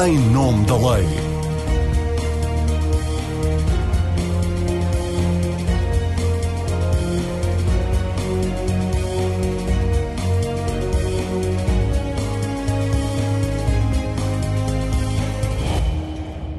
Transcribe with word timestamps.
em 0.00 0.18
nome 0.18 0.64
da 0.66 0.76
lei. 0.76 1.33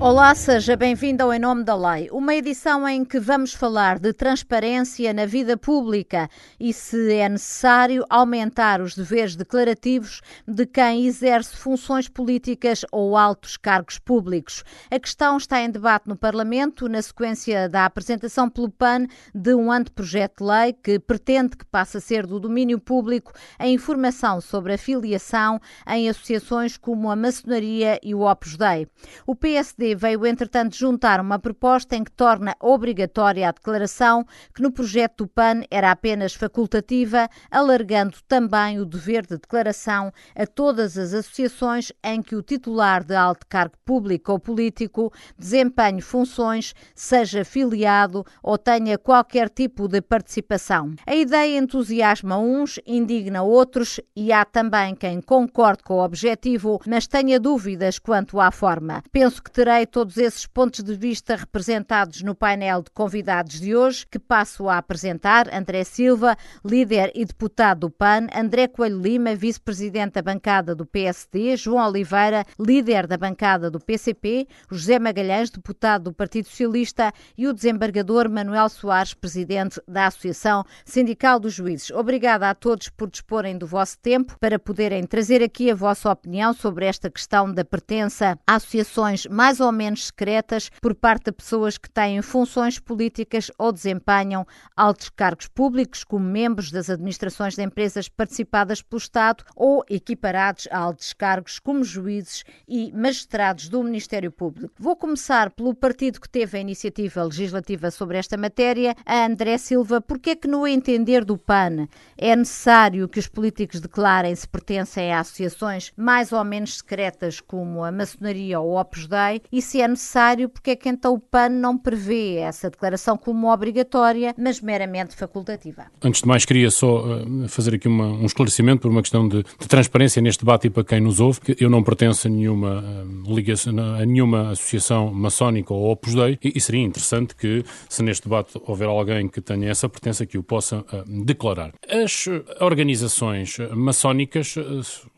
Olá, 0.06 0.36
seja 0.36 0.76
bem-vindo 0.76 1.24
ao 1.24 1.34
Em 1.34 1.40
Nome 1.40 1.64
da 1.64 1.76
Lei, 1.76 2.10
uma 2.12 2.36
edição 2.36 2.88
em 2.88 3.04
que 3.04 3.20
vamos 3.20 3.55
falar 3.55 3.98
de 3.98 4.14
transparência 4.14 5.12
na 5.12 5.26
vida 5.26 5.58
pública 5.58 6.30
e 6.60 6.72
se 6.72 7.12
é 7.12 7.28
necessário 7.28 8.05
aumentar 8.08 8.82
os 8.82 8.94
deveres 8.96 9.36
declarativos 9.36 10.22
de 10.48 10.68
quem 10.68 11.08
exerce 11.08 11.58
funções 11.58 12.08
políticas 12.08 12.86
ou 12.91 13.18
altos 13.18 13.58
cargos 13.58 13.98
públicos. 13.98 14.64
A 14.91 15.00
questão 15.00 15.38
está 15.38 15.59
em 15.59 15.72
debate 15.72 16.08
no 16.08 16.16
Parlamento 16.16 16.88
na 16.88 17.02
sequência 17.02 17.67
da 17.67 17.84
apresentação 17.84 18.48
pelo 18.48 18.70
PAN 18.70 19.08
de 19.34 19.56
um 19.56 19.72
anteprojeto 19.72 20.44
de 20.44 20.52
lei 20.52 20.73
que 20.73 21.00
pretende 21.00 21.58
que 21.58 21.66
passe 21.66 21.98
a 21.98 22.00
ser 22.00 22.28
do 22.28 22.40
domínio 22.40 22.80
público 22.80 23.34
a 23.58 23.67
informação 23.67 24.40
sobre 24.40 24.72
a 24.73 24.78
filiação 24.78 25.59
em 25.88 26.08
associações 26.08 26.78
como 26.78 27.09
a 27.09 27.16
maçonaria 27.16 28.00
e 28.03 28.14
o 28.14 28.22
Opus 28.22 28.56
Dei. 28.56 28.88
O 29.26 29.36
PSD 29.36 29.95
veio, 29.95 30.26
entretanto, 30.26 30.76
juntar 30.76 31.20
uma 31.20 31.40
proposta 31.40 31.95
em 31.95 32.03
que 32.03 32.12
torna 32.12 32.55
obrigatória 32.59 33.48
a 33.48 33.52
declaração, 33.52 34.26
que 34.53 34.62
no 34.62 34.72
projeto 34.72 35.23
do 35.23 35.27
PAN 35.27 35.62
era 35.72 35.91
apenas 35.91 36.34
facultativa, 36.34 37.30
alargando 37.49 38.17
também 38.27 38.80
o 38.80 38.86
dever 38.86 39.26
de 39.26 39.38
declaração 39.38 40.12
a 40.36 40.45
todas 40.45 40.98
as 40.98 41.13
associações 41.13 41.91
em 42.03 42.22
que 42.22 42.36
o 42.36 42.41
titular 42.41 43.03
de 43.03 43.16
alto 43.16 43.45
cargo 43.48 43.76
público 43.86 44.31
ou 44.31 44.39
político 44.39 45.12
desempenhe 45.38 46.02
funções, 46.02 46.73
seja 46.94 47.45
filiado 47.45 48.25
ou 48.42 48.58
tenha 48.58 48.98
qualquer 48.98 49.50
tipo 49.50 49.88
de 49.88 50.02
participação. 50.02 50.94
A 51.05 51.16
ideia 51.16 51.58
entusiasma 51.58 52.38
uns, 52.38 52.80
indigna 52.86 53.42
outros 53.44 54.00
e 54.16 54.31
há 54.31 54.44
também 54.45 54.95
quem 54.95 55.22
concorde 55.22 55.83
com 55.83 55.95
o 55.95 56.03
objetivo, 56.03 56.80
mas 56.86 57.08
tenha 57.08 57.39
dúvidas 57.39 58.00
quanto 58.00 58.39
à 58.39 58.52
forma. 58.52 59.02
Penso 59.11 59.42
que 59.42 59.52
terei 59.52 59.84
todos 59.86 60.17
esses 60.17 60.45
pontos 60.45 60.83
de 60.83 60.95
vista 60.95 61.36
representados 61.36 62.22
no 62.22 62.36
painel 62.36 62.81
de 62.81 62.89
convidados 62.91 63.59
de 63.59 63.75
hoje, 63.75 64.05
que 64.05 64.19
passo 64.19 64.67
a 64.67 64.77
apresentar 64.77 65.53
André 65.53 65.83
Silva, 65.83 66.36
líder 66.64 67.11
e 67.16 67.23
deputado 67.23 67.81
do 67.81 67.89
PAN, 67.89 68.27
André 68.36 68.67
Coelho 68.67 69.00
Lima, 69.00 69.36
vice-presidente 69.36 70.14
da 70.14 70.22
bancada 70.22 70.75
do 70.75 70.86
PSD, 70.86 71.55
João 71.55 71.88
Oliveira, 71.88 72.45
líder 72.59 73.08
da 73.08 73.17
bancada 73.17 73.69
do 73.69 73.80
PCP, 73.80 74.47
José 74.69 75.00
Magalhães, 75.00 75.50
deputado 75.50 76.05
do 76.05 76.14
Partido 76.14 76.47
Socialista 76.47 77.14
e 77.38 77.47
o 77.47 77.53
desembargador 77.53 78.30
Manuel 78.30 78.70
Soares, 78.70 79.14
presidente 79.14 79.80
da 79.88 80.08
Associação 80.08 80.66
Sindical 80.83 81.39
dos 81.39 81.53
Juízes. 81.53 81.92
Obrigada 81.92 82.49
a 82.49 82.55
todos 82.55 82.89
por 82.89 83.09
disporem 83.09 83.58
do 83.58 83.67
vosso 83.67 83.97
tempo 83.99 84.38
para 84.39 84.59
poderem 84.59 85.05
trazer 85.05 85.44
aqui 85.44 85.70
a 85.70 85.75
vossa 85.75 86.11
opinião 86.11 86.53
sobre 86.53 86.86
esta 86.86 87.09
questão 87.09 87.53
da 87.53 87.64
pertença 87.64 88.38
a 88.45 88.55
associações 88.55 89.25
mais 89.27 89.59
ou 89.59 89.72
menos 89.76 90.08
secretas 90.08 90.72
por 90.81 90.95
parte 90.95 91.26
de 91.26 91.34
pessoas 91.34 91.78
que 91.78 91.90
têm 91.90 92.22
funções 92.22 92.80
políticas 92.80 93.52
ou 93.58 93.72
desempenham 93.72 94.48
altos 94.76 95.09
cargos 95.09 95.48
públicos, 95.48 96.04
como 96.04 96.26
membros 96.26 96.72
das 96.72 96.90
administrações 96.90 97.56
de 97.56 97.64
empresas 97.64 98.09
participadas 98.09 98.82
pelo 98.82 99.00
Estado 99.00 99.44
ou 99.56 99.84
equiparados 99.90 100.67
a 100.72 100.80
altos 100.80 101.14
cargos, 101.14 101.59
como 101.59 101.84
juízes 101.84 102.44
e 102.67 102.92
magistrados 102.92 103.70
do 103.70 103.84
Ministério 103.84 104.32
Público. 104.32 104.73
Vou 104.80 104.95
começar 104.95 105.52
pelo 105.52 105.76
partido 105.76 106.20
que 106.22 106.30
teve 106.30 106.58
a 106.58 106.62
iniciativa 106.62 107.23
legislativa 107.23 107.92
sobre 107.92 108.17
esta 108.17 108.38
matéria, 108.38 108.95
a 109.06 109.26
André 109.26 109.58
Silva. 109.58 110.02
Porque 110.02 110.32
é 110.32 110.36
que, 110.36 110.48
no 110.48 110.67
entender 110.67 111.26
do 111.26 111.38
PAN, 111.38 111.88
é 112.17 112.36
necessário 112.36 113.08
que 113.08 113.20
os 113.20 113.28
políticos 113.28 113.80
declarem 113.80 114.36
se 114.36 114.48
pertencem 114.48 115.11
a 115.11 115.20
associações 115.20 115.92
mais 115.95 116.32
ou 116.32 116.44
menos 116.44 116.78
secretas, 116.78 117.42
como 117.42 117.83
a 117.83 117.92
maçonaria 117.92 118.60
ou 118.60 118.72
o 118.72 118.80
Opus 118.80 119.08
Dei, 119.08 119.42
e 119.52 119.61
se 119.65 119.81
é 119.81 119.87
necessário, 119.87 120.48
porque 120.48 120.71
é 120.71 120.76
que 120.76 120.87
então 120.87 121.14
o 121.14 121.20
PAN 121.20 121.49
não 121.49 121.77
prevê 121.77 122.36
essa 122.36 122.70
declaração 122.70 123.17
como 123.17 123.52
obrigatória, 123.52 124.33
mas 124.37 124.61
meramente 124.61 125.15
facultativa? 125.15 125.86
Antes 126.02 126.21
de 126.21 126.27
mais, 126.27 126.45
queria 126.45 126.70
só 126.71 127.03
uh, 127.03 127.48
fazer 127.49 127.75
aqui 127.75 127.87
uma, 127.87 128.06
um 128.06 128.25
esclarecimento 128.25 128.81
por 128.81 128.92
uma 128.92 129.01
questão 129.01 129.27
de, 129.27 129.44
de, 129.44 129.68
transparência 129.68 130.21
neste 130.21 130.45
debate 130.45 130.68
e 130.68 130.69
para 130.69 130.83
quem 130.83 131.01
nos 131.01 131.19
ouve, 131.19 131.42
que 131.42 131.57
eu 131.59 131.69
não 131.69 131.83
pertenço 131.83 132.27
a 132.27 132.30
nenhuma, 132.30 132.81
uh, 132.81 133.36
ligação, 133.36 133.77
a 133.77 134.06
nenhuma 134.06 134.51
associação 134.51 135.13
maçónica 135.13 135.74
ou 135.74 135.92
Opus 135.92 136.13
Dei, 136.13 136.38
e, 136.44 136.54
e, 136.56 136.62
seria 136.62 136.83
interessante 136.83 137.36
que, 137.36 137.65
se 137.89 138.04
neste 138.04 138.24
debate 138.24 138.59
houver 138.65 138.88
alguém 138.88 139.27
que 139.27 139.42
tenha 139.42 139.69
essa 139.69 139.89
pertença, 139.89 140.25
que 140.25 140.38
o 140.38 140.44
possa 140.44 140.77
uh, 140.80 141.25
declarar. 141.25 141.74
As 141.89 142.25
organizações 142.62 143.57
maçónicas 143.74 144.56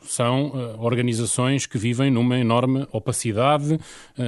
são 0.02 0.78
organizações 0.80 1.66
que 1.66 1.78
vivem 1.78 2.10
numa 2.10 2.38
enorme 2.38 2.88
opacidade, 2.92 3.80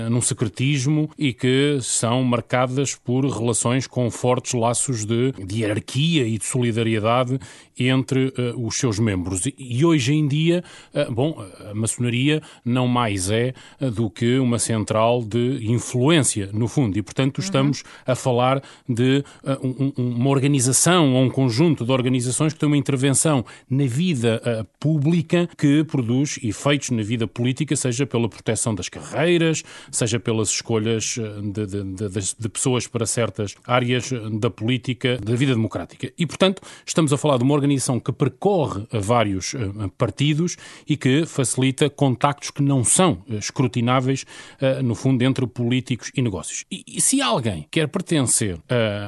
num 0.10 0.22
secretismo 0.22 1.10
e 1.18 1.34
que 1.34 1.80
são 1.82 2.24
marcadas 2.24 2.96
por 2.96 3.26
relações 3.26 3.88
com 3.88 4.10
fortes 4.12 4.54
laços 4.54 5.06
de, 5.06 5.32
de 5.32 5.62
hierarquia 5.62 6.28
e 6.28 6.38
de 6.38 6.46
solidariedade 6.46 7.40
entre 7.78 8.28
uh, 8.28 8.66
os 8.66 8.76
seus 8.76 9.00
membros. 9.00 9.46
E, 9.46 9.56
e 9.58 9.86
hoje 9.86 10.14
em 10.14 10.28
dia, 10.28 10.64
uh, 10.94 11.12
bom, 11.12 11.44
a 11.70 11.74
maçonaria 11.74 12.42
não 12.64 12.88
mais 12.88 13.32
é 13.32 13.54
uh, 13.80 13.90
do 13.90 14.10
que 14.10 14.38
uma 14.38 14.60
central 14.60 15.24
de 15.24 15.60
influência, 15.72 16.50
no 16.54 16.68
fundo, 16.68 16.98
e 16.98 17.02
portanto 17.02 17.38
uhum. 17.38 17.44
estamos 17.44 17.84
a 18.06 18.16
falar 18.16 18.62
de 18.88 19.24
um, 19.64 19.94
uma 19.98 20.30
organização 20.30 21.14
ou 21.14 21.24
um 21.24 21.30
conjunto 21.30 21.86
de 21.86 21.92
organizações 21.92 22.54
que 22.54 22.60
tem 22.60 22.68
uma 22.68 22.78
intervenção 22.78 23.46
na 23.70 23.86
vida 23.86 24.42
pública 24.80 25.50
que 25.58 25.84
produz 25.84 26.40
efeitos 26.44 26.90
na 26.90 27.02
vida 27.02 27.28
política, 27.28 27.76
seja 27.76 28.06
pela 28.06 28.28
proteção 28.28 28.76
das 28.76 28.90
carreiras, 28.90 29.64
seja 29.92 30.20
pelas 30.20 30.50
escolhas 30.50 31.18
de, 31.54 31.66
de, 31.66 31.84
de, 31.84 32.36
de 32.40 32.50
pessoas 32.50 32.88
para 32.88 33.06
certas 33.06 33.56
áreas 33.66 34.10
da 34.40 34.50
política, 34.50 35.18
da 35.18 35.36
vida 35.36 35.54
democrática. 35.54 36.12
E, 36.18 36.26
portanto, 36.26 36.62
estamos 36.86 37.14
a 37.14 37.18
falar 37.18 37.38
de 37.38 37.44
uma 37.44 37.54
organização 37.54 38.00
que 38.00 38.12
percorre 38.12 38.86
vários 38.92 39.54
eh, 39.54 39.60
partidos 39.98 40.58
e 40.88 40.96
que 40.98 41.26
facilita 41.26 41.90
contactos 41.90 42.52
que 42.52 42.62
não 42.62 42.84
são 42.84 43.24
eh, 43.30 43.36
escrutináveis, 43.36 44.26
eh, 44.60 44.82
no 44.82 44.96
fundo, 44.96 45.24
entre 45.24 45.46
políticos 45.48 46.12
e 46.16 46.22
negócios. 46.22 46.66
E, 46.72 46.84
e 46.88 47.02
se 47.02 47.22
alguém 47.22 47.66
quer 47.72 47.88
pertencer 47.88 48.60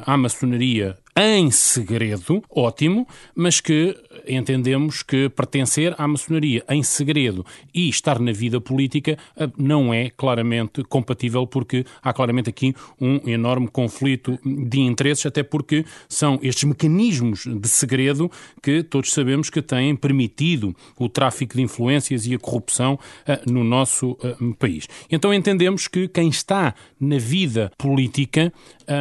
à 0.06 0.18
maçonaria 0.18 0.98
em 1.16 1.52
segredo, 1.52 2.42
ótimo, 2.50 3.06
mas 3.36 3.60
que 3.60 3.98
entendemos 4.28 5.04
que 5.04 5.30
pertencer 5.30 5.94
à 5.98 6.08
maçonaria 6.08 6.64
em 6.70 6.82
segredo 6.84 7.46
e 7.74 7.90
estar 7.90 8.20
na 8.20 8.32
vida 8.32 8.62
política 8.62 9.18
eh, 9.36 9.50
não 9.58 9.94
é 9.94 10.10
claramente 10.10 10.84
compatível, 10.84 11.46
porque 11.46 11.86
há 12.02 12.14
claramente 12.14 12.50
aqui 12.50 12.74
um 13.00 13.20
enorme 13.30 13.68
conflito 13.68 14.40
de 14.46 14.80
interesses, 14.80 15.26
até 15.26 15.44
porque 15.44 15.86
são 16.08 16.40
estes 16.42 16.64
mecanismos 16.64 17.46
de 17.46 17.68
segredo 17.68 18.32
que 18.62 18.82
todos 18.82 19.12
sabemos 19.12 19.50
que 19.50 19.62
têm 19.62 19.96
permitido 19.96 20.76
o 20.98 21.10
tráfico 21.10 21.56
de 21.56 21.62
influências 21.62 22.26
e 22.26 22.34
a 22.34 22.40
corrupção 22.40 22.94
uh, 22.94 23.52
no 23.52 23.64
nosso 23.64 24.12
uh, 24.12 24.56
país. 24.56 24.88
Então 25.10 25.34
entendemos 25.34 25.88
que 25.88 26.08
quem 26.08 26.30
está 26.30 26.74
na 27.00 27.18
vida 27.18 27.72
política 27.78 28.54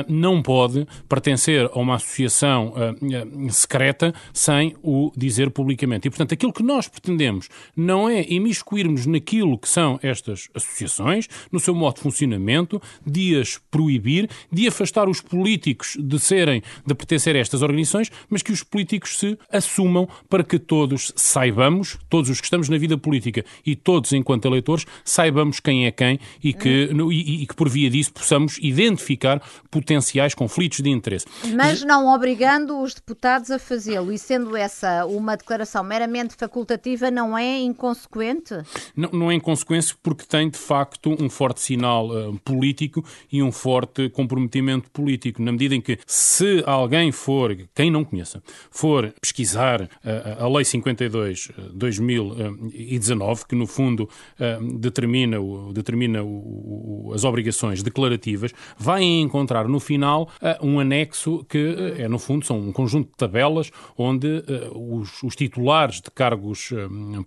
não 0.09 0.43
pode 0.43 0.87
pertencer 1.09 1.71
a 1.73 1.79
uma 1.79 1.97
associação 1.97 2.73
uh, 2.75 3.53
secreta 3.53 4.15
sem 4.33 4.75
o 4.83 5.13
dizer 5.17 5.51
publicamente. 5.51 6.09
E, 6.09 6.11
portanto, 6.11 6.35
aquilo 6.35 6.53
que 6.53 6.63
nós 6.63 6.89
pretendemos 6.89 7.49
não 7.77 8.09
é 8.09 8.25
imiscuirmos 8.29 9.07
naquilo 9.07 9.59
que 9.59 9.69
são 9.69 9.99
estas 10.03 10.49
associações, 10.55 11.29
no 11.51 11.61
seu 11.61 11.75
modo 11.75 11.97
de 11.97 12.01
funcionamento, 12.03 12.81
de 13.07 13.39
as 13.39 13.59
proibir, 13.71 14.29
de 14.51 14.67
afastar 14.69 15.09
os 15.09 15.21
políticos 15.21 15.97
de 15.99 16.19
serem, 16.19 16.63
de 16.87 16.95
pertencer 16.95 17.37
a 17.37 17.39
estas 17.39 17.63
organizações, 17.63 18.11
mas 18.29 18.43
que 18.43 18.53
os 18.53 18.63
políticos 18.63 19.19
se 19.19 19.39
assumam 19.51 20.09
para 20.29 20.45
que 20.45 20.59
todos 20.59 21.13
saibamos, 21.17 21.99
todos 22.09 22.31
os 22.31 22.41
que 22.41 22.47
estamos 22.47 22.69
na 22.69 22.79
vida 22.79 22.97
política 22.97 23.45
e 23.65 23.75
todos 23.77 24.13
enquanto 24.13 24.47
eleitores, 24.47 24.87
saibamos 25.05 25.61
quem 25.61 25.87
é 25.87 25.91
quem 25.91 26.19
e 26.43 26.53
que, 26.53 26.91
e, 27.11 27.43
e 27.43 27.47
que 27.47 27.55
por 27.55 27.69
via 27.69 27.91
disso 27.91 28.13
possamos 28.13 28.59
identificar 28.61 29.43
potenciais 29.71 30.35
conflitos 30.35 30.81
de 30.81 30.91
interesse. 30.91 31.27
Mas 31.55 31.83
não 31.83 32.13
obrigando 32.13 32.81
os 32.81 32.95
deputados 32.95 33.51
a 33.51 33.59
fazê-lo 33.59 34.13
e 34.13 34.19
sendo 34.19 34.57
essa 34.57 35.07
uma 35.07 35.37
declaração 35.37 35.85
meramente 35.85 36.35
facultativa, 36.35 37.11
não 37.11 37.37
é 37.37 37.59
inconsequente? 37.61 38.55
Não, 38.97 39.11
não 39.13 39.31
é 39.31 39.35
inconsequente 39.35 39.95
porque 40.03 40.25
tem, 40.25 40.51
de 40.51 40.59
facto, 40.59 41.17
um 41.21 41.31
forte 41.31 41.61
sinal 41.61 42.09
uh, 42.09 42.39
político 42.41 43.05
e 43.31 43.43
um 43.43 43.53
forte 43.53 44.09
comprometimento 44.09 44.91
político, 44.91 45.43
na 45.43 45.53
medida 45.53 45.75
em 45.75 45.81
que 45.81 45.99
se 46.07 46.63
alguém 46.67 47.13
for, 47.13 47.57
quem 47.75 47.91
não 47.91 48.05
conheça, 48.05 48.43
for 48.71 49.13
pesquisar 49.21 49.83
uh, 49.83 50.45
a 50.45 50.49
Lei 50.49 50.65
52 50.65 51.51
2019, 51.73 53.47
que 53.47 53.55
no 53.55 53.67
fundo 53.67 54.09
determina, 54.79 55.37
determina 55.73 56.23
o, 56.23 57.09
o, 57.09 57.13
as 57.15 57.25
obrigações 57.25 57.83
declarativas, 57.83 58.53
vai 58.77 59.03
encontrar 59.03 59.60
no 59.69 59.81
final 59.81 60.31
uh, 60.41 60.67
um 60.67 60.81
anexo 60.81 61.45
que 61.49 61.95
é, 61.99 62.09
no 62.09 62.19
fundo, 62.19 62.45
são 62.45 62.59
um 62.59 62.73
conjunto 62.73 63.09
de 63.09 63.17
tabelas 63.17 63.71
onde 63.97 64.43
os, 64.73 65.23
os, 65.23 65.37
titulares 65.37 66.01
de 66.01 66.11
cargos 66.11 66.71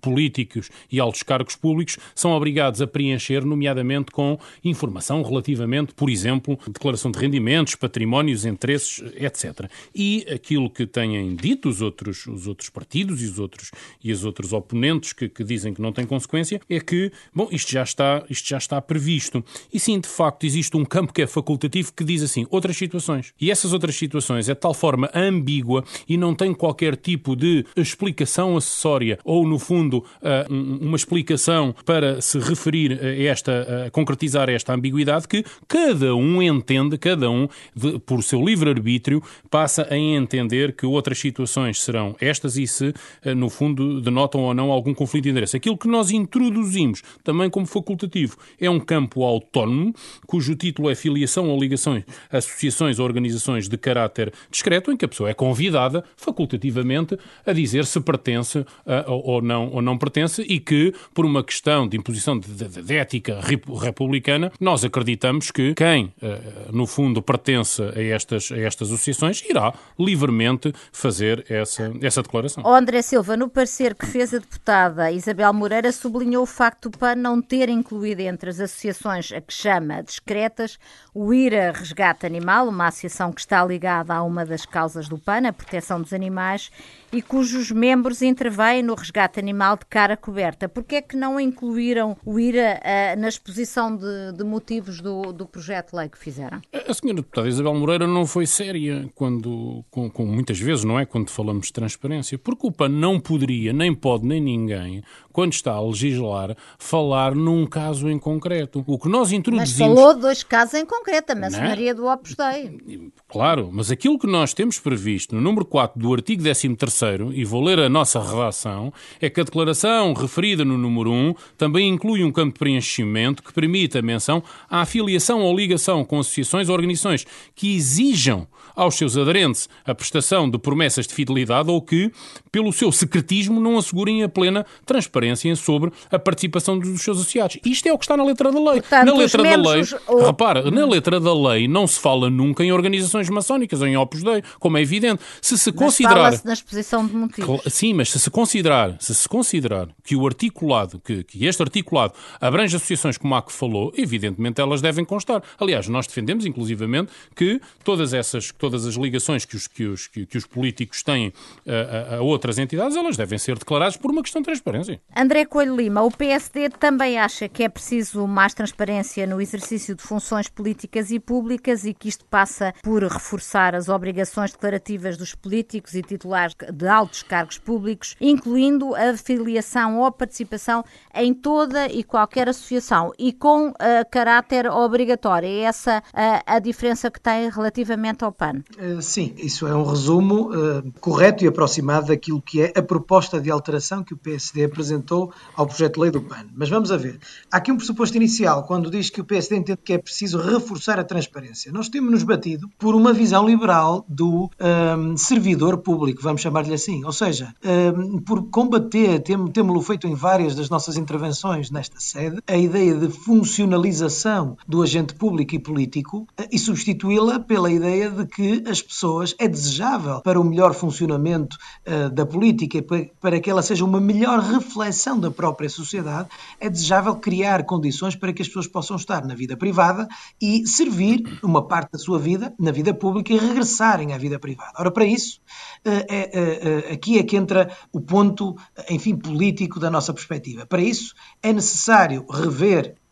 políticos 0.02 0.70
e 0.92 1.00
altos 1.00 1.24
cargos 1.24 1.56
públicos 1.56 1.98
são 2.16 2.32
obrigados 2.32 2.82
a 2.82 2.88
preencher, 2.88 3.46
nomeadamente 3.46 4.12
com 4.12 4.38
informação 4.64 5.22
relativamente, 5.22 5.94
por 5.94 6.10
exemplo, 6.10 6.58
declaração 6.68 7.12
de 7.12 7.20
rendimentos, 7.20 7.76
patrimónios, 7.76 8.46
interesses, 8.46 9.04
etc. 9.16 9.70
E 9.94 10.26
aquilo 10.32 10.70
que 10.70 10.86
têm 10.86 11.36
dito 11.36 11.70
os 11.70 11.82
outros, 11.82 12.26
os 12.28 12.48
outros 12.48 12.70
partidos 12.70 13.22
e 13.22 13.26
os 13.26 13.40
outros, 13.40 13.72
e 14.04 14.12
os 14.12 14.24
outros 14.24 14.54
oponentes 14.54 15.14
que, 15.14 15.30
que 15.30 15.44
dizem 15.44 15.74
que 15.74 15.82
não 15.82 15.92
tem 15.92 16.06
consequência 16.06 16.62
é 16.70 16.80
que, 16.80 17.12
bom, 17.34 17.48
isto 17.52 17.72
já, 17.72 17.84
está, 17.84 18.24
isto 18.30 18.48
já 18.48 18.58
está 18.58 18.82
previsto. 18.82 19.44
E 19.72 19.80
sim, 19.80 20.00
de 20.00 20.08
facto, 20.08 20.46
existe 20.46 20.76
um 20.78 20.86
campo 20.86 21.14
que 21.14 21.22
é 21.22 21.28
facultativo 21.28 21.94
que 21.94 22.04
diz 22.04 22.23
assim, 22.24 22.46
outras 22.50 22.78
situações. 22.78 23.34
E 23.40 23.52
essas 23.52 23.74
outras 23.74 23.96
situações 23.96 24.50
é 24.50 24.54
de 24.54 24.60
tal 24.60 24.74
forma 24.74 25.10
ambígua 25.14 25.84
e 26.08 26.18
não 26.18 26.34
tem 26.34 26.54
qualquer 26.54 26.96
tipo 26.96 27.36
de 27.36 27.66
explicação 27.76 28.58
acessória 28.58 29.20
ou, 29.24 29.48
no 29.48 29.60
fundo, 29.60 30.04
ah, 30.22 30.46
uma 30.50 30.96
explicação 30.96 31.76
para 31.86 32.22
se 32.22 32.40
referir 32.40 33.00
a 33.02 33.24
esta, 33.24 33.86
a 33.88 33.92
concretizar 33.92 34.50
esta 34.50 34.74
ambiguidade 34.74 35.28
que 35.28 35.44
cada 35.68 36.16
um 36.16 36.42
entende, 36.42 36.98
cada 36.98 37.30
um, 37.30 37.48
de, 37.76 38.00
por 38.00 38.24
seu 38.24 38.44
livre-arbítrio, 38.44 39.22
passa 39.50 39.88
a 39.90 39.98
entender 39.98 40.76
que 40.76 40.86
outras 40.86 41.20
situações 41.20 41.82
serão 41.82 42.16
estas 42.20 42.58
e 42.58 42.68
se, 42.68 42.94
ah, 43.24 43.36
no 43.36 43.50
fundo, 43.50 44.02
denotam 44.02 44.42
ou 44.42 44.54
não 44.54 44.72
algum 44.72 44.94
conflito 44.94 45.24
de 45.24 45.30
interesse. 45.30 45.58
Aquilo 45.58 45.78
que 45.78 45.88
nós 45.88 46.12
introduzimos, 46.12 47.02
também 47.24 47.50
como 47.50 47.66
facultativo, 47.66 48.38
é 48.60 48.70
um 48.70 48.80
campo 48.80 49.24
autónomo, 49.24 49.94
cujo 50.26 50.56
título 50.56 50.90
é 50.90 50.96
filiação 50.96 51.50
ou 51.50 51.60
ligações, 51.60 52.04
associações 52.32 53.00
ou 53.00 53.06
organizações 53.06 53.68
de 53.68 53.78
caráter 53.78 54.34
discreto, 54.50 54.92
em 54.92 54.98
que 54.98 55.06
a 55.06 55.08
pessoa 55.08 55.30
é 55.30 55.34
convidada, 55.34 56.04
facultativamente, 56.16 57.18
a 57.46 57.54
dizer 57.54 57.86
se 57.86 58.00
pertence 58.00 58.60
uh, 58.60 58.66
ou, 59.08 59.42
não, 59.42 59.70
ou 59.72 59.82
não 59.82 59.98
pertence 59.98 60.42
e 60.42 60.60
que, 60.60 60.94
por 61.14 61.26
uma 61.26 61.44
questão 61.44 61.88
de 61.88 61.98
imposição 61.98 62.38
de, 62.38 62.48
de, 62.48 62.82
de 62.82 62.96
ética 62.96 63.40
republicana, 63.82 64.52
nós 64.60 64.84
acreditamos 64.84 65.52
que 65.52 65.74
quem, 65.74 66.06
uh, 66.06 66.72
no 66.72 66.86
fundo, 66.86 67.22
pertence 67.22 67.82
a 67.82 68.02
estas, 68.02 68.52
a 68.52 68.58
estas 68.58 68.92
associações 68.92 69.44
irá 69.48 69.74
livremente 70.00 70.74
fazer 70.92 71.46
essa, 71.50 71.92
essa 72.02 72.22
declaração. 72.22 72.64
Oh, 72.66 72.74
André 72.74 73.02
Silva, 73.02 73.36
no 73.38 73.50
parecer 73.50 73.96
que 73.96 74.06
fez 74.06 74.34
a 74.34 74.38
deputada 74.38 75.12
Isabel 75.12 75.54
Moreira, 75.54 75.92
sublinhou 75.92 76.44
o 76.44 76.48
facto 76.48 76.90
PAN 76.90 77.16
não 77.16 77.42
ter 77.42 77.70
incluído 77.70 78.22
entre 78.22 78.50
as 78.50 78.60
associações 78.60 79.32
a 79.32 79.42
que 79.42 79.54
chama 79.54 80.02
discretas 80.02 80.78
o 81.14 81.34
IRA 81.34 81.72
Resgate 81.72 82.03
Animal, 82.04 82.68
uma 82.68 82.88
associação 82.88 83.32
que 83.32 83.40
está 83.40 83.64
ligada 83.66 84.14
a 84.14 84.24
uma 84.24 84.46
das 84.46 84.66
causas 84.66 85.08
do 85.08 85.18
PAN, 85.18 85.48
a 85.48 85.54
proteção 85.54 86.02
dos 86.02 86.12
animais, 86.12 86.70
e 87.14 87.22
cujos 87.22 87.72
membros 87.72 88.22
intervêm 88.22 88.82
no 88.82 88.96
resgate 88.96 89.40
animal 89.40 89.78
de 89.78 89.86
cara 89.86 90.18
coberta. 90.18 90.68
Por 90.68 90.84
que 90.84 90.96
é 90.96 91.02
que 91.02 91.16
não 91.16 91.40
incluíram 91.40 92.18
o 92.26 92.40
IRA 92.40 92.80
uh, 92.80 93.20
na 93.20 93.30
exposição 93.30 93.96
de, 93.96 94.34
de 94.36 94.44
motivos 94.44 95.00
do, 95.00 95.32
do, 95.32 95.46
projeto 95.46 95.92
de 95.92 95.98
lei 95.98 96.10
que 96.10 96.18
fizeram? 96.18 96.60
A 96.74 96.94
senhora 96.94 97.18
deputada 97.18 97.48
Isabel 97.48 97.76
Moreira 97.76 98.08
não 98.08 98.26
foi 98.26 98.48
séria 98.48 99.08
quando, 99.14 99.86
com, 99.92 100.10
com, 100.10 100.26
muitas 100.26 100.60
vezes, 100.60 100.84
não 100.84 101.00
é? 101.00 101.06
Quando 101.06 101.30
falamos 101.30 101.68
de 101.68 101.74
transparência. 101.74 102.38
Porque 102.38 102.66
o 102.66 102.72
PAN 102.72 102.90
não 102.90 103.20
poderia, 103.20 103.72
nem 103.72 103.94
pode, 103.94 104.26
nem 104.26 104.42
ninguém, 104.42 105.04
quando 105.32 105.54
está 105.54 105.74
a 105.74 105.82
legislar, 105.82 106.58
falar 106.80 107.36
num 107.36 107.68
caso 107.68 108.10
em 108.10 108.18
concreto. 108.18 108.84
O 108.88 108.98
que 108.98 109.08
nós 109.08 109.32
introduzimos... 109.32 109.80
Mas 109.80 109.98
falou 109.98 110.16
de 110.16 110.22
dois 110.22 110.44
casos 110.44 110.74
em 110.74 110.86
concreto, 110.86 111.34
a 111.34 111.36
maçonaria 111.36 111.94
do 111.94 112.08
Opus 112.08 112.36
Dei. 112.36 113.12
Claro, 113.28 113.70
mas 113.72 113.92
aquilo 113.92 114.18
que 114.18 114.28
nós 114.28 114.54
temos 114.54 114.80
previsto 114.80 115.36
no 115.36 115.42
número 115.42 115.66
4 115.66 116.00
do 116.00 116.12
artigo 116.14 116.42
13 116.42 116.76
terceiro, 117.04 117.34
e 117.34 117.44
vou 117.44 117.62
ler 117.62 117.80
a 117.80 117.90
nossa 117.90 118.22
redação, 118.22 118.94
é 119.20 119.30
que 119.30 119.42
a 119.42 119.44
declaração 119.44 120.14
referida 120.14 120.64
no 120.64 120.78
número 120.78 121.12
1 121.12 121.36
também 121.58 121.90
inclui 121.90 122.24
um 122.24 122.32
campo 122.32 122.54
de 122.54 122.60
preenchimento 122.60 123.44
que 123.44 123.54
permite 123.54 123.98
a 123.98 124.02
menção 124.02 124.42
à 124.70 124.82
afiliação 124.82 125.42
ou 125.42 125.56
ligação 125.56 126.06
com 126.06 126.20
associações 126.20 126.70
ou 126.70 126.76
organizações 126.76 127.26
que 127.54 127.76
exijam 127.76 128.48
aos 128.76 128.96
seus 128.96 129.18
aderentes 129.18 129.70
a 129.86 129.94
prestação 129.94 130.50
de 130.50 130.58
promessas 130.58 131.06
de 131.06 131.14
fidelidade 131.14 131.70
ou 131.70 131.82
que, 131.82 132.12
pelo 132.52 132.72
seu 132.72 132.92
secretismo, 132.92 133.60
não 133.60 133.78
assegurem 133.78 134.24
a 134.24 134.30
plena 134.30 134.66
transparência 134.86 135.56
sobre 135.56 135.92
a 136.12 136.18
participação 136.18 136.80
dos 136.80 137.02
seus 137.02 137.20
associados. 137.20 137.60
Isto 137.64 137.88
é 137.88 137.94
o 137.94 137.98
que 137.98 138.06
está 138.06 138.18
na 138.18 138.24
letra 138.24 138.52
da 138.52 138.60
lei. 138.60 138.82
Portanto, 138.82 139.06
na 139.06 139.14
letra 139.14 139.44
da 139.44 139.56
lei, 139.56 139.84
ou... 140.08 140.26
repara, 140.26 140.72
na 140.72 140.86
letra 140.86 141.20
da 141.20 141.34
lei 141.34 141.68
não 141.68 141.86
se 141.86 142.00
fala 142.00 142.30
nunca 142.30 142.64
em 142.64 142.72
organizações 142.72 143.30
maçónicas 143.30 143.82
ou 143.82 143.88
em 143.88 143.98
Opus 143.98 144.24
Dei, 144.24 144.42
como 144.60 144.78
é 144.78 144.82
evidente. 144.82 145.22
Se 145.42 145.58
se 145.58 145.70
Mas 145.72 145.80
considerar 145.80 146.32
na 146.44 146.54
exposição 146.94 147.08
de 147.08 147.16
motivos. 147.16 147.62
Sim, 147.68 147.94
mas 147.94 148.12
se 148.12 148.20
se 148.20 148.30
considerar, 148.30 148.96
se 149.00 149.14
se 149.16 149.28
considerar 149.28 149.88
que 150.04 150.16
o 150.16 150.26
articulado, 150.26 151.00
que, 151.00 151.24
que 151.24 151.46
este 151.46 151.62
articulado 151.62 152.14
abrange 152.40 152.76
associações 152.76 153.18
como 153.18 153.36
a 153.36 153.42
que 153.42 153.52
falou, 153.52 153.92
evidentemente 153.98 154.62
elas 154.62 154.82
devem 154.82 155.04
constar. 155.04 155.42
Aliás, 155.60 155.88
nós 155.88 156.06
defendemos 156.06 156.46
inclusivamente 156.46 157.12
que 157.36 157.60
todas 157.84 158.14
essas 158.14 158.52
todas 158.52 158.86
as 158.86 158.96
ligações 158.96 159.46
que 159.46 159.56
os, 159.56 159.68
que 159.68 159.86
os, 159.86 160.08
que, 160.08 160.26
que 160.26 160.38
os 160.38 160.46
políticos 160.46 161.02
têm 161.02 161.34
a, 161.68 162.14
a, 162.14 162.18
a, 162.18 162.22
outras 162.22 162.58
entidades, 162.58 162.96
elas 162.96 163.18
devem 163.18 163.40
ser 163.40 163.58
declaradas 163.58 163.98
por 163.98 164.12
uma 164.12 164.22
questão 164.22 164.42
de 164.42 164.46
transparência. 164.46 165.02
André 165.16 165.46
Coelho 165.46 165.76
Lima, 165.76 166.02
o 166.02 166.12
PSD 166.12 166.70
também 166.70 167.18
acha 167.18 167.50
que 167.50 167.64
é 167.64 167.70
preciso 167.70 168.28
mais 168.28 168.54
transparência 168.54 169.26
no 169.26 169.42
exercício 169.42 169.96
de 169.96 170.04
funções 170.04 170.50
políticas 170.50 171.12
e 171.12 171.20
públicas 171.20 171.86
e 171.86 171.94
que 171.94 172.10
isto 172.10 172.26
passa 172.26 172.74
por 172.84 173.04
reforçar 173.04 173.76
as 173.76 173.90
obrigações 173.90 174.52
declarativas 174.52 175.18
dos 175.18 175.34
políticos 175.34 175.96
e 175.96 176.02
titulares 176.02 176.56
de 176.74 176.83
altos 176.88 177.24
cargos 177.24 177.58
públicos, 177.58 178.16
incluindo 178.20 178.96
a 178.96 179.16
filiação 179.18 180.00
ou 180.00 180.06
a 180.06 180.12
participação 180.12 180.84
em 181.14 181.34
toda 181.34 181.88
e 181.88 182.04
qualquer 182.04 182.50
associação 182.50 183.12
e 183.18 183.32
com 183.32 183.70
uh, 183.70 183.74
caráter 184.10 184.68
obrigatório. 184.68 185.48
É 185.48 185.60
essa 185.62 186.04
a, 186.14 186.56
a 186.56 186.60
diferença 186.60 187.10
que 187.10 187.20
tem 187.20 187.50
relativamente 187.50 188.24
ao 188.24 188.32
PAN. 188.32 188.64
Eh, 188.78 189.02
sim, 189.02 189.34
isso 189.38 189.68
é 189.68 189.76
um 189.76 189.84
resumo 189.84 190.52
uh, 190.52 190.92
correto 191.00 191.44
e 191.44 191.48
aproximado 191.48 192.08
daquilo 192.08 192.42
que 192.42 192.62
é 192.62 192.74
a 192.76 192.82
proposta 192.82 193.40
de 193.40 193.52
alteração 193.52 194.04
que 194.04 194.14
o 194.14 194.18
PSD 194.18 194.66
apresentou 194.66 195.34
ao 195.56 195.66
projeto 195.68 195.96
de 195.96 196.02
lei 196.02 196.12
do 196.12 196.22
PAN. 196.22 196.46
Mas 196.56 196.70
vamos 196.70 196.92
a 196.92 196.98
ver. 196.98 197.20
Há 197.52 197.58
aqui 197.58 197.72
um 197.72 197.78
pressuposto 197.78 198.18
inicial, 198.18 198.64
quando 198.64 198.90
diz 198.90 199.10
que 199.10 199.22
o 199.22 199.26
PSD 199.26 199.56
entende 199.58 199.80
que 199.84 199.94
é 199.94 199.98
preciso 199.98 200.38
reforçar 200.38 201.00
a 201.00 201.04
transparência. 201.04 201.72
Nós 201.72 201.90
temos-nos 201.90 202.24
batido 202.24 202.70
por 202.78 202.96
uma 202.96 203.14
visão 203.14 203.46
liberal 203.46 204.06
do 204.08 204.50
um, 204.60 205.18
servidor 205.18 205.78
público, 205.78 206.22
vamos 206.22 206.42
chamar-lhe 206.64 206.74
assim. 206.74 207.04
Ou 207.04 207.12
seja, 207.12 207.54
um, 207.64 207.70
ehm, 207.70 208.20
por 208.20 208.50
combater, 208.50 209.20
temos-lo 209.22 209.82
feito 209.82 210.08
em 210.08 210.16
várias 210.16 210.56
das 210.56 210.70
nossas 210.70 210.98
intervenções 210.98 211.70
nesta 211.70 212.00
sede, 212.00 212.42
a 212.48 212.58
ideia 212.58 212.96
de 212.96 213.10
funcionalização 213.10 214.58
do 214.68 214.82
agente 214.82 215.14
público 215.14 215.56
e 215.56 215.60
político 215.60 216.28
uh, 216.40 216.48
e 216.52 216.58
substituí-la 216.58 217.40
pela 217.40 217.72
ideia 217.72 218.10
de 218.10 218.26
que 218.26 218.64
as 218.68 218.82
pessoas 218.82 219.36
é 219.38 219.48
desejável 219.48 220.22
para 220.22 220.40
o 220.40 220.44
melhor 220.44 220.74
funcionamento 220.74 221.58
uh, 221.88 222.10
da 222.10 222.26
política, 222.26 222.82
para, 222.82 223.06
para 223.20 223.40
que 223.40 223.50
ela 223.50 223.62
seja 223.62 223.84
uma 223.86 224.00
melhor 224.00 224.40
reflexão 224.40 225.20
da 225.20 225.30
própria 225.30 225.70
sociedade, 225.70 226.30
é 226.60 226.70
desejável 226.70 227.16
criar 227.16 227.66
condições 227.66 228.16
para 228.16 228.32
que 228.32 228.42
as 228.42 228.48
pessoas 228.48 228.68
possam 228.68 228.96
estar 228.96 229.26
na 229.26 229.36
vida 229.36 229.58
privada 229.58 230.08
e 230.42 230.66
servir 230.66 231.24
uma 231.44 231.68
parte 231.68 231.92
da 231.94 232.00
sua 232.00 232.20
vida 232.20 232.54
na 232.60 232.72
vida 232.72 232.94
pública 232.94 233.34
e 233.34 233.38
regressarem 233.38 234.14
à 234.14 234.18
vida 234.18 234.40
privada. 234.40 234.74
Ora, 234.78 234.92
para 234.92 235.06
isso, 235.06 235.40
uh, 235.86 236.06
é, 236.10 236.53
aqui 236.92 237.18
é 237.18 237.24
que 237.24 237.36
entra 237.36 237.70
o 237.92 238.02
ponto, 238.02 238.56
enfim, 238.90 239.16
político 239.16 239.80
da 239.80 239.90
nossa 239.90 240.14
perspectiva. 240.14 240.66
Para 240.66 240.82
isso, 240.82 241.14
é 241.42 241.52
necessário 241.52 242.26
rever 242.30 242.86
eh, 242.86 243.03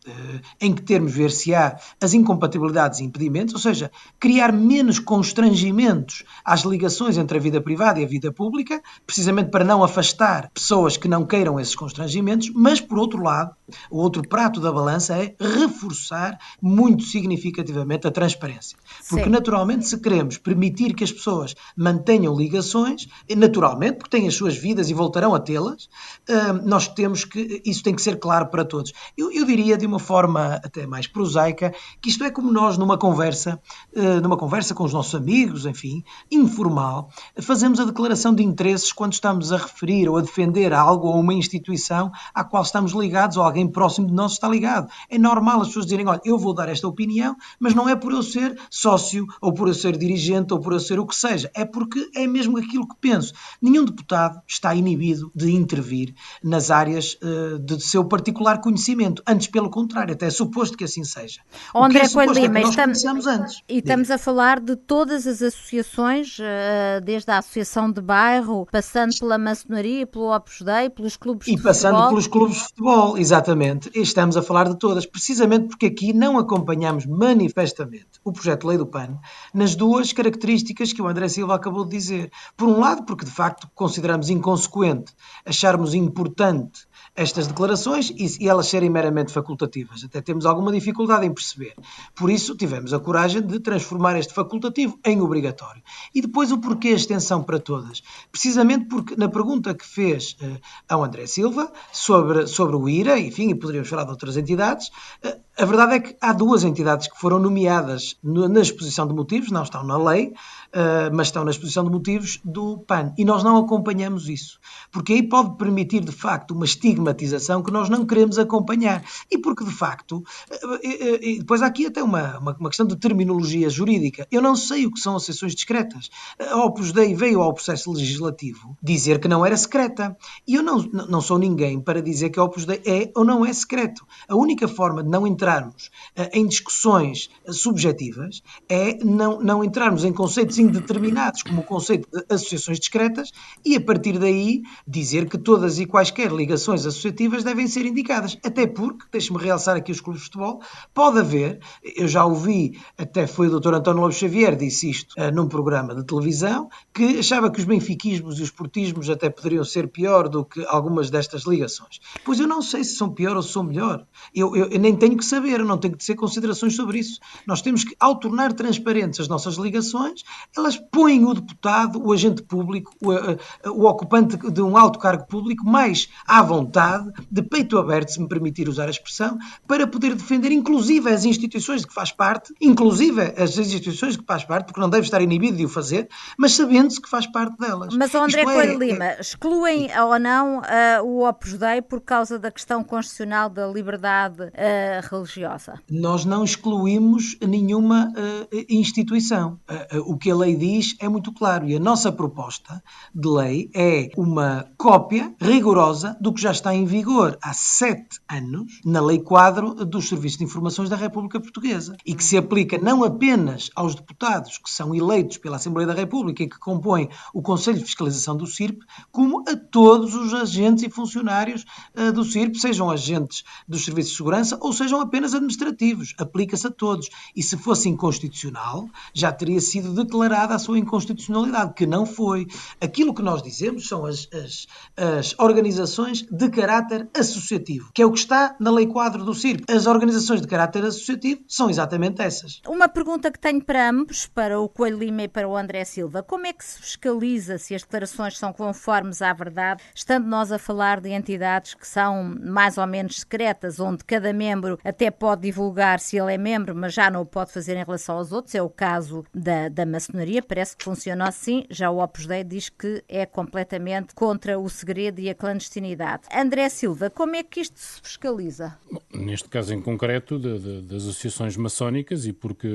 em 0.60 0.72
que 0.72 0.82
termos 0.82 1.12
ver 1.12 1.30
se 1.30 1.54
há 1.54 1.78
as 2.00 2.14
incompatibilidades 2.14 3.00
e 3.00 3.04
impedimentos, 3.04 3.54
ou 3.54 3.60
seja, 3.60 3.90
criar 4.18 4.52
menos 4.52 4.98
constrangimentos 4.98 6.24
às 6.44 6.62
ligações 6.62 7.16
entre 7.16 7.38
a 7.38 7.40
vida 7.40 7.60
privada 7.60 8.00
e 8.00 8.04
a 8.04 8.08
vida 8.08 8.32
pública, 8.32 8.82
precisamente 9.06 9.50
para 9.50 9.64
não 9.64 9.84
afastar 9.84 10.50
pessoas 10.52 10.96
que 10.96 11.08
não 11.08 11.24
queiram 11.24 11.58
esses 11.60 11.74
constrangimentos, 11.74 12.50
mas 12.54 12.80
por 12.80 12.98
outro 12.98 13.22
lado, 13.22 13.54
o 13.90 13.98
outro 13.98 14.22
prato 14.28 14.60
da 14.60 14.72
balança 14.72 15.16
é 15.16 15.34
reforçar 15.40 16.38
muito 16.60 17.04
significativamente 17.04 18.06
a 18.06 18.10
transparência. 18.10 18.76
Porque, 19.08 19.24
Sim. 19.24 19.30
naturalmente, 19.30 19.86
se 19.86 19.98
queremos 19.98 20.38
permitir 20.38 20.94
que 20.94 21.04
as 21.04 21.12
pessoas 21.12 21.54
mantenham 21.76 22.36
ligações, 22.36 23.06
naturalmente, 23.36 23.98
porque 23.98 24.16
têm 24.16 24.28
as 24.28 24.34
suas 24.34 24.56
vidas 24.56 24.90
e 24.90 24.94
voltarão 24.94 25.34
a 25.34 25.40
tê-las, 25.40 25.88
hum, 26.28 26.62
nós 26.64 26.88
temos 26.88 27.24
que. 27.24 27.62
Isso 27.64 27.82
tem 27.82 27.94
que 27.94 28.02
ser 28.02 28.18
claro 28.18 28.46
para 28.46 28.64
todos. 28.64 28.92
Eu, 29.16 29.30
eu 29.32 29.44
diria 29.44 29.76
de 29.76 29.86
uma 29.92 29.98
forma 29.98 30.54
até 30.64 30.86
mais 30.86 31.06
prosaica 31.06 31.74
que 32.00 32.08
isto 32.08 32.24
é 32.24 32.30
como 32.30 32.50
nós, 32.50 32.78
numa 32.78 32.96
conversa, 32.96 33.60
hum, 33.94 34.20
numa 34.22 34.36
conversa 34.36 34.74
com 34.74 34.84
os 34.84 34.92
nossos 34.92 35.14
amigos, 35.14 35.66
enfim, 35.66 36.02
informal, 36.30 37.10
fazemos 37.40 37.78
a 37.78 37.84
declaração 37.84 38.34
de 38.34 38.42
interesses 38.42 38.92
quando 38.92 39.12
estamos 39.12 39.52
a 39.52 39.58
referir 39.58 40.08
ou 40.08 40.16
a 40.16 40.22
defender 40.22 40.72
algo 40.72 41.08
ou 41.08 41.20
uma 41.20 41.34
instituição 41.34 42.10
à 42.34 42.42
qual 42.42 42.62
estamos 42.62 42.92
ligados 42.92 43.36
ou 43.36 43.42
alguém 43.42 43.68
próximo 43.68 44.06
de 44.06 44.14
nós 44.14 44.32
está 44.32 44.48
ligado. 44.48 44.88
É 45.10 45.18
normal 45.18 45.60
as 45.60 45.68
pessoas 45.68 45.84
dizerem: 45.84 46.06
olha, 46.06 46.20
eu 46.24 46.38
vou 46.38 46.54
dar 46.54 46.68
esta 46.68 46.88
opinião, 46.88 47.36
mas 47.60 47.74
não 47.74 47.88
é 47.88 47.94
por 47.94 48.12
eu 48.12 48.22
ser 48.22 48.58
sócio 48.70 49.26
ou 49.40 49.52
por 49.52 49.68
eu 49.68 49.74
ser 49.74 49.96
dirigente 49.96 50.54
ou 50.54 50.60
por 50.60 50.72
eu 50.72 50.80
ser 50.80 50.98
o 50.98 51.06
que 51.06 51.14
seja. 51.14 51.50
É 51.54 51.64
porque 51.64 52.10
é 52.14 52.26
mesmo 52.26 52.56
aquilo 52.56 52.88
que 52.88 52.96
penso. 53.00 53.32
Nenhum 53.60 53.84
deputado 53.84 54.40
está 54.48 54.74
inibido 54.74 55.30
de 55.34 55.50
intervir 55.50 56.14
nas 56.42 56.70
áreas 56.70 57.18
uh, 57.22 57.58
de 57.58 57.80
seu 57.80 58.04
particular 58.04 58.60
conhecimento. 58.60 59.22
Antes, 59.26 59.48
pelo 59.48 59.68
contrário, 59.68 59.81
até 60.12 60.26
é 60.26 60.30
suposto 60.30 60.76
que 60.76 60.84
assim 60.84 61.04
seja. 61.04 61.40
O 61.74 61.82
André 61.82 62.00
é 62.00 62.08
Coelho 62.08 62.32
Lima, 62.32 62.58
é 62.58 62.62
estamos, 62.62 63.26
antes. 63.26 63.62
e 63.68 63.78
estamos 63.78 64.10
a 64.10 64.18
falar 64.18 64.60
de 64.60 64.76
todas 64.76 65.26
as 65.26 65.42
associações, 65.42 66.38
uh, 66.38 67.00
desde 67.02 67.30
a 67.30 67.38
Associação 67.38 67.90
de 67.90 68.00
Bairro, 68.00 68.66
passando 68.70 69.12
pela 69.18 69.38
maçonaria, 69.38 70.06
pelo 70.06 70.34
Opus 70.34 70.62
Dei, 70.62 70.90
pelos 70.90 71.16
clubes 71.16 71.48
e 71.48 71.52
de 71.52 71.56
futebol. 71.56 71.72
E 71.72 71.74
passando 71.74 72.08
pelos 72.08 72.26
clubes 72.26 72.56
de 72.56 72.62
futebol, 72.64 73.18
exatamente. 73.18 73.90
E 73.94 74.00
estamos 74.00 74.36
a 74.36 74.42
falar 74.42 74.68
de 74.68 74.78
todas, 74.78 75.06
precisamente 75.06 75.68
porque 75.68 75.86
aqui 75.86 76.12
não 76.12 76.38
acompanhamos 76.38 77.06
manifestamente 77.06 78.06
o 78.24 78.32
projeto 78.32 78.62
de 78.62 78.66
lei 78.68 78.78
do 78.78 78.86
PAN 78.86 79.18
nas 79.52 79.74
duas 79.74 80.12
características 80.12 80.92
que 80.92 81.02
o 81.02 81.08
André 81.08 81.28
Silva 81.28 81.54
acabou 81.54 81.84
de 81.84 81.90
dizer. 81.90 82.30
Por 82.56 82.68
um 82.68 82.78
lado, 82.78 83.04
porque 83.04 83.24
de 83.24 83.30
facto 83.30 83.68
consideramos 83.74 84.30
inconsequente 84.30 85.12
acharmos 85.44 85.94
importante 85.94 86.86
estas 87.14 87.46
declarações 87.46 88.10
e, 88.10 88.48
elas 88.48 88.68
serem 88.68 88.88
meramente 88.90 89.32
facultativas. 89.32 90.04
Até 90.04 90.20
temos 90.20 90.46
alguma 90.46 90.72
dificuldade 90.72 91.26
em 91.26 91.32
perceber. 91.32 91.74
Por 92.14 92.30
isso, 92.30 92.56
tivemos 92.56 92.92
a 92.92 93.00
coragem 93.00 93.42
de 93.42 93.60
transformar 93.60 94.18
este 94.18 94.32
facultativo 94.32 94.98
em 95.04 95.20
obrigatório. 95.20 95.82
E 96.14 96.22
depois 96.22 96.50
o 96.52 96.58
porquê 96.58 96.88
a 96.88 96.92
extensão 96.92 97.42
para 97.42 97.58
todas. 97.58 98.02
Precisamente 98.30 98.86
porque 98.86 99.14
na 99.16 99.28
pergunta 99.28 99.74
que 99.74 99.86
fez 99.86 100.36
uh, 100.40 100.60
ao 100.88 101.04
André 101.04 101.26
Silva 101.26 101.72
sobre, 101.92 102.46
sobre 102.46 102.76
o 102.76 102.88
IRA, 102.88 103.18
enfim, 103.18 103.50
e 103.50 103.54
poderíamos 103.54 103.88
falar 103.88 104.04
de 104.04 104.10
outras 104.10 104.36
entidades, 104.36 104.88
uh, 105.24 105.40
a 105.58 105.66
verdade 105.66 105.94
é 105.94 106.00
que 106.00 106.16
há 106.18 106.32
duas 106.32 106.64
entidades 106.64 107.08
que 107.08 107.18
foram 107.18 107.38
nomeadas 107.38 108.16
na 108.22 108.60
exposição 108.60 109.06
de 109.06 109.12
motivos, 109.12 109.50
não 109.50 109.62
estão 109.62 109.84
na 109.84 109.98
lei, 109.98 110.28
uh, 110.28 111.14
mas 111.14 111.26
estão 111.26 111.44
na 111.44 111.50
exposição 111.50 111.84
de 111.84 111.90
motivos 111.90 112.40
do 112.42 112.78
PAN. 112.78 113.12
E 113.18 113.24
nós 113.24 113.44
não 113.44 113.58
acompanhamos 113.58 114.30
isso. 114.30 114.58
Porque 114.90 115.12
aí 115.12 115.22
pode 115.22 115.56
permitir, 115.58 116.00
de 116.00 116.12
facto, 116.12 116.52
uma 116.52 116.64
estigmatização 116.64 117.62
que 117.62 117.70
nós 117.70 117.90
não 117.90 118.06
queremos 118.06 118.38
acompanhar. 118.38 119.04
E 119.30 119.36
porque, 119.36 119.62
de 119.62 119.70
facto, 119.70 120.18
uh, 120.18 120.78
e 120.82 121.38
depois 121.40 121.60
há 121.60 121.66
aqui 121.66 121.86
até 121.86 122.02
uma, 122.02 122.38
uma, 122.38 122.68
questão 122.70 122.86
de 122.86 122.96
terminologia 122.96 123.68
jurídica. 123.68 124.26
Eu 124.30 124.40
não 124.40 124.56
sei 124.56 124.86
o 124.86 124.90
que 124.90 125.00
são 125.00 125.18
sessões 125.18 125.54
discretas. 125.54 126.08
A 126.40 126.64
Opus 126.64 126.92
Dei 126.92 127.14
veio 127.14 127.42
ao 127.42 127.52
processo 127.52 127.92
legislativo 127.92 128.74
dizer 128.82 129.20
que 129.20 129.28
não 129.28 129.44
era 129.44 129.56
secreta. 129.56 130.16
E 130.48 130.54
eu 130.54 130.62
não, 130.62 130.78
não 130.78 131.20
sou 131.20 131.38
ninguém 131.38 131.78
para 131.78 132.00
dizer 132.00 132.30
que 132.30 132.40
a 132.40 132.44
Opus 132.44 132.64
Dei 132.64 132.80
é 132.86 133.12
ou 133.14 133.22
não 133.22 133.44
é 133.44 133.52
secreto. 133.52 134.06
A 134.26 134.34
única 134.34 134.66
forma 134.66 135.02
de 135.02 135.10
não 135.10 135.26
entrarmos 135.42 135.90
uh, 136.16 136.28
em 136.32 136.46
discussões 136.46 137.28
subjetivas 137.48 138.42
é 138.68 139.02
não, 139.04 139.40
não 139.40 139.64
entrarmos 139.64 140.04
em 140.04 140.12
conceitos 140.12 140.58
indeterminados, 140.58 141.42
como 141.42 141.62
o 141.62 141.64
conceito 141.64 142.08
de 142.10 142.24
associações 142.32 142.78
discretas, 142.78 143.32
e 143.64 143.74
a 143.74 143.80
partir 143.80 144.18
daí 144.18 144.62
dizer 144.86 145.28
que 145.28 145.36
todas 145.36 145.80
e 145.80 145.86
quaisquer 145.86 146.30
ligações 146.30 146.86
associativas 146.86 147.42
devem 147.42 147.66
ser 147.66 147.84
indicadas. 147.84 148.38
Até 148.44 148.66
porque, 148.66 149.04
deixe-me 149.10 149.38
realçar 149.38 149.76
aqui 149.76 149.90
os 149.90 150.00
clubes 150.00 150.22
de 150.22 150.26
futebol, 150.26 150.60
pode 150.94 151.18
haver, 151.18 151.58
eu 151.96 152.06
já 152.06 152.24
ouvi, 152.24 152.78
até 152.96 153.26
foi 153.26 153.48
o 153.48 153.60
Dr. 153.60 153.74
António 153.74 154.02
Lobo 154.02 154.12
Xavier 154.12 154.54
disse 154.56 154.90
isto 154.90 155.14
uh, 155.18 155.34
num 155.34 155.48
programa 155.48 155.94
de 155.94 156.04
televisão, 156.04 156.68
que 156.94 157.18
achava 157.18 157.50
que 157.50 157.58
os 157.58 157.64
benfiquismos 157.64 158.38
e 158.38 158.42
os 158.42 158.50
portismos 158.50 159.10
até 159.10 159.28
poderiam 159.28 159.64
ser 159.64 159.88
pior 159.88 160.28
do 160.28 160.44
que 160.44 160.64
algumas 160.68 161.10
destas 161.10 161.42
ligações. 161.42 162.00
Pois 162.24 162.38
eu 162.38 162.46
não 162.46 162.62
sei 162.62 162.84
se 162.84 162.94
são 162.94 163.10
pior 163.10 163.36
ou 163.36 163.42
se 163.42 163.52
são 163.52 163.64
melhor. 163.64 164.06
Eu, 164.34 164.54
eu, 164.54 164.66
eu 164.66 164.78
nem 164.78 164.94
tenho 164.94 165.16
que 165.16 165.24
saber, 165.32 165.64
não 165.64 165.78
tenho 165.78 165.92
que 165.92 165.98
dizer 165.98 166.14
considerações 166.14 166.76
sobre 166.76 166.98
isso. 166.98 167.18
Nós 167.46 167.62
temos 167.62 167.84
que, 167.84 167.96
ao 167.98 168.16
tornar 168.16 168.52
transparentes 168.52 169.20
as 169.20 169.28
nossas 169.28 169.56
ligações, 169.56 170.22
elas 170.56 170.76
põem 170.76 171.24
o 171.24 171.32
deputado, 171.32 172.02
o 172.04 172.12
agente 172.12 172.42
público, 172.42 172.92
o, 173.00 173.12
eh, 173.12 173.38
o 173.66 173.84
ocupante 173.86 174.36
de 174.36 174.60
um 174.60 174.76
alto 174.76 174.98
cargo 174.98 175.26
público 175.26 175.64
mais 175.64 176.08
à 176.26 176.42
vontade, 176.42 177.10
de 177.30 177.42
peito 177.42 177.78
aberto, 177.78 178.10
se 178.10 178.20
me 178.20 178.28
permitir 178.28 178.68
usar 178.68 178.86
a 178.86 178.90
expressão, 178.90 179.38
para 179.66 179.86
poder 179.86 180.14
defender 180.14 180.52
inclusive 180.52 181.10
as 181.10 181.24
instituições 181.24 181.80
de 181.80 181.86
que 181.86 181.94
faz 181.94 182.12
parte, 182.12 182.52
inclusive 182.60 183.22
as 183.36 183.56
instituições 183.56 184.14
de 184.14 184.18
que 184.20 184.26
faz 184.26 184.44
parte, 184.44 184.66
porque 184.66 184.80
não 184.80 184.90
deve 184.90 185.04
estar 185.04 185.22
inibido 185.22 185.56
de 185.56 185.64
o 185.64 185.68
fazer, 185.68 186.08
mas 186.36 186.52
sabendo-se 186.52 187.00
que 187.00 187.08
faz 187.08 187.26
parte 187.26 187.56
delas. 187.58 187.94
Mas, 187.96 188.14
André 188.14 188.42
é, 188.42 188.44
Coelho 188.44 188.82
é, 188.82 188.86
Lima, 188.86 189.04
é... 189.04 189.20
excluem 189.20 189.88
ou 189.98 190.18
não 190.18 190.58
uh, 190.58 191.04
o 191.04 191.26
Opus 191.26 191.54
Dei 191.54 191.80
por 191.80 192.00
causa 192.00 192.38
da 192.38 192.50
questão 192.50 192.84
constitucional 192.84 193.48
da 193.48 193.66
liberdade 193.66 194.42
uh, 194.42 195.02
religiosa? 195.22 195.80
Nós 195.90 196.24
não 196.24 196.44
excluímos 196.44 197.36
nenhuma 197.40 198.08
uh, 198.08 198.64
instituição. 198.68 199.58
o 200.06 200.16
que 200.16 200.30
a 200.30 200.36
lei 200.36 200.56
diz 200.56 200.96
é 200.98 201.08
muito 201.08 201.32
claro 201.32 201.68
e 201.68 201.76
a 201.76 201.80
nossa 201.80 202.12
proposta 202.12 202.82
de 203.14 203.28
lei 203.28 203.70
é 203.74 204.10
uma 204.16 204.66
cópia 204.76 205.34
rigorosa 205.40 206.16
do 206.20 206.32
que 206.32 206.40
já 206.40 206.50
está 206.50 206.74
em 206.74 206.84
vigor 206.84 207.38
há 207.42 207.52
sete 207.52 208.20
anos 208.28 208.80
na 208.84 209.00
Lei 209.00 209.18
Quadro 209.18 209.74
dos 209.84 210.08
Serviços 210.08 210.38
de 210.38 210.44
Informações 210.44 210.88
da 210.88 210.96
República 210.96 211.40
Portuguesa 211.40 211.96
e 212.04 212.14
que 212.14 212.24
se 212.24 212.36
aplica 212.36 212.78
não 212.78 213.04
apenas 213.04 213.70
aos 213.74 213.94
deputados 213.94 214.58
que 214.58 214.70
são 214.70 214.94
eleitos 214.94 215.38
pela 215.38 215.56
Assembleia 215.56 215.86
da 215.86 215.94
República 215.94 216.42
e 216.42 216.48
que 216.48 216.58
compõem 216.58 217.08
o 217.32 217.42
Conselho 217.42 217.78
de 217.78 217.84
Fiscalização 217.84 218.36
do 218.36 218.46
CIRP, 218.46 218.80
como 219.10 219.44
a 219.48 219.56
todos 219.56 220.14
os 220.14 220.34
agentes 220.34 220.84
e 220.84 220.90
funcionários 220.90 221.64
uh, 221.96 222.12
do 222.12 222.24
CIRP, 222.24 222.56
sejam 222.58 222.90
agentes 222.90 223.44
dos 223.68 223.84
Serviços 223.84 224.12
de 224.12 224.16
Segurança 224.18 224.58
ou 224.60 224.72
sejam 224.72 225.00
apenas 225.12 225.34
administrativos. 225.34 226.14
Aplica-se 226.16 226.66
a 226.66 226.70
todos. 226.70 227.10
E 227.36 227.42
se 227.42 227.58
fosse 227.58 227.88
inconstitucional, 227.88 228.88
já 229.12 229.30
teria 229.30 229.60
sido 229.60 229.92
declarada 229.92 230.54
a 230.54 230.58
sua 230.58 230.78
inconstitucionalidade, 230.78 231.74
que 231.74 231.86
não 231.86 232.06
foi. 232.06 232.46
Aquilo 232.80 233.12
que 233.12 233.20
nós 233.20 233.42
dizemos 233.42 233.86
são 233.86 234.06
as, 234.06 234.26
as, 234.32 234.66
as 234.96 235.38
organizações 235.38 236.22
de 236.22 236.48
caráter 236.48 237.10
associativo, 237.14 237.90
que 237.92 238.00
é 238.00 238.06
o 238.06 238.10
que 238.10 238.18
está 238.18 238.56
na 238.58 238.70
Lei 238.70 238.86
Quadro 238.86 239.22
do 239.22 239.34
CIRP. 239.34 239.70
As 239.70 239.86
organizações 239.86 240.40
de 240.40 240.48
caráter 240.48 240.82
associativo 240.84 241.42
são 241.46 241.68
exatamente 241.68 242.22
essas. 242.22 242.62
Uma 242.66 242.88
pergunta 242.88 243.30
que 243.30 243.38
tenho 243.38 243.62
para 243.62 243.90
ambos, 243.90 244.26
para 244.26 244.58
o 244.58 244.68
Coelho 244.68 244.98
Lima 244.98 245.24
e 245.24 245.28
para 245.28 245.46
o 245.46 245.54
André 245.54 245.84
Silva. 245.84 246.22
Como 246.22 246.46
é 246.46 246.52
que 246.54 246.64
se 246.64 246.80
fiscaliza 246.80 247.58
se 247.58 247.74
as 247.74 247.82
declarações 247.82 248.38
são 248.38 248.52
conformes 248.52 249.20
à 249.20 249.32
verdade, 249.32 249.82
estando 249.94 250.26
nós 250.26 250.50
a 250.50 250.58
falar 250.58 251.00
de 251.00 251.10
entidades 251.10 251.74
que 251.74 251.86
são 251.86 252.34
mais 252.40 252.78
ou 252.78 252.86
menos 252.86 253.20
secretas, 253.20 253.78
onde 253.78 254.04
cada 254.04 254.32
membro 254.32 254.78
até 254.82 255.01
pode 255.10 255.42
divulgar 255.42 256.00
se 256.00 256.16
ele 256.16 256.34
é 256.34 256.38
membro, 256.38 256.74
mas 256.74 256.94
já 256.94 257.10
não 257.10 257.22
o 257.22 257.26
pode 257.26 257.52
fazer 257.52 257.76
em 257.76 257.84
relação 257.84 258.16
aos 258.16 258.32
outros? 258.32 258.54
É 258.54 258.62
o 258.62 258.68
caso 258.68 259.24
da, 259.34 259.68
da 259.68 259.86
maçonaria, 259.86 260.42
parece 260.42 260.76
que 260.76 260.84
funciona 260.84 261.28
assim. 261.28 261.64
Já 261.70 261.90
o 261.90 262.02
Opus 262.02 262.26
Dei 262.26 262.44
diz 262.44 262.68
que 262.68 263.02
é 263.08 263.24
completamente 263.26 264.14
contra 264.14 264.58
o 264.58 264.68
segredo 264.68 265.20
e 265.20 265.28
a 265.30 265.34
clandestinidade. 265.34 266.22
André 266.34 266.68
Silva, 266.68 267.10
como 267.10 267.36
é 267.36 267.42
que 267.42 267.60
isto 267.60 267.78
se 267.78 268.00
fiscaliza? 268.00 268.76
Bom, 268.90 269.00
neste 269.14 269.48
caso 269.48 269.74
em 269.74 269.80
concreto, 269.80 270.38
de, 270.38 270.58
de, 270.58 270.82
das 270.82 271.02
associações 271.02 271.56
maçónicas, 271.56 272.26
e 272.26 272.32
porque, 272.32 272.68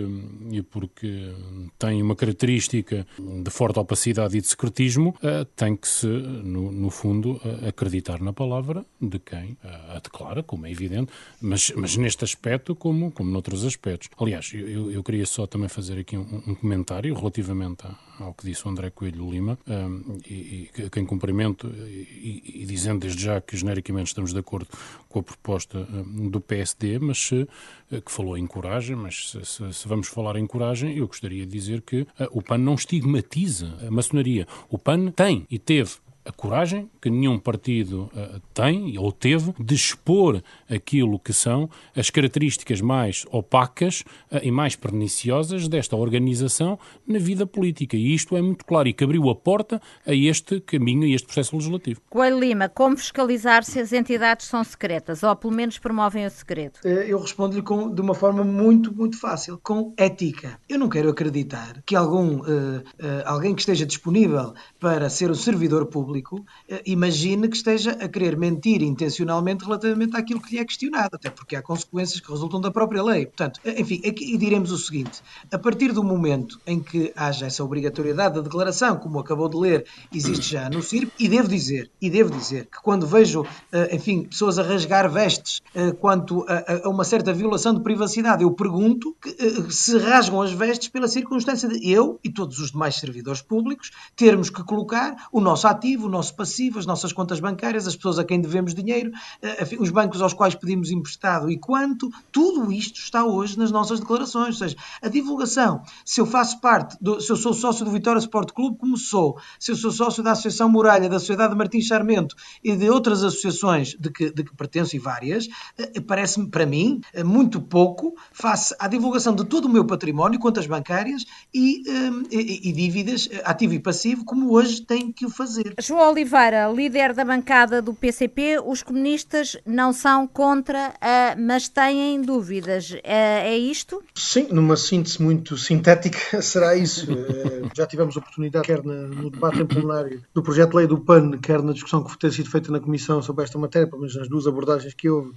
e 0.52 0.62
porque 0.62 1.34
tem 1.78 2.02
uma 2.02 2.16
característica 2.16 3.06
de 3.18 3.50
forte 3.52 3.80
opacidade 3.80 4.38
e 4.38 4.42
de 4.42 4.48
secretismo, 4.48 5.16
uh, 5.24 5.46
tem 5.56 5.76
que 5.76 5.88
se, 5.88 6.08
no, 6.08 6.72
no 6.72 6.90
fundo, 6.90 7.34
uh, 7.34 7.68
acreditar 7.68 8.22
na 8.22 8.34
palavra 8.34 8.86
de 9.00 9.20
quem 9.20 9.52
uh, 9.64 9.96
a 9.96 10.00
declara, 10.00 10.42
como 10.44 10.66
é 10.66 10.72
evidente, 10.72 11.12
mas, 11.42 11.72
mas 11.76 11.96
neste 11.98 12.17
aspecto 12.24 12.76
como, 12.76 13.12
como 13.12 13.30
noutros 13.30 13.66
aspectos. 13.66 14.10
Aliás, 14.20 14.52
eu, 14.54 14.92
eu 14.92 15.04
queria 15.04 15.26
só 15.26 15.46
também 15.46 15.70
fazer 15.70 16.00
aqui 16.00 16.18
um, 16.18 16.44
um 16.48 16.56
comentário 16.56 17.14
relativamente 17.14 17.86
ao 18.20 18.34
que 18.34 18.46
disse 18.46 18.66
o 18.66 18.70
André 18.70 18.90
Coelho 18.90 19.30
Lima, 19.30 19.60
um, 19.68 20.20
e, 20.28 20.70
e 20.80 20.90
quem 20.90 21.06
cumprimento, 21.06 21.68
e, 21.68 22.62
e, 22.62 22.66
dizendo 22.66 23.02
desde 23.02 23.22
já 23.22 23.40
que 23.40 23.56
genericamente 23.56 24.08
estamos 24.08 24.34
de 24.34 24.40
acordo 24.40 24.68
com 25.08 25.20
a 25.20 25.24
proposta 25.24 25.88
um, 25.92 26.30
do 26.30 26.42
PSD, 26.42 27.00
mas 27.00 27.20
se, 27.20 27.48
eh, 27.92 28.02
que 28.02 28.12
falou 28.12 28.38
em 28.38 28.48
coragem, 28.48 28.96
mas 28.96 29.32
se, 29.32 29.46
se, 29.46 29.74
se, 29.74 29.88
vamos 29.88 30.08
falar 30.08 30.36
em 30.36 30.48
coragem, 30.48 30.98
eu 30.98 31.08
gostaria 31.08 31.46
de 31.46 31.52
dizer 31.52 31.82
que 31.82 32.02
uh, 32.02 32.08
o 32.32 32.42
PAN 32.42 32.58
não 32.58 32.76
estigmatiza 32.76 33.78
a 33.86 33.92
maçonaria. 33.92 34.48
O 34.70 34.78
PAN 34.78 35.12
tem 35.12 35.46
e 35.50 35.60
teve 35.60 35.92
a 36.28 36.32
coragem 36.32 36.90
que 37.02 37.10
nenhum 37.10 37.40
partido 37.40 38.12
uh, 38.14 38.42
tem 38.54 38.98
ou 38.98 39.12
teve 39.12 39.54
de 39.58 39.74
expor 39.74 40.44
aquilo 40.70 41.18
que 41.18 41.32
são 41.32 41.70
as 41.96 42.10
características 42.10 42.82
mais 42.82 43.26
opacas 43.32 44.04
uh, 44.32 44.40
e 44.44 44.52
mais 44.52 44.76
perniciosas 44.76 45.68
desta 45.68 45.96
organização 45.96 46.78
na 47.08 47.18
vida 47.18 47.48
política. 47.48 47.96
E 47.96 48.14
isto 48.14 48.36
é 48.36 48.42
muito 48.42 48.66
claro 48.66 48.90
e 48.90 48.94
que 48.94 49.04
abriu 49.04 49.30
a 49.30 49.36
porta 49.36 49.82
a 50.06 50.14
este 50.14 50.60
caminho 50.60 51.06
e 51.06 51.14
este 51.14 51.26
processo 51.26 51.56
legislativo. 51.56 52.02
Coelho 52.10 52.40
Lima, 52.40 52.68
como 52.68 52.98
fiscalizar 52.98 53.64
se 53.64 53.80
as 53.80 53.94
entidades 53.94 54.48
são 54.48 54.64
secretas 54.64 55.24
ou 55.24 55.36
pelo 55.36 55.54
menos 55.54 55.78
promovem 55.78 56.26
o 56.26 56.30
segredo? 56.30 56.80
Eu 56.84 57.20
respondo-lhe 57.20 57.62
de 57.62 58.02
uma 58.02 58.14
forma 58.14 58.44
muito, 58.44 58.94
muito 58.94 59.18
fácil, 59.18 59.60
com 59.64 59.94
ética. 59.98 60.60
Eu 60.68 60.78
não 60.78 60.90
quero 60.90 61.10
acreditar 61.10 61.82
que 61.86 61.96
algum, 61.96 62.40
uh, 62.40 62.80
uh, 62.80 62.84
alguém 63.26 63.56
que 63.56 63.62
esteja 63.62 63.86
disponível 63.86 64.54
para 64.80 65.10
ser 65.10 65.32
o 65.32 65.36
servidor 65.36 65.86
público 65.86 66.17
uh, 66.26 66.46
imagine 66.86 67.48
que 67.48 67.58
esteja 67.58 67.92
a 67.92 68.08
querer 68.08 68.38
mentir 68.38 68.82
intencionalmente 68.82 69.64
relativamente 69.64 70.16
àquilo 70.16 70.42
que 70.42 70.56
lhe 70.56 70.60
é 70.60 70.66
questionado, 70.66 71.16
até 71.16 71.30
porque 71.30 71.56
há 71.56 71.62
consequências 71.62 72.20
que 72.20 72.32
resultam 72.32 72.60
da 72.62 72.72
própria 72.72 73.04
lei. 73.04 73.26
Portanto, 73.26 73.60
enfim, 73.66 74.02
aqui 74.08 74.38
diremos 74.38 74.72
o 74.72 74.78
seguinte: 74.78 75.22
a 75.52 75.58
partir 75.58 75.92
do 75.92 76.04
momento 76.04 76.60
em 76.66 76.80
que 76.80 77.12
haja 77.16 77.46
essa 77.46 77.64
obrigatoriedade 77.64 78.36
da 78.36 78.42
declaração, 78.42 78.98
como 78.98 79.20
acabou 79.20 79.50
de 79.50 79.58
ler, 79.58 79.86
existe 80.14 80.52
já 80.52 80.70
no 80.70 80.82
CIRP, 80.82 81.12
e 81.20 81.28
devo 81.28 81.48
dizer, 81.48 81.90
e 82.02 82.10
devo 82.10 82.30
dizer 82.30 82.66
que 82.66 82.82
quando 82.82 83.06
vejo, 83.06 83.46
enfim, 83.92 84.24
pessoas 84.24 84.60
a 84.60 84.64
rasgar 84.64 85.10
vestes 85.10 85.62
quanto 86.00 86.46
a, 86.48 86.88
a 86.88 86.90
uma 86.90 87.04
certa 87.04 87.34
violação 87.34 87.74
de 87.74 87.82
privacidade, 87.82 88.44
eu 88.44 88.52
pergunto 88.52 89.16
que, 89.22 89.36
se 89.72 89.98
rasgam 89.98 90.42
as 90.42 90.52
vestes 90.52 90.88
pela 90.88 91.08
circunstância 91.08 91.68
de 91.68 91.90
eu 91.90 92.20
e 92.24 92.30
todos 92.30 92.60
os 92.60 92.72
demais 92.72 92.96
servidores 92.96 93.42
públicos 93.42 93.92
termos 94.16 94.50
que 94.50 94.64
colocar 94.64 95.28
o 95.32 95.40
nosso 95.40 95.68
ativo, 95.68 96.07
o 96.08 96.12
nosso 96.12 96.36
passivo, 96.36 96.80
as 96.80 96.86
nossas 96.86 97.14
contas 97.14 97.40
bancárias, 97.40 97.88
as 97.88 97.96
pessoas 97.96 98.18
a 98.18 98.24
quem 98.24 98.42
devemos 98.42 98.74
dinheiro, 98.74 99.12
eh, 99.42 99.68
os 99.80 99.90
bancos 99.90 100.22
aos 100.22 100.34
quais 100.34 100.56
pedimos 100.56 100.90
emprestado 100.90 101.52
e 101.52 101.58
quanto, 101.58 102.10
tudo 102.32 102.72
isto 102.72 103.00
está 103.00 103.26
hoje 103.26 103.58
nas 103.58 103.72
nossas 103.72 104.00
declarações. 104.00 104.48
Ou 104.62 104.68
seja, 104.68 104.76
a 105.02 105.08
divulgação, 105.08 105.82
se 106.04 106.20
eu 106.20 106.26
faço 106.26 106.60
parte, 106.60 106.98
do, 107.02 107.22
se 107.22 107.32
eu 107.32 107.36
sou 107.36 107.54
sócio 107.54 107.86
do 107.86 107.92
Vitória 107.92 108.20
Sport 108.20 108.52
Clube, 108.52 108.78
como 108.78 108.98
sou, 108.98 109.38
se 109.60 109.72
eu 109.72 109.76
sou 109.76 109.92
sócio 109.92 110.24
da 110.24 110.32
Associação 110.32 110.70
Muralha, 110.70 111.10
da 111.10 111.20
Sociedade 111.20 111.52
de 111.52 111.58
Martins 111.58 111.86
Charmento 111.86 112.36
e 112.64 112.76
de 112.76 112.90
outras 112.90 113.24
associações 113.24 113.96
de 114.00 114.10
que, 114.10 114.32
de 114.32 114.44
que 114.44 114.56
pertenço 114.56 114.96
e 114.96 115.00
várias, 115.00 115.48
eh, 115.78 116.00
parece-me, 116.00 116.50
para 116.50 116.66
mim, 116.66 117.02
eh, 117.14 117.24
muito 117.24 117.62
pouco 117.62 118.16
face 118.32 118.76
à 118.80 118.88
divulgação 118.88 119.36
de 119.36 119.46
todo 119.46 119.66
o 119.66 119.70
meu 119.70 119.86
património, 119.86 120.40
contas 120.40 120.66
bancárias 120.66 121.26
e, 121.54 121.84
e, 122.32 122.70
e, 122.70 122.72
dívidas, 122.72 123.30
ativo 123.44 123.74
e 123.74 123.80
passivo, 123.80 124.24
como 124.26 124.52
hoje 124.52 124.82
tem 124.82 125.12
que 125.12 125.26
o 125.26 125.30
fazer. 125.30 125.74
João 125.88 126.12
Oliveira, 126.12 126.68
líder 126.68 127.14
da 127.14 127.24
bancada 127.24 127.82
do 127.82 127.94
PCP, 127.94 128.60
os 128.60 128.84
comunistas 128.84 129.56
não 129.66 129.94
são 129.94 130.28
contra, 130.28 130.90
uh, 130.90 131.42
mas 131.42 131.70
têm 131.70 132.22
dúvidas. 132.22 132.92
Uh, 132.92 133.00
é 133.06 133.58
isto? 133.58 134.04
Sim, 134.14 134.50
numa 134.52 134.76
síntese 134.76 135.22
muito 135.24 135.58
sintética, 135.58 136.42
será 136.44 136.76
isso. 136.76 137.10
Uh, 137.10 137.70
já 137.74 137.88
tivemos 137.88 138.18
oportunidade, 138.18 138.66
quer 138.66 138.84
no 138.84 139.30
debate 139.30 139.62
em 139.62 139.66
plenário 139.66 140.22
do 140.34 140.44
projeto 140.44 140.72
de 140.72 140.76
lei 140.76 140.88
do 140.88 141.00
PAN, 141.00 141.38
quer 141.38 141.62
na 141.64 141.72
discussão 141.72 142.04
que 142.04 142.20
tem 142.20 142.32
sido 142.32 142.50
feita 142.50 142.70
na 142.70 142.82
Comissão 142.82 143.22
sobre 143.22 143.46
esta 143.46 143.58
matéria, 143.58 143.88
pelo 143.88 144.02
menos 144.02 144.14
nas 144.14 144.28
duas 144.28 144.46
abordagens 144.46 144.94
que 144.94 145.10
houve, 145.10 145.32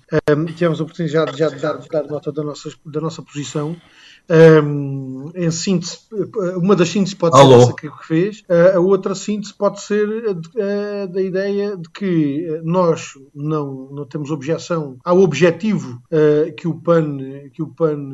tivemos 0.57 0.80
a 0.80 0.83
oportunidade 0.83 1.38
já 1.38 1.49
de 1.49 1.61
dar, 1.61 1.78
de 1.78 1.88
dar 1.88 2.02
nota 2.02 2.33
da 2.33 2.42
nossa, 2.42 2.73
da 2.85 3.00
nossa 3.00 3.23
posição. 3.23 3.76
Um, 4.29 5.31
em 5.35 5.50
síntese, 5.50 5.99
uma 6.57 6.77
das 6.77 6.89
sínteses 6.89 7.15
pode 7.15 7.37
ser 7.37 7.43
Alô. 7.43 7.57
essa 7.57 7.75
que 7.75 7.89
fez, 8.03 8.43
a 8.75 8.81
outra 8.81 9.15
síntese 9.15 9.55
pode 9.55 9.81
ser 9.81 10.09
a, 10.09 11.03
a, 11.03 11.07
da 11.07 11.23
ideia 11.23 11.77
de 11.77 11.89
que 11.91 12.61
nós 12.62 13.12
não, 13.35 13.89
não 13.91 14.05
temos 14.05 14.31
objeção 14.31 14.97
ao 15.05 15.21
objetivo 15.21 16.03
uh, 16.12 16.53
que 16.55 16.67
o 16.67 16.75
PAN, 16.75 17.19
que 17.53 17.62
o 17.62 17.69
PAN 17.69 18.12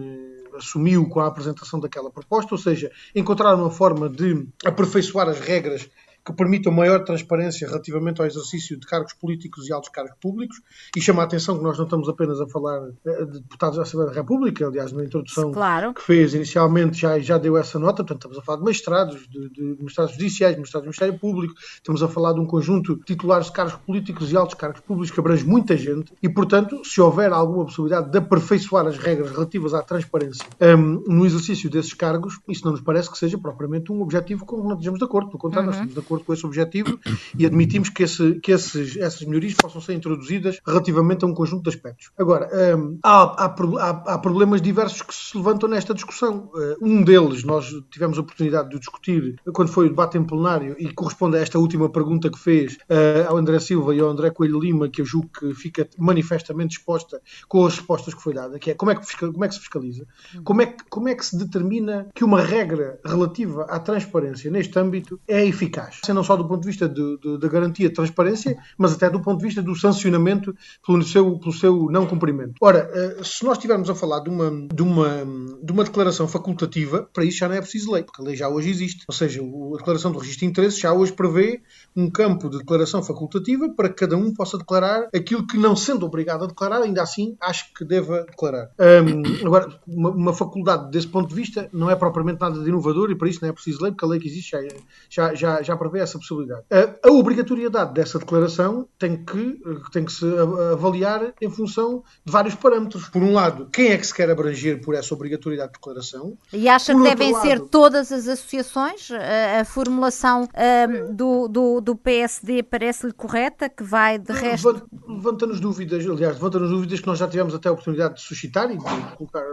assumiu 0.57 1.09
com 1.09 1.21
a 1.21 1.27
apresentação 1.27 1.79
daquela 1.79 2.11
proposta, 2.11 2.55
ou 2.55 2.59
seja, 2.59 2.91
encontrar 3.15 3.55
uma 3.55 3.71
forma 3.71 4.09
de 4.09 4.47
aperfeiçoar 4.65 5.29
as 5.29 5.39
regras 5.39 5.89
que 6.27 6.33
permitam 6.33 6.73
maior 6.73 7.05
transparência 7.05 7.69
relativamente 7.69 8.21
ao 8.21 8.27
exercício 8.27 8.77
de 8.77 8.85
cargos 8.85 9.13
políticos 9.13 9.69
e 9.69 9.73
altos 9.73 9.91
cargos 9.91 10.17
públicos 10.21 10.61
e 10.97 11.01
chama 11.01 11.23
a 11.23 11.25
atenção 11.25 11.57
que 11.57 11.63
nós 11.63 11.79
não 11.79 11.85
estamos 11.85 12.09
apenas 12.09 12.41
a 12.41 12.49
falar 12.49 12.89
eh, 13.07 13.25
de 13.25 13.41
deputados 13.41 13.77
da 13.77 13.85
Assembleia 13.85 14.11
da 14.11 14.17
República, 14.21 14.67
aliás, 14.67 14.91
na 14.91 15.05
introdução 15.05 15.53
claro. 15.53 15.95
que 15.95 16.03
fez 16.03 16.35
inicialmente 16.35 16.99
já, 16.99 17.17
já 17.21 17.39
deu 17.39 17.57
essa 17.57 17.79
nota, 17.79 18.03
portanto 18.03 18.19
estamos 18.19 18.39
a 18.39 18.43
falar 18.43 18.59
de 18.59 18.65
magistrados, 18.65 19.29
de, 19.29 19.49
de 19.51 19.77
magistrados 19.79 20.15
judiciais, 20.15 20.57
magistrados 20.57 20.85
do 20.85 20.89
Ministério 20.89 21.17
Público, 21.17 21.55
estamos 21.75 22.03
a 22.03 22.09
falar 22.09 22.33
de 22.33 22.41
um 22.41 22.47
conjunto 22.47 22.97
de 22.97 23.05
titulares 23.05 23.47
de 23.47 23.53
cargos 23.53 23.77
políticos 23.77 24.33
e 24.33 24.37
altos 24.37 24.57
cargos 24.57 24.81
públicos 24.81 25.13
que 25.13 25.21
abrange 25.21 25.45
muita 25.45 25.77
gente 25.77 26.13
e, 26.21 26.29
portanto, 26.29 26.83
se 26.85 27.01
houver 27.01 27.33
alguma 27.33 27.67
possibilidade 27.67 28.11
de 28.11 28.19
aperfeiçoar 28.19 28.87
as 28.89 28.99
regras 28.99 29.31
relativas 29.31 29.75
à 29.75 29.83
transparência 29.83 30.45
um, 30.61 31.05
no 31.07 31.25
exercício 31.25 31.71
desses 31.71 31.95
cargos, 31.95 32.41
isso 32.49 32.65
não 32.65 32.73
nos 32.73 32.81
parece 32.81 33.09
que 33.09 33.17
seja 33.17 33.39
propriamente 33.39 33.93
um 33.93 34.03
objetivo 34.03 34.45
com 34.45 34.57
que 34.57 34.63
não 34.67 34.73
estejamos 34.73 34.99
de 34.99 35.05
acordo, 35.05 35.29
pelo 35.29 35.39
contrário, 35.39 35.69
uhum. 35.69 35.77
nós 35.77 35.77
estamos 35.77 35.95
de 35.95 36.01
acordo 36.01 36.16
acordo 36.17 36.25
com 36.25 36.33
esse 36.33 36.47
objetivo 36.47 36.99
e 37.39 37.47
admitimos 37.47 37.89
que, 37.89 38.03
esse, 38.03 38.35
que 38.41 38.53
esses, 38.53 38.97
essas 38.97 39.23
melhorias 39.23 39.55
possam 39.55 39.81
ser 39.81 39.95
introduzidas 39.95 40.59
relativamente 40.67 41.25
a 41.25 41.29
um 41.29 41.35
conjunto 41.35 41.63
de 41.63 41.69
aspectos. 41.69 42.11
Agora, 42.19 42.49
um, 42.77 42.99
há, 43.03 43.45
há, 43.45 44.15
há, 44.15 44.19
problemas 44.19 44.61
diversos 44.61 45.03
que 45.03 45.15
se 45.15 45.37
levantam 45.37 45.69
nesta 45.69 45.95
discussão. 45.95 46.51
Uh, 46.55 46.77
um 46.81 47.03
deles, 47.03 47.45
nós 47.45 47.71
tivemos 47.91 48.19
a 48.19 48.21
oportunidade 48.21 48.71
de 48.71 48.79
discutir 48.79 49.41
quando 49.53 49.69
foi 49.69 49.87
o 49.87 49.89
debate 49.91 50.19
em 50.19 50.25
plenário 50.25 50.77
e 50.79 50.93
corresponde 50.93 51.37
a 51.37 51.41
esta 51.41 51.59
última 51.59 51.89
pergunta 51.89 52.31
que 52.31 52.39
fez 52.39 52.75
uh, 52.75 53.29
ao 53.29 53.37
André 53.37 53.59
Silva 53.61 53.95
e 53.95 54.01
ao 54.01 54.09
André 54.09 54.31
Coelho 54.31 54.59
Lima, 54.59 54.89
que 54.89 55.01
eu 55.01 55.05
julgo 55.05 55.29
que 55.39 55.55
fica 55.55 55.89
manifestamente 55.99 56.79
exposta 56.79 57.21
com 57.49 57.65
as 57.67 57.77
respostas 57.77 58.15
que 58.15 58.23
foi 58.23 58.35
dada, 58.35 58.59
que 58.59 58.71
é 58.71 58.75
como 58.75 58.91
é 58.91 58.95
que, 58.95 59.17
como 59.17 59.45
é 59.45 59.49
que 59.49 59.55
se 59.55 59.61
fiscaliza? 59.61 60.07
Como 60.45 60.63
é, 60.63 60.67
que, 60.67 60.85
como 60.89 61.09
é 61.09 61.15
que 61.15 61.25
se 61.25 61.37
determina 61.37 62.09
que 62.15 62.25
uma 62.25 62.41
regra 62.41 62.99
relativa 63.05 63.65
à 63.65 63.79
transparência 63.79 64.51
neste 64.51 64.79
âmbito 64.79 65.21
é 65.27 65.45
eficaz? 65.45 66.01
Não 66.15 66.25
só 66.25 66.37
do 66.37 66.47
ponto 66.47 66.63
de 66.63 66.69
vista 66.69 66.89
da 66.89 67.49
garantia 67.49 67.89
de 67.89 67.95
transparência, 67.95 68.57
mas 68.77 68.93
até 68.93 69.09
do 69.11 69.21
ponto 69.21 69.39
de 69.39 69.47
vista 69.47 69.63
do 69.63 69.75
sancionamento 69.75 70.55
pelo 70.87 71.03
seu, 71.03 71.39
pelo 71.39 71.53
seu 71.53 71.91
não 71.91 72.07
cumprimento. 72.07 72.55
Ora, 72.61 72.91
eh, 72.93 73.23
se 73.23 73.45
nós 73.45 73.57
estivermos 73.57 73.89
a 73.91 73.95
falar 73.95 74.21
de 74.21 74.31
uma, 74.31 74.51
de, 74.51 74.83
uma, 74.83 75.25
de 75.63 75.73
uma 75.73 75.85
declaração 75.85 76.29
facultativa, 76.29 77.09
para 77.13 77.25
isso 77.25 77.39
já 77.39 77.49
não 77.49 77.57
é 77.57 77.61
preciso 77.61 77.93
lei, 77.93 78.03
porque 78.03 78.21
a 78.21 78.25
lei 78.25 78.37
já 78.37 78.49
hoje 78.49 78.71
existe. 78.71 79.05
Ou 79.09 79.15
seja, 79.15 79.41
a 79.43 79.77
declaração 79.77 80.13
do 80.13 80.19
registro 80.19 80.41
de 80.41 80.47
interesse 80.47 80.81
já 80.81 80.93
hoje 80.93 81.13
prevê 81.13 81.61
um 81.95 82.11
campo 82.11 82.49
de 82.49 82.59
declaração 82.59 83.03
facultativa 83.03 83.69
para 83.71 83.89
que 83.89 83.95
cada 83.95 84.17
um 84.17 84.33
possa 84.33 84.59
declarar 84.59 85.09
aquilo 85.15 85.47
que, 85.47 85.57
não 85.57 85.75
sendo 85.75 86.07
obrigado 86.07 86.45
a 86.45 86.47
declarar, 86.47 86.83
ainda 86.83 87.03
assim 87.03 87.37
acho 87.41 87.73
que 87.75 87.85
deva 87.85 88.25
declarar. 88.25 88.71
Um, 88.79 89.47
agora, 89.47 89.69
uma, 89.87 90.11
uma, 90.11 90.33
faculdade 90.33 90.91
desse 90.91 91.09
ponto 91.09 91.29
de 91.29 91.35
vista 91.35 91.69
não 91.73 91.91
é 91.91 91.97
propriamente 91.97 92.41
nada 92.41 92.61
de 92.63 92.69
inovador 92.69 93.11
e 93.11 93.15
para 93.15 93.29
isso 93.29 93.41
não 93.43 93.49
é 93.49 93.53
preciso 93.53 93.83
lei, 93.83 93.93
porque 93.93 94.05
a 94.05 94.09
lei 94.09 94.21
que 94.21 94.29
existe 94.29 94.51
já, 94.51 94.61
já, 95.09 95.35
já, 95.35 95.63
já 95.63 95.77
prevê 95.89 96.03
essa 96.03 96.19
possibilidade. 96.19 96.63
A, 96.71 97.09
a 97.09 97.13
obrigatoriedade 97.13 97.95
dessa 97.95 98.19
declaração 98.19 98.89
tem 98.99 99.25
que, 99.25 99.61
tem 99.93 100.05
que 100.05 100.13
se 100.13 100.27
avaliar 100.73 101.33
em 101.41 101.51
função 101.51 102.03
de 102.25 102.33
vários 102.33 102.55
parâmetros. 102.55 103.09
Por 103.09 103.23
um 103.23 103.33
lado, 103.33 103.69
quem 103.73 103.89
é 103.89 103.99
que 103.99 104.07
se 104.07 104.15
quer 104.15 104.31
abranger 104.31 104.81
por 104.81 104.95
essa 104.95 105.15
obrigatoriedade 105.15 105.73
de 105.73 105.79
declaração? 105.79 106.37
E 106.53 106.69
acha 106.69 106.93
por 106.93 107.03
que 107.03 107.09
devem 107.09 107.33
lado, 107.33 107.43
ser 107.43 107.61
todas 107.61 108.13
as 108.13 108.27
associações? 108.27 109.11
A, 109.11 109.61
a 109.61 109.65
formulação 109.65 110.43
um, 110.43 111.15
do, 111.15 111.49
do 111.49 111.81
do 111.81 111.95
PSD 111.95 112.65
parece-lhe 112.65 113.13
correta, 113.13 113.69
que 113.69 113.85
vai 113.85 114.19
de 114.19 114.33
resto. 114.33 114.89
Levanta-nos 115.09 115.61
dúvidas, 115.61 116.05
aliás, 116.05 116.35
levanta-nos 116.35 116.71
dúvidas 116.71 117.01
que 117.01 117.07
nós 117.07 117.19
já 117.19 117.29
tivemos 117.29 117.55
até 117.55 117.69
a 117.69 117.73
oportunidade 117.73 118.17
de 118.17 118.23
suscitar 118.23 118.71
e 118.71 118.77
de 118.77 118.85
colocar 119.17 119.45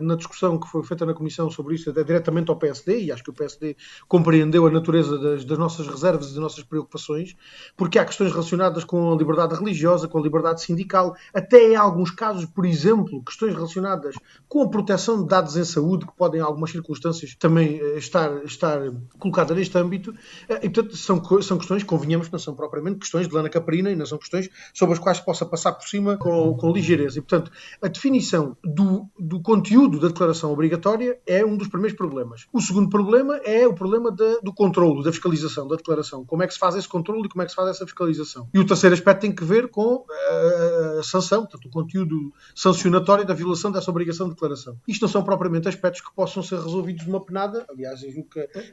na 0.00 0.16
discussão 0.16 0.58
que 0.58 0.68
foi 0.68 0.82
feita 0.82 1.06
na 1.06 1.14
Comissão 1.14 1.50
sobre 1.50 1.74
isso, 1.74 1.90
até 1.90 2.02
diretamente 2.02 2.50
ao 2.50 2.56
PSD, 2.56 3.00
e 3.02 3.12
acho 3.12 3.22
que 3.22 3.30
o 3.30 3.34
PSD 3.34 3.76
compreendeu 4.08 4.66
a 4.66 4.70
natureza 4.70 5.18
das, 5.18 5.44
das 5.44 5.58
nossas 5.58 5.86
reservas 5.86 6.26
e 6.26 6.30
das 6.30 6.38
nossas 6.38 6.64
preocupações, 6.64 7.36
porque 7.76 7.98
há 7.98 8.04
questões 8.04 8.32
relacionadas 8.32 8.84
com 8.84 9.12
a 9.12 9.16
liberdade 9.16 9.54
religiosa, 9.54 10.08
com 10.08 10.18
a 10.18 10.22
liberdade 10.22 10.62
sindical, 10.62 11.14
até 11.32 11.72
em 11.72 11.76
alguns 11.76 12.10
casos, 12.10 12.46
por 12.46 12.66
exemplo, 12.66 13.22
questões 13.24 13.54
relacionadas 13.54 14.14
com 14.48 14.62
a 14.62 14.68
proteção 14.68 15.22
de 15.22 15.28
dados 15.28 15.56
em 15.56 15.64
saúde, 15.64 16.06
que 16.06 16.16
podem, 16.16 16.40
em 16.40 16.44
algumas 16.44 16.70
circunstâncias, 16.70 17.34
também 17.34 17.78
eh, 17.80 17.98
estar, 17.98 18.44
estar 18.44 18.80
colocadas 19.18 19.56
neste 19.56 19.76
âmbito. 19.78 20.14
Eh, 20.48 20.60
e, 20.66 20.70
portanto, 20.70 20.96
são, 20.96 21.22
são 21.42 21.58
questões, 21.58 21.82
convenhamos, 21.82 22.30
não 22.30 22.38
são 22.38 22.54
propriamente 22.54 22.98
questões 22.98 23.28
de 23.28 23.34
lana 23.34 23.48
caprina 23.48 23.90
e 23.90 23.96
não 23.96 24.06
são 24.06 24.18
questões 24.18 24.48
sobre 24.72 24.94
as 24.94 24.98
quais 24.98 25.18
se 25.18 25.24
possa 25.24 25.44
passar 25.44 25.72
por 25.72 25.86
cima 25.86 26.16
com, 26.16 26.54
com 26.54 26.72
ligeireza. 26.72 27.18
E, 27.18 27.22
portanto, 27.22 27.50
a 27.82 27.88
definição 27.88 28.56
do, 28.64 29.08
do 29.18 29.40
conteúdo 29.40 29.85
conteúdo 29.86 30.00
da 30.00 30.08
declaração 30.08 30.52
obrigatória 30.52 31.18
é 31.26 31.44
um 31.44 31.56
dos 31.56 31.68
primeiros 31.68 31.96
problemas. 31.96 32.46
O 32.52 32.60
segundo 32.60 32.88
problema 32.88 33.36
é 33.44 33.66
o 33.66 33.74
problema 33.74 34.10
do 34.10 34.52
controle, 34.52 35.04
da 35.04 35.12
fiscalização 35.12 35.68
da 35.68 35.76
declaração. 35.76 36.24
Como 36.24 36.42
é 36.42 36.46
que 36.46 36.54
se 36.54 36.58
faz 36.58 36.74
esse 36.74 36.88
controle 36.88 37.26
e 37.26 37.28
como 37.28 37.42
é 37.42 37.44
que 37.44 37.52
se 37.52 37.56
faz 37.56 37.68
essa 37.70 37.84
fiscalização? 37.84 38.48
E 38.52 38.58
o 38.58 38.66
terceiro 38.66 38.94
aspecto 38.94 39.20
tem 39.20 39.32
que 39.32 39.44
ver 39.44 39.68
com 39.68 40.04
a, 40.10 40.98
a 40.98 41.02
sanção, 41.02 41.42
portanto, 41.42 41.66
o 41.66 41.70
conteúdo 41.70 42.32
sancionatório 42.54 43.24
da 43.24 43.34
violação 43.34 43.70
dessa 43.70 43.90
obrigação 43.90 44.26
de 44.26 44.34
declaração. 44.34 44.76
Isto 44.88 45.02
não 45.02 45.08
são 45.08 45.22
propriamente 45.22 45.68
aspectos 45.68 46.00
que 46.00 46.12
possam 46.14 46.42
ser 46.42 46.58
resolvidos 46.58 47.06
numa 47.06 47.24
penada. 47.24 47.64
Aliás, 47.70 48.00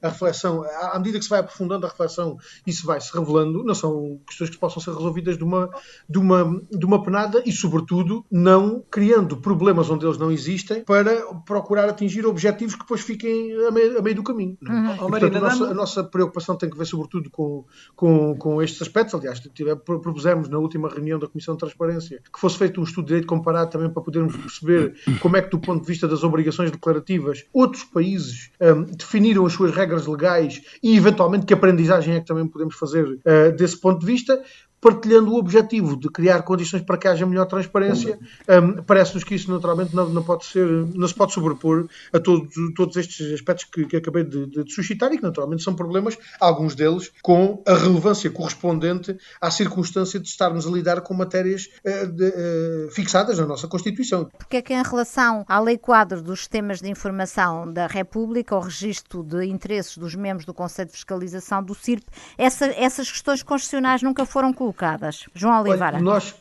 a 0.02 0.08
reflexão, 0.08 0.64
à 0.64 0.98
medida 0.98 1.20
que 1.20 1.26
se 1.26 1.30
vai 1.30 1.40
aprofundando 1.40 1.86
a 1.86 1.90
reflexão, 1.90 2.38
isso 2.66 2.86
vai 2.88 3.00
se 3.00 3.14
revelando, 3.14 3.64
não 3.64 3.76
são 3.76 4.20
questões 4.26 4.50
que 4.50 4.58
possam 4.58 4.82
ser 4.82 4.92
resolvidas 4.92 5.38
de 5.38 5.44
uma, 5.44 5.70
de 6.10 6.18
uma, 6.18 6.62
de 6.72 6.86
uma 6.86 7.04
penada 7.04 7.44
e, 7.46 7.52
sobretudo, 7.52 8.26
não 8.32 8.84
criando 8.90 9.38
problemas 9.38 9.90
onde 9.90 10.06
eles 10.06 10.18
não 10.18 10.32
existem 10.32 10.84
para 10.84 11.03
procurar 11.46 11.90
atingir 11.90 12.26
objetivos 12.26 12.76
que 12.76 12.82
depois 12.82 13.02
fiquem 13.02 13.54
a 13.66 13.72
meio, 13.72 14.00
a 14.00 14.02
meio 14.02 14.16
do 14.16 14.24
caminho. 14.24 14.58
É? 14.68 14.72
Uhum. 14.72 14.94
E, 14.94 14.98
portanto, 14.98 15.38
a, 15.38 15.40
nossa, 15.40 15.64
a, 15.66 15.74
nossa, 15.74 16.04
preocupação 16.04 16.56
tem 16.56 16.70
que 16.70 16.78
ver, 16.78 16.86
sobretudo, 16.86 17.30
com, 17.30 17.66
com, 17.96 18.36
com 18.36 18.62
estes 18.62 18.82
aspectos. 18.82 19.16
Aliás, 19.16 19.42
propusemos 19.86 20.50
na 20.50 20.58
última 20.58 20.90
reunião 20.90 21.20
da 21.20 21.28
Comissão 21.28 21.56
de 21.56 21.60
Transparência 21.60 22.22
que 22.32 22.40
fosse 22.40 22.58
feito 22.58 22.80
um 22.80 22.84
estudo 22.84 23.06
de 23.06 23.08
direito 23.10 23.28
comparado 23.28 23.72
também 23.72 23.90
para 23.90 24.02
podermos 24.02 24.36
perceber 24.36 24.96
como 25.22 25.38
é 25.38 25.42
que, 25.42 25.50
do 25.50 25.60
ponto 25.60 25.82
de 25.82 25.88
vista 25.88 26.08
das 26.08 26.24
obrigações 26.24 26.72
declarativas, 26.72 27.46
outros 27.54 27.84
países 27.84 28.52
um, 28.62 28.84
definiram 28.84 29.46
as 29.46 29.54
suas 29.54 29.74
regras 29.74 30.08
legais 30.08 30.62
e, 30.82 30.96
eventualmente, 30.96 31.46
que 31.46 31.54
aprendizagem 31.54 32.16
é 32.16 32.20
que 32.20 32.26
também 32.26 32.48
podemos 32.48 32.76
fazer 32.76 33.06
uh, 33.06 33.56
desse 33.56 33.80
ponto 33.80 34.00
de 34.00 34.06
vista 34.06 34.42
partilhando 34.84 35.32
o 35.32 35.38
objetivo 35.38 35.96
de 35.96 36.10
criar 36.10 36.42
condições 36.42 36.82
para 36.82 36.98
que 36.98 37.08
haja 37.08 37.26
melhor 37.26 37.46
transparência. 37.46 38.20
Um, 38.50 38.84
Parece-nos 38.84 39.24
que 39.24 39.34
isso 39.34 39.50
naturalmente 39.50 39.96
não, 39.96 40.10
não, 40.10 40.22
pode 40.22 40.46
ser, 40.46 40.68
não 40.68 41.08
se 41.08 41.16
pode 41.16 41.32
sobrepor 41.32 41.88
a 42.12 42.20
todos, 42.20 42.54
todos 42.76 42.98
estes 42.98 43.34
aspectos 43.34 43.64
que, 43.64 43.86
que 43.86 43.96
acabei 43.96 44.26
de, 44.26 44.46
de, 44.46 44.64
de, 44.66 44.74
suscitar 44.74 45.14
e 45.14 45.18
que 45.18 45.24
naturalmente 45.24 45.64
são 45.64 45.74
problemas, 45.74 46.18
alguns 46.38 46.76
deles, 46.76 47.12
com 47.22 47.64
a 47.66 47.76
relevância 47.76 48.30
correspondente 48.30 49.16
à 49.40 49.50
circunstância 49.50 50.20
de 50.20 50.28
estarmos 50.28 50.68
a 50.68 50.70
lidar 50.70 51.00
com 51.00 51.14
matérias 51.14 51.70
uh, 51.86 52.08
de, 52.08 52.28
uh, 52.28 52.92
fixadas 52.92 53.40
na 53.40 53.46
nossa 53.46 53.70
Constituição. 53.70 54.30
Porque 54.38 54.58
é 54.58 54.62
que 54.62 54.74
em 54.74 54.84
relação 54.84 55.46
à 55.48 55.62
lei 55.62 55.78
quadro 55.78 56.22
dos 56.22 56.40
sistemas 56.40 56.82
de 56.82 56.90
informação 56.90 57.72
da 57.72 57.88
República, 57.88 58.54
ao 58.54 58.62
registro 58.62 59.24
de 59.24 59.46
interesses 59.46 59.98
dos 59.98 60.14
membros 60.14 60.46
do 60.46 60.54
Conselho 60.54 60.88
de 60.88 60.96
Fiscalização 60.96 61.64
do 61.64 61.74
CIRP, 61.74 62.04
essa, 62.38 62.66
essas 62.66 63.10
questões 63.10 63.42
constitucionais 63.42 64.02
nunca 64.02 64.26
foram 64.26 64.52
colocadas? 64.52 64.73
Colocadas. 64.74 65.26
João 65.34 65.62
Oliveira. 65.62 65.96
Olha, 65.96 66.02
nós, 66.02 66.36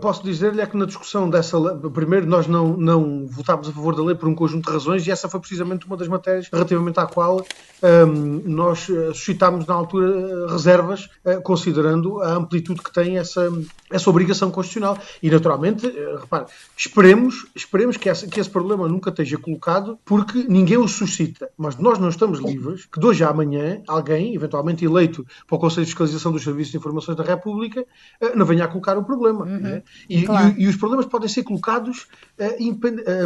posso 0.00 0.24
dizer-lhe 0.24 0.60
é 0.60 0.66
que 0.66 0.76
na 0.76 0.86
discussão 0.86 1.30
dessa 1.30 1.56
lei, 1.56 1.90
primeiro 1.90 2.26
nós 2.26 2.48
não, 2.48 2.76
não 2.76 3.26
votámos 3.28 3.68
a 3.68 3.72
favor 3.72 3.94
da 3.94 4.02
lei 4.02 4.16
por 4.16 4.28
um 4.28 4.34
conjunto 4.34 4.66
de 4.66 4.72
razões 4.72 5.06
e 5.06 5.10
essa 5.10 5.28
foi 5.28 5.38
precisamente 5.38 5.86
uma 5.86 5.96
das 5.96 6.08
matérias 6.08 6.48
relativamente 6.52 6.98
à 6.98 7.06
qual 7.06 7.44
um, 7.82 8.42
nós 8.44 8.88
eh, 8.88 9.08
suscitámos 9.08 9.66
na 9.66 9.74
altura 9.74 10.08
eh, 10.08 10.52
reservas, 10.52 11.08
uh, 11.24 11.42
considerando 11.42 12.20
a 12.22 12.34
amplitude 12.34 12.80
que 12.80 12.92
tem 12.92 13.18
essa, 13.18 13.50
essa 13.90 14.08
obrigação 14.08 14.50
constitucional. 14.50 14.96
E 15.22 15.28
naturalmente, 15.30 15.92
repare, 16.20 16.46
esperemos, 16.76 17.46
esperemos 17.54 17.96
que, 17.96 18.08
essa, 18.08 18.26
que 18.26 18.38
esse 18.38 18.50
problema 18.50 18.86
nunca 18.88 19.10
esteja 19.10 19.36
colocado 19.36 19.98
porque 20.04 20.46
ninguém 20.48 20.78
o 20.78 20.86
suscita. 20.86 21.50
Mas 21.56 21.76
nós 21.76 21.98
não 21.98 22.08
estamos 22.08 22.38
livres 22.38 22.86
que 22.86 23.00
de 23.00 23.06
hoje 23.06 23.24
à 23.24 23.30
amanhã 23.30 23.82
alguém, 23.88 24.34
eventualmente 24.34 24.84
eleito 24.84 25.26
para 25.46 25.56
o 25.56 25.58
Conselho 25.58 25.84
de 25.84 25.90
Fiscalização 25.90 26.30
dos 26.30 26.44
Serviços 26.44 26.70
de 26.70 26.78
Informações 26.78 27.16
da 27.16 27.24
República, 27.24 27.84
não 28.36 28.46
venha 28.46 28.64
a 28.64 28.68
colocar 28.68 28.96
o 28.96 29.04
problema. 29.04 29.44
Uhum. 29.52 29.60
Né? 29.60 29.82
E, 30.08 30.22
claro. 30.22 30.54
e, 30.56 30.64
e, 30.64 30.68
os 30.68 30.76
problemas 30.76 31.06
podem 31.06 31.28
ser 31.28 31.42
colocados 31.42 32.06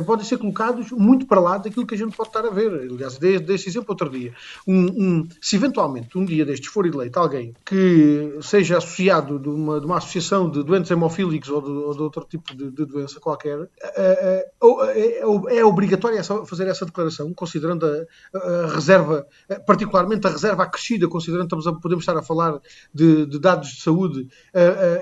podem 0.04 0.24
ser 0.24 0.36
colocados 0.36 0.90
muito 0.90 1.26
para 1.26 1.40
lá 1.40 1.56
daquilo 1.56 1.86
que 1.86 1.94
a 1.94 1.98
gente 1.98 2.14
pode 2.14 2.28
estar 2.28 2.44
a 2.44 2.50
ver. 2.50 2.72
Aliás, 2.72 3.16
dei, 3.16 3.38
dei 3.38 3.56
esse 3.56 3.68
exemplo 3.68 3.90
outro 3.90 4.10
dia 4.10 4.34
um, 4.66 4.86
um, 4.86 5.28
se 5.40 5.56
eventualmente 5.56 6.16
um 6.18 6.24
dia 6.24 6.44
destes 6.44 6.70
for 6.70 6.86
eleito 6.86 7.18
alguém 7.18 7.54
que 7.64 8.38
seja 8.42 8.78
associado 8.78 9.38
de 9.38 9.48
uma, 9.48 9.80
de 9.80 9.86
uma 9.86 9.98
associação 9.98 10.50
de 10.50 10.62
doentes 10.62 10.90
hemofílicos 10.90 11.48
ou 11.48 11.60
de, 11.60 11.70
ou 11.70 11.94
de 11.94 12.02
outro 12.02 12.24
tipo 12.28 12.54
de, 12.54 12.70
de 12.70 12.84
doença 12.84 13.20
qualquer, 13.20 13.68
é, 13.80 14.50
é, 14.60 15.58
é, 15.58 15.64
obrigatório 15.64 16.16
fazer 16.46 16.66
essa 16.66 16.84
declaração, 16.84 17.32
considerando 17.34 17.86
a, 17.86 18.38
a, 18.38 18.74
reserva, 18.74 19.26
particularmente 19.66 20.26
a 20.26 20.30
reserva 20.30 20.64
acrescida, 20.64 21.08
considerando 21.08 21.48
que 21.48 21.56
estamos 21.56 21.66
a, 21.66 21.80
podemos 21.80 22.02
estar 22.02 22.16
a 22.16 22.22
falar 22.22 22.60
de, 22.92 23.26
de 23.26 23.38
dados 23.38 23.68
de 23.68 23.82
saúde, 23.82 24.28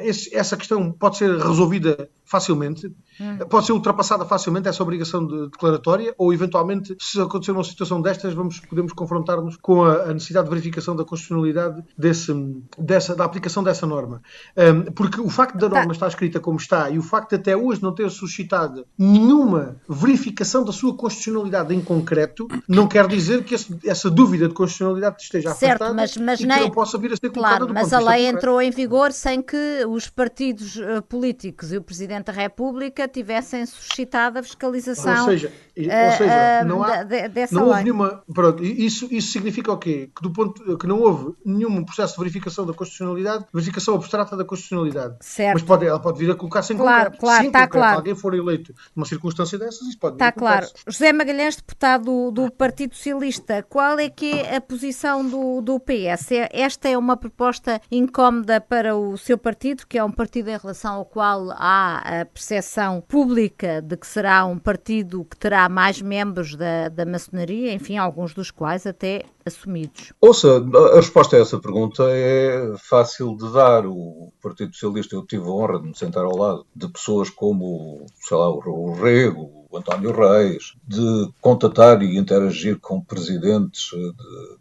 esse, 0.02 0.34
essa 0.34 0.56
questão 0.56 0.90
pode 0.92 1.13
ser 1.14 1.36
resolvida 1.38 2.08
facilmente, 2.24 2.86
hum. 3.20 3.38
pode 3.48 3.66
ser 3.66 3.72
ultrapassada 3.72 4.24
facilmente 4.24 4.68
essa 4.68 4.82
obrigação 4.82 5.26
de 5.26 5.50
declaratória, 5.50 6.14
ou 6.16 6.32
eventualmente, 6.32 6.96
se 6.98 7.20
acontecer 7.20 7.52
uma 7.52 7.62
situação 7.62 8.00
destas, 8.00 8.32
vamos, 8.32 8.60
podemos 8.60 8.92
confrontar-nos 8.92 9.56
com 9.56 9.84
a, 9.84 10.04
a, 10.04 10.14
necessidade 10.14 10.46
de 10.46 10.50
verificação 10.50 10.96
da 10.96 11.04
constitucionalidade 11.04 11.82
desse, 11.96 12.32
dessa, 12.78 13.14
da 13.14 13.24
aplicação 13.24 13.62
dessa 13.62 13.86
norma. 13.86 14.22
Um, 14.56 14.92
porque 14.92 15.20
o 15.20 15.28
facto 15.28 15.56
da 15.58 15.68
norma 15.68 15.88
tá. 15.88 15.92
estar 15.92 16.08
escrita 16.08 16.40
como 16.40 16.56
está 16.56 16.90
e 16.90 16.98
o 16.98 17.02
facto 17.02 17.30
de 17.30 17.36
até 17.36 17.56
hoje 17.56 17.82
não 17.82 17.94
ter 17.94 18.10
suscitado 18.10 18.86
nenhuma 18.98 19.76
verificação 19.88 20.64
da 20.64 20.72
sua 20.72 20.96
constitucionalidade 20.96 21.74
em 21.74 21.80
concreto, 21.80 22.48
não 22.66 22.88
quer 22.88 23.06
dizer 23.06 23.44
que 23.44 23.54
esse, 23.54 23.78
essa 23.84 24.10
dúvida 24.10 24.48
de 24.48 24.54
constitucionalidade 24.54 25.22
esteja 25.22 25.54
certo, 25.54 25.82
afastada 25.82 25.94
mas, 25.94 26.16
mas 26.16 26.40
e 26.40 26.46
nem... 26.46 26.58
que 26.58 26.64
não 26.64 26.70
possa 26.70 26.96
vir 26.96 27.12
a 27.12 27.16
ser 27.16 27.30
claro, 27.30 27.66
do 27.66 27.74
mas 27.74 27.92
a 27.92 27.98
lei 27.98 28.26
entrou 28.26 28.60
em 28.60 28.70
vigor 28.70 29.12
sem 29.12 29.42
que 29.42 29.84
os 29.86 30.08
partidos 30.08 30.76
uh, 30.76 31.02
políticos 31.08 31.72
e 31.72 31.76
o 31.76 31.82
Presidente 31.82 32.13
Presidente 32.14 32.26
da 32.26 32.32
República 32.32 33.08
tivessem 33.08 33.66
suscitado 33.66 34.38
a 34.38 34.42
fiscalização 34.42 35.24
ou 35.24 35.30
seja, 35.30 35.52
ou 35.76 35.84
eh, 35.84 36.10
seja 36.12 36.62
uh, 36.62 36.66
não, 36.66 36.82
há, 36.82 37.02
de, 37.02 37.28
dessa 37.28 37.54
não 37.54 37.62
houve 37.62 37.74
lei. 37.74 37.84
nenhuma. 37.84 38.22
Pronto, 38.32 38.62
isso, 38.62 39.08
isso 39.10 39.32
significa 39.32 39.72
o 39.72 39.78
quê? 39.78 40.10
Que, 40.14 40.22
do 40.22 40.30
ponto, 40.30 40.78
que 40.78 40.86
não 40.86 41.00
houve 41.00 41.34
nenhum 41.44 41.84
processo 41.84 42.14
de 42.14 42.18
verificação 42.20 42.66
da 42.66 42.72
constitucionalidade, 42.72 43.46
verificação 43.52 43.94
abstrata 43.94 44.36
da 44.36 44.44
constitucionalidade. 44.44 45.16
Certo. 45.20 45.54
Mas 45.54 45.62
pode, 45.62 45.86
ela 45.86 45.98
pode 45.98 46.18
vir 46.18 46.30
a 46.30 46.34
colocar 46.34 46.62
sem 46.62 46.76
claro, 46.76 47.12
concreto. 47.12 47.20
Claro, 47.20 47.46
está 47.46 47.66
claro. 47.66 47.92
Se 47.92 47.96
alguém 47.96 48.14
for 48.14 48.34
eleito 48.34 48.74
numa 48.94 49.06
circunstância 49.06 49.58
dessas, 49.58 49.82
isso 49.82 49.98
pode 49.98 50.14
Está 50.14 50.30
claro. 50.30 50.66
José 50.86 51.12
Magalhães, 51.12 51.56
deputado 51.56 52.04
do, 52.04 52.30
do, 52.30 52.52
Partido 52.52 52.94
Socialista, 52.94 53.62
qual 53.62 53.98
é 53.98 54.08
que 54.08 54.32
é 54.32 54.56
a 54.56 54.60
posição 54.60 55.26
do, 55.28 55.60
do 55.60 55.80
PS? 55.80 56.32
É, 56.32 56.48
esta 56.52 56.88
é 56.88 56.96
uma 56.96 57.16
proposta 57.16 57.80
incómoda 57.90 58.60
para 58.60 58.96
o 58.96 59.16
seu 59.16 59.36
partido, 59.36 59.84
que 59.88 59.98
é 59.98 60.04
um 60.04 60.12
partido 60.12 60.50
em 60.50 60.56
relação 60.56 60.94
ao 60.94 61.04
qual 61.04 61.50
há 61.52 62.02
a 62.04 62.26
percepção 62.26 63.00
pública 63.00 63.80
de 63.80 63.96
que 63.96 64.06
será 64.06 64.44
um 64.44 64.58
partido 64.58 65.24
que 65.24 65.38
terá 65.38 65.66
mais 65.70 66.02
membros 66.02 66.54
da, 66.54 66.90
da 66.90 67.06
maçonaria, 67.06 67.72
enfim, 67.72 67.96
alguns 67.96 68.34
dos 68.34 68.50
quais 68.50 68.86
até 68.86 69.22
assumidos? 69.46 70.12
Ouça, 70.20 70.62
a 70.92 70.96
resposta 70.96 71.36
a 71.36 71.40
essa 71.40 71.58
pergunta 71.58 72.04
é 72.08 72.74
fácil 72.78 73.34
de 73.36 73.50
dar. 73.50 73.86
O 73.86 74.30
Partido 74.42 74.74
Socialista, 74.74 75.16
eu 75.16 75.24
tive 75.24 75.44
a 75.44 75.50
honra 75.50 75.80
de 75.80 75.88
me 75.88 75.96
sentar 75.96 76.24
ao 76.24 76.36
lado 76.36 76.66
de 76.76 76.88
pessoas 76.88 77.30
como, 77.30 78.04
sei 78.20 78.36
lá, 78.36 78.50
o 78.50 78.92
Rego, 78.92 79.63
António 79.76 80.12
Reis, 80.12 80.74
de 80.86 81.28
contatar 81.40 82.02
e 82.02 82.16
interagir 82.16 82.78
com 82.78 83.00
presidentes 83.00 83.90
de, 83.90 84.12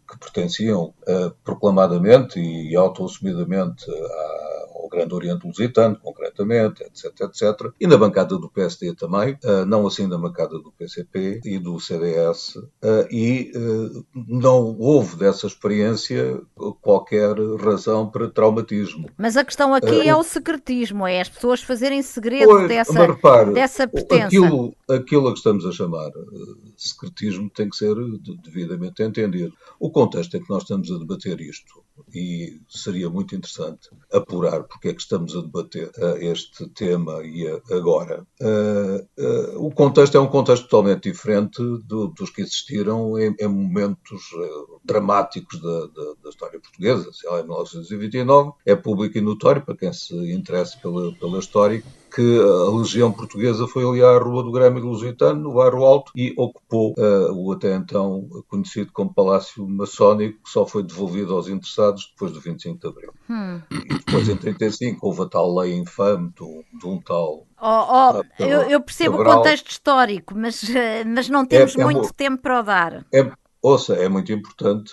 que 0.08 0.18
pertenciam 0.18 0.94
uh, 1.08 1.30
proclamadamente 1.44 2.38
e 2.38 2.74
autoassumidamente 2.76 3.84
à 3.90 4.44
Grande 4.94 5.14
Oriente 5.14 5.46
Lusitano, 5.46 5.98
concretamente, 6.00 6.84
etc, 6.84 7.20
etc. 7.22 7.72
E 7.80 7.86
na 7.86 7.96
bancada 7.96 8.38
do 8.38 8.48
PSD 8.48 8.94
também, 8.94 9.36
eh, 9.42 9.64
não 9.64 9.86
assim 9.86 10.06
na 10.06 10.16
bancada 10.16 10.58
do 10.58 10.72
PCP 10.72 11.40
e 11.44 11.58
do 11.58 11.80
CDS, 11.80 12.56
eh, 12.82 13.08
e 13.10 13.52
eh, 13.54 14.02
não 14.14 14.76
houve 14.78 15.16
dessa 15.16 15.46
experiência 15.46 16.40
qualquer 16.80 17.34
razão 17.58 18.08
para 18.08 18.30
traumatismo. 18.30 19.08
Mas 19.18 19.36
a 19.36 19.44
questão 19.44 19.74
aqui 19.74 20.08
é 20.08 20.14
o 20.14 20.22
secretismo, 20.22 21.06
é 21.06 21.20
as 21.20 21.28
pessoas 21.28 21.62
fazerem 21.62 22.00
segredo 22.02 22.46
pois, 22.46 22.68
dessa, 22.68 23.06
repare, 23.06 23.52
dessa 23.52 23.88
pertença. 23.88 24.26
Aquilo, 24.26 24.74
aquilo 25.04 25.28
a 25.28 25.32
que 25.32 25.38
estamos 25.38 25.64
a 25.66 25.72
chamar 25.72 26.10
secretismo 26.88 27.50
tem 27.50 27.68
que 27.68 27.76
ser 27.76 27.94
devidamente 28.42 29.02
entendido. 29.02 29.54
O 29.78 29.90
contexto 29.90 30.36
em 30.36 30.42
que 30.42 30.50
nós 30.50 30.62
estamos 30.62 30.90
a 30.90 30.98
debater 30.98 31.40
isto, 31.40 31.84
e 32.12 32.60
seria 32.68 33.08
muito 33.08 33.34
interessante 33.34 33.90
apurar 34.12 34.64
porque 34.64 34.88
é 34.88 34.94
que 34.94 35.00
estamos 35.00 35.36
a 35.36 35.40
debater 35.40 35.90
este 36.20 36.68
tema 36.70 37.22
e 37.22 37.46
agora. 37.70 38.26
O 39.56 39.70
contexto 39.70 40.16
é 40.16 40.20
um 40.20 40.26
contexto 40.26 40.64
totalmente 40.64 41.10
diferente 41.10 41.62
do, 41.84 42.08
dos 42.08 42.30
que 42.30 42.42
existiram 42.42 43.18
em, 43.18 43.34
momentos 43.48 44.22
dramáticos 44.84 45.60
da, 45.60 45.80
da, 45.86 46.14
da, 46.22 46.30
história 46.30 46.60
portuguesa. 46.60 47.10
Sei 47.12 47.30
lá, 47.30 47.40
em 47.40 47.44
1929 47.44 48.52
é 48.66 48.74
público 48.74 49.16
e 49.16 49.20
notório 49.20 49.62
para 49.62 49.76
quem 49.76 49.92
se 49.92 50.14
interessa 50.32 50.78
pela, 50.78 51.14
pela 51.14 51.38
história 51.38 51.82
que 52.14 52.40
a 52.40 52.70
Legião 52.70 53.10
Portuguesa 53.10 53.66
foi 53.66 53.84
ali 53.84 54.00
à 54.00 54.16
Rua 54.18 54.44
do 54.44 54.52
Grêmio 54.52 54.84
Lusitano, 54.84 55.40
no 55.40 55.54
bairro 55.54 55.84
Alto, 55.84 56.12
e 56.14 56.32
ocupou 56.36 56.73
uh, 56.76 57.32
o 57.32 57.52
até 57.52 57.74
então 57.74 58.28
conhecido 58.48 58.90
como 58.92 59.12
Palácio 59.12 59.66
Maçónico, 59.68 60.42
que 60.42 60.50
só 60.50 60.66
foi 60.66 60.82
devolvido 60.82 61.34
aos 61.34 61.48
interessados 61.48 62.10
depois 62.12 62.32
do 62.32 62.40
25 62.40 62.78
de 62.78 62.86
Abril. 62.86 63.14
Hum. 63.28 63.60
E 63.70 63.98
depois, 63.98 64.28
em 64.28 64.36
35, 64.36 65.06
houve 65.06 65.22
a 65.22 65.26
tal 65.26 65.54
lei 65.56 65.74
infame 65.74 66.32
de 66.32 66.86
um 66.86 67.00
tal 67.00 67.46
Oh, 67.66 68.20
oh, 68.20 68.42
eu, 68.42 68.62
eu, 68.62 68.80
percebo 68.80 69.16
Cabral, 69.16 69.32
o 69.32 69.36
contexto 69.38 69.70
histórico, 69.70 70.34
mas, 70.36 70.62
mas 71.06 71.30
não 71.30 71.46
temos 71.46 71.74
é, 71.74 71.80
é 71.80 71.84
muito 71.84 72.12
tempo 72.12 72.42
para 72.42 72.60
o 72.60 72.62
dar. 72.62 73.06
É, 73.10 73.32
ouça, 73.64 73.94
é 73.94 74.10
muito 74.10 74.30
importante, 74.30 74.92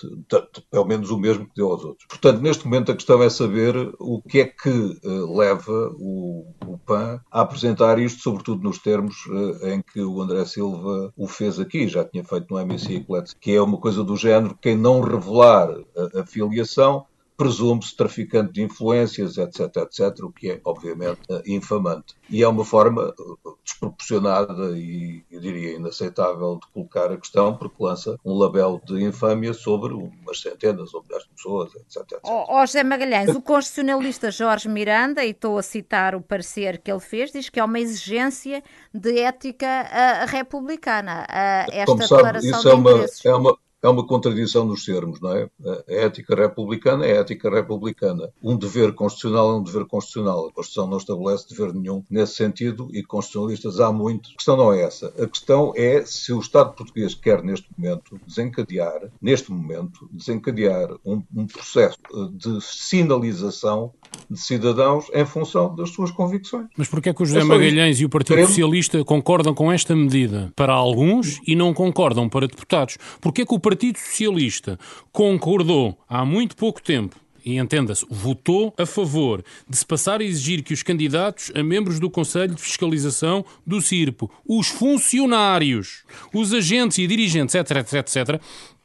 pelo 0.70 0.86
menos 0.86 1.10
o 1.10 1.18
mesmo 1.18 1.44
que 1.44 1.54
deu 1.54 1.70
aos 1.70 1.84
outros. 1.84 2.06
Portanto, 2.08 2.40
neste 2.40 2.64
momento 2.64 2.90
a 2.90 2.94
questão 2.94 3.22
é 3.22 3.28
saber 3.28 3.76
o 3.98 4.22
que 4.22 4.40
é 4.40 4.44
que 4.46 4.70
uh, 4.70 5.36
leva 5.36 5.94
o, 5.98 6.46
o, 6.66 6.78
PAN 6.78 7.20
a 7.30 7.42
apresentar 7.42 7.98
isto, 7.98 8.22
sobretudo 8.22 8.62
nos 8.62 8.78
termos 8.78 9.26
uh, 9.26 9.68
em 9.68 9.82
que 9.82 10.00
o 10.00 10.22
André 10.22 10.46
Silva 10.46 11.12
o 11.14 11.28
fez 11.28 11.60
aqui, 11.60 11.86
já 11.86 12.02
tinha 12.02 12.24
feito 12.24 12.46
no 12.50 12.64
MSI 12.64 13.06
que 13.38 13.54
é 13.54 13.60
uma 13.60 13.76
coisa 13.76 14.02
do 14.02 14.16
género, 14.16 14.56
quem 14.58 14.74
não 14.76 15.02
revelar 15.02 15.68
a, 15.70 16.20
a 16.20 16.26
filiação 16.26 17.04
presume-se 17.36 17.96
traficante 17.96 18.52
de 18.52 18.62
influências, 18.62 19.36
etc, 19.38 19.76
etc, 19.76 20.24
o 20.24 20.32
que 20.32 20.50
é, 20.50 20.60
obviamente, 20.64 21.20
infamante. 21.46 22.14
E 22.30 22.42
é 22.42 22.48
uma 22.48 22.64
forma 22.64 23.14
eh, 23.18 23.50
desproporcionada 23.64 24.76
e, 24.76 25.24
eu 25.30 25.40
diria, 25.40 25.76
inaceitável 25.76 26.58
de 26.60 26.72
colocar 26.72 27.10
a 27.10 27.16
questão, 27.16 27.56
porque 27.56 27.76
lança 27.80 28.16
um 28.24 28.38
label 28.38 28.80
de 28.84 29.02
infâmia 29.02 29.52
sobre 29.52 29.92
umas 29.92 30.40
centenas 30.40 30.94
ou 30.94 31.02
milhares 31.02 31.26
de 31.26 31.34
pessoas, 31.34 31.74
etc. 31.74 32.02
etc. 32.02 32.20
Ó 32.24 32.62
oh, 32.62 32.66
José 32.66 32.84
Magalhães, 32.84 33.34
o 33.34 33.42
constitucionalista 33.42 34.30
Jorge 34.30 34.68
Miranda, 34.68 35.24
e 35.24 35.30
estou 35.30 35.58
a 35.58 35.62
citar 35.62 36.14
o 36.14 36.20
parecer 36.20 36.78
que 36.78 36.90
ele 36.90 37.00
fez, 37.00 37.32
diz 37.32 37.48
que 37.48 37.60
é 37.60 37.64
uma 37.64 37.80
exigência 37.80 38.62
de 38.94 39.18
ética 39.18 39.66
uh, 39.66 40.30
republicana, 40.30 41.26
uh, 41.28 41.70
esta 41.72 41.86
Como 41.86 42.00
declaração 42.00 42.62
sabe, 42.62 43.04
isso 43.04 43.28
é 43.28 43.34
uma, 43.34 43.34
é 43.34 43.34
uma 43.34 43.58
é 43.82 43.88
uma 43.88 44.06
contradição 44.06 44.64
nos 44.64 44.84
termos, 44.84 45.20
não 45.20 45.32
é? 45.32 45.48
A 45.66 45.92
ética 45.92 46.36
republicana 46.36 47.04
é 47.04 47.18
a 47.18 47.20
ética 47.20 47.50
republicana. 47.50 48.30
Um 48.40 48.56
dever 48.56 48.92
constitucional 48.92 49.50
é 49.50 49.54
um 49.56 49.62
dever 49.62 49.84
constitucional. 49.86 50.46
A 50.46 50.52
Constituição 50.52 50.86
não 50.86 50.98
estabelece 50.98 51.48
dever 51.48 51.74
nenhum 51.74 52.04
nesse 52.08 52.34
sentido 52.34 52.88
e 52.92 53.02
constitucionalistas 53.02 53.80
há 53.80 53.92
muito. 53.92 54.30
A 54.30 54.36
questão 54.36 54.56
não 54.56 54.72
é 54.72 54.82
essa. 54.82 55.12
A 55.18 55.26
questão 55.26 55.72
é 55.74 56.04
se 56.04 56.32
o 56.32 56.38
Estado 56.38 56.74
português 56.74 57.14
quer, 57.14 57.42
neste 57.42 57.68
momento, 57.76 58.20
desencadear, 58.24 59.10
neste 59.20 59.50
momento, 59.50 60.08
desencadear 60.12 60.94
um, 61.04 61.20
um 61.34 61.46
processo 61.46 61.98
de 62.32 62.60
sinalização 62.60 63.92
de 64.30 64.38
cidadãos 64.38 65.06
em 65.12 65.24
função 65.24 65.74
das 65.74 65.90
suas 65.90 66.12
convicções. 66.12 66.68
Mas 66.76 66.88
porquê 66.88 67.10
é 67.10 67.14
que 67.14 67.22
o 67.22 67.26
José 67.26 67.40
é 67.40 67.44
Magalhães 67.44 67.96
isso. 67.96 68.02
e 68.04 68.06
o 68.06 68.08
Partido 68.08 68.36
Queremos... 68.36 68.50
Socialista 68.50 69.04
concordam 69.04 69.54
com 69.54 69.72
esta 69.72 69.96
medida 69.96 70.52
para 70.54 70.72
alguns 70.72 71.40
e 71.46 71.56
não 71.56 71.74
concordam 71.74 72.28
para 72.28 72.46
deputados? 72.46 72.96
Porquê 73.20 73.42
é 73.42 73.46
que 73.46 73.54
o 73.54 73.58
Partido 73.58 73.71
Socialista 73.98 74.78
concordou 75.12 75.98
há 76.08 76.24
muito 76.24 76.56
pouco 76.56 76.82
tempo 76.82 77.16
e 77.44 77.58
entenda-se, 77.58 78.06
votou 78.08 78.72
a 78.78 78.86
favor 78.86 79.44
de 79.68 79.76
se 79.76 79.84
passar 79.84 80.20
a 80.20 80.24
exigir 80.24 80.62
que 80.62 80.72
os 80.72 80.82
candidatos 80.82 81.50
a 81.54 81.62
membros 81.62 81.98
do 81.98 82.08
Conselho 82.08 82.54
de 82.54 82.62
Fiscalização 82.62 83.44
do 83.66 83.80
CIRPO, 83.80 84.30
os 84.46 84.68
funcionários, 84.68 86.04
os 86.32 86.52
agentes 86.52 86.98
e 86.98 87.06
dirigentes, 87.06 87.54
etc, 87.54 87.78
etc, 87.78 87.94
etc, 87.94 88.42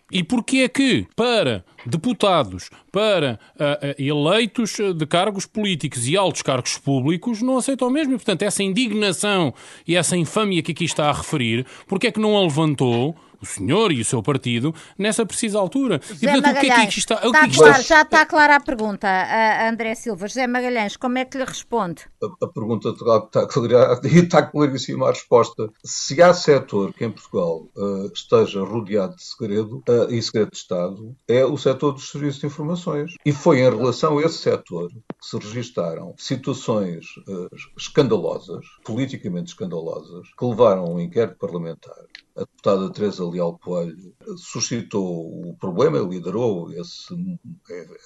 e 0.09 0.23
porquê 0.23 0.59
é 0.59 0.69
que, 0.69 1.05
para 1.17 1.65
deputados, 1.85 2.69
para 2.93 3.37
uh, 3.55 4.01
eleitos 4.01 4.77
de 4.95 5.05
cargos 5.05 5.45
políticos 5.45 6.07
e 6.07 6.15
altos 6.15 6.41
cargos 6.41 6.77
públicos, 6.77 7.41
não 7.41 7.57
aceitam 7.57 7.89
mesmo? 7.89 8.13
E, 8.13 8.15
portanto, 8.15 8.43
essa 8.43 8.63
indignação 8.63 9.53
e 9.85 9.97
essa 9.97 10.15
infâmia 10.15 10.63
que 10.63 10.71
aqui 10.71 10.85
está 10.85 11.09
a 11.09 11.13
referir, 11.13 11.65
porquê 11.87 12.07
é 12.07 12.11
que 12.11 12.21
não 12.21 12.37
a 12.37 12.41
levantou 12.41 13.17
o 13.41 13.45
senhor 13.45 13.91
e 13.91 14.01
o 14.01 14.05
seu 14.05 14.21
partido 14.21 14.73
nessa 14.97 15.25
precisa 15.25 15.59
altura. 15.59 15.99
José 16.03 16.27
e, 16.27 16.31
portanto, 16.31 16.57
o 16.57 16.59
que 16.59 16.71
é 16.71 16.87
que 16.87 16.99
está? 16.99 17.15
está, 17.15 17.45
é 17.45 17.49
claro, 17.49 17.83
já 17.83 18.01
está 18.01 18.25
clara 18.25 18.55
a 18.55 18.59
pergunta, 18.59 19.07
a 19.07 19.69
André 19.69 19.95
Silva. 19.95 20.27
José 20.27 20.47
Magalhães, 20.47 20.97
como 20.97 21.17
é 21.17 21.25
que 21.25 21.37
lhe 21.37 21.43
responde? 21.43 22.03
A, 22.21 22.45
a 22.45 22.47
pergunta 22.47 22.89
está, 22.89 23.47
está 24.07 24.43
claríssima 24.43 25.07
a 25.07 25.11
resposta. 25.11 25.69
Se 25.83 26.21
há 26.21 26.33
setor 26.33 26.93
que 26.93 27.05
em 27.05 27.11
Portugal 27.11 27.67
uh, 27.75 28.11
esteja 28.13 28.61
rodeado 28.61 29.15
de 29.15 29.23
segredo 29.23 29.83
uh, 29.87 30.11
e 30.11 30.21
segredo 30.21 30.51
de 30.51 30.57
Estado, 30.57 31.15
é 31.27 31.45
o 31.45 31.57
setor 31.57 31.93
dos 31.93 32.09
serviços 32.09 32.41
de 32.41 32.47
informações. 32.47 33.13
E 33.25 33.31
foi 33.31 33.59
em 33.59 33.69
relação 33.69 34.17
a 34.17 34.23
esse 34.23 34.37
setor 34.37 34.89
que 34.89 35.27
se 35.27 35.37
registaram 35.37 36.13
situações 36.17 37.05
uh, 37.27 37.49
escandalosas, 37.77 38.65
politicamente 38.83 39.49
escandalosas, 39.49 40.27
que 40.37 40.45
levaram 40.45 40.85
a 40.85 40.89
um 40.89 40.99
inquérito 40.99 41.37
parlamentar 41.37 41.95
a 42.37 42.41
deputada 42.41 42.91
Teresa 42.91 43.27
Leal 43.27 43.57
Coelho 43.57 44.13
suscitou 44.37 45.49
o 45.49 45.55
problema, 45.59 45.97
liderou 45.97 46.71
esse, 46.71 47.15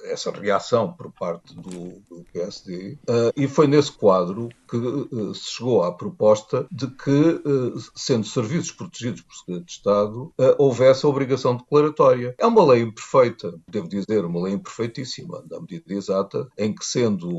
essa 0.05 0.31
reação 0.31 0.93
por 0.93 1.11
parte 1.11 1.53
do, 1.53 2.01
do 2.09 2.23
PSD, 2.31 2.97
uh, 3.09 3.31
e 3.35 3.47
foi 3.47 3.67
nesse 3.67 3.91
quadro 3.91 4.47
que 4.69 4.77
uh, 4.77 5.35
se 5.35 5.51
chegou 5.51 5.83
à 5.83 5.91
proposta 5.91 6.65
de 6.71 6.87
que, 6.87 7.11
uh, 7.11 7.73
sendo 7.93 8.25
serviços 8.25 8.71
protegidos 8.71 9.21
por 9.21 9.35
segredo 9.35 9.65
de 9.65 9.71
Estado, 9.71 10.33
houvesse 10.57 11.05
a 11.05 11.09
obrigação 11.09 11.57
declaratória. 11.57 12.33
É 12.37 12.45
uma 12.45 12.63
lei 12.65 12.83
imperfeita, 12.83 13.59
devo 13.67 13.87
dizer, 13.89 14.23
uma 14.23 14.43
lei 14.43 14.53
imperfeitíssima, 14.53 15.43
na 15.49 15.59
medida 15.59 15.93
exata, 15.93 16.47
em 16.57 16.73
que, 16.73 16.85
sendo 16.85 17.29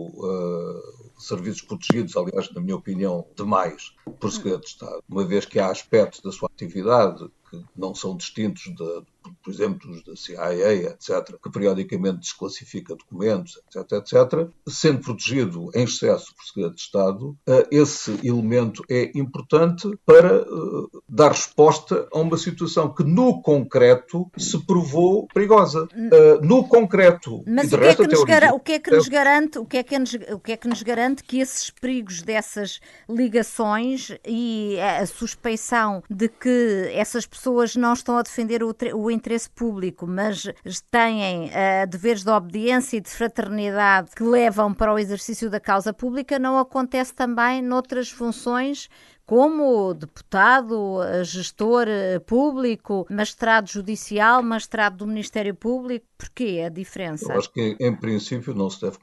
serviços 1.19 1.63
protegidos, 1.63 2.17
aliás, 2.17 2.53
na 2.53 2.61
minha 2.61 2.77
opinião, 2.77 3.27
demais 3.37 3.95
por 4.21 4.31
segredo 4.31 4.61
de 4.61 4.69
Estado, 4.69 5.03
uma 5.09 5.25
vez 5.25 5.47
que 5.47 5.59
há 5.59 5.71
aspectos 5.71 6.21
da 6.21 6.33
sua 6.33 6.51
atividade 6.53 6.82
que 7.51 7.65
não 7.77 7.95
são 7.95 8.17
distintos 8.17 8.65
de, 8.65 9.03
por 9.43 9.53
exemplo, 9.53 9.91
os 9.91 10.05
da 10.05 10.17
CIA, 10.17 10.73
etc., 10.73 11.37
que 11.43 11.51
periodicamente 11.51 12.21
desclassifica 12.21 12.95
documentos, 12.95 13.61
etc., 13.67 13.93
etc., 13.93 14.49
sendo 14.69 15.01
protegido 15.01 15.71
em 15.75 15.85
excesso 15.85 16.35
por 16.35 16.45
segredo 16.45 16.75
de 16.75 16.81
Estado, 16.81 17.37
eh, 17.47 17.69
esse 17.71 18.19
elemento 18.23 18.83
é 18.91 19.11
importante 19.15 19.89
para 20.05 20.37
eh, 20.37 20.45
dar 21.09 21.33
resposta 21.33 22.09
a 22.13 22.19
uma 22.19 22.37
situação 22.37 22.93
que, 22.93 23.05
no 23.05 23.43
concreto, 23.43 24.31
se 24.37 24.59
provou 24.67 25.27
perigosa. 25.33 25.89
Eh, 25.95 26.39
no 26.43 26.67
concreto. 26.67 27.43
Mas 27.47 27.73
o 27.73 27.79
que, 27.79 27.85
é 27.85 27.95
que 27.95 28.07
nos 28.07 28.21
o 28.53 28.61
que 28.61 28.73
é 28.73 28.79
que 28.79 28.91
nos 28.91 29.09
garante, 29.09 29.59
o 29.59 29.65
que 29.65 29.77
é 29.77 29.83
que 29.83 29.99
nos, 29.99 30.15
o 30.15 30.39
que 30.39 30.53
é 30.53 30.57
que 30.57 30.69
nos 30.69 30.83
garante 30.83 31.23
que 31.23 31.41
esses 31.41 31.71
perigos 31.71 32.23
dessas 32.23 32.81
ligações 33.09 34.13
e 34.27 34.79
a 34.81 35.07
suspeição 35.07 36.03
de 36.09 36.29
que 36.29 36.91
essas 36.93 37.27
pessoas 37.27 37.77
não 37.77 37.93
estão 37.93 38.17
a 38.17 38.23
defender 38.23 38.63
o, 38.63 38.75
o 38.95 39.11
interesse 39.13 39.51
público, 39.51 40.07
mas 40.07 40.45
têm 40.91 41.47
uh, 41.47 41.87
deveres 41.89 42.25
de 42.25 42.31
obediência 42.31 42.97
e 42.97 43.01
de 43.01 43.11
fraternidade 43.11 44.11
que 44.15 44.23
levam 44.23 44.73
para 44.73 44.93
o 44.93 44.99
exercício 44.99 45.49
da 45.49 45.61
causa 45.61 45.93
pública, 45.93 46.39
não 46.39 46.59
acontece 46.59 47.15
também 47.15 47.63
noutras 47.63 48.11
funções 48.11 48.89
como 49.25 49.95
deputado, 49.95 50.99
gestor 51.25 51.87
eh, 51.89 52.19
público, 52.19 53.07
magistrado 53.09 53.69
judicial, 53.71 54.43
magistrado 54.43 54.99
do 54.99 55.07
Ministério 55.07 55.55
Público? 55.55 56.07
Porquê 56.19 56.63
a 56.65 56.69
diferença? 56.69 57.33
Eu 57.33 57.39
acho 57.39 57.53
que, 57.53 57.77
em 57.81 57.97
princípio, 57.97 58.55
não 58.55 58.71
se 58.71 58.81
deve 58.81 58.99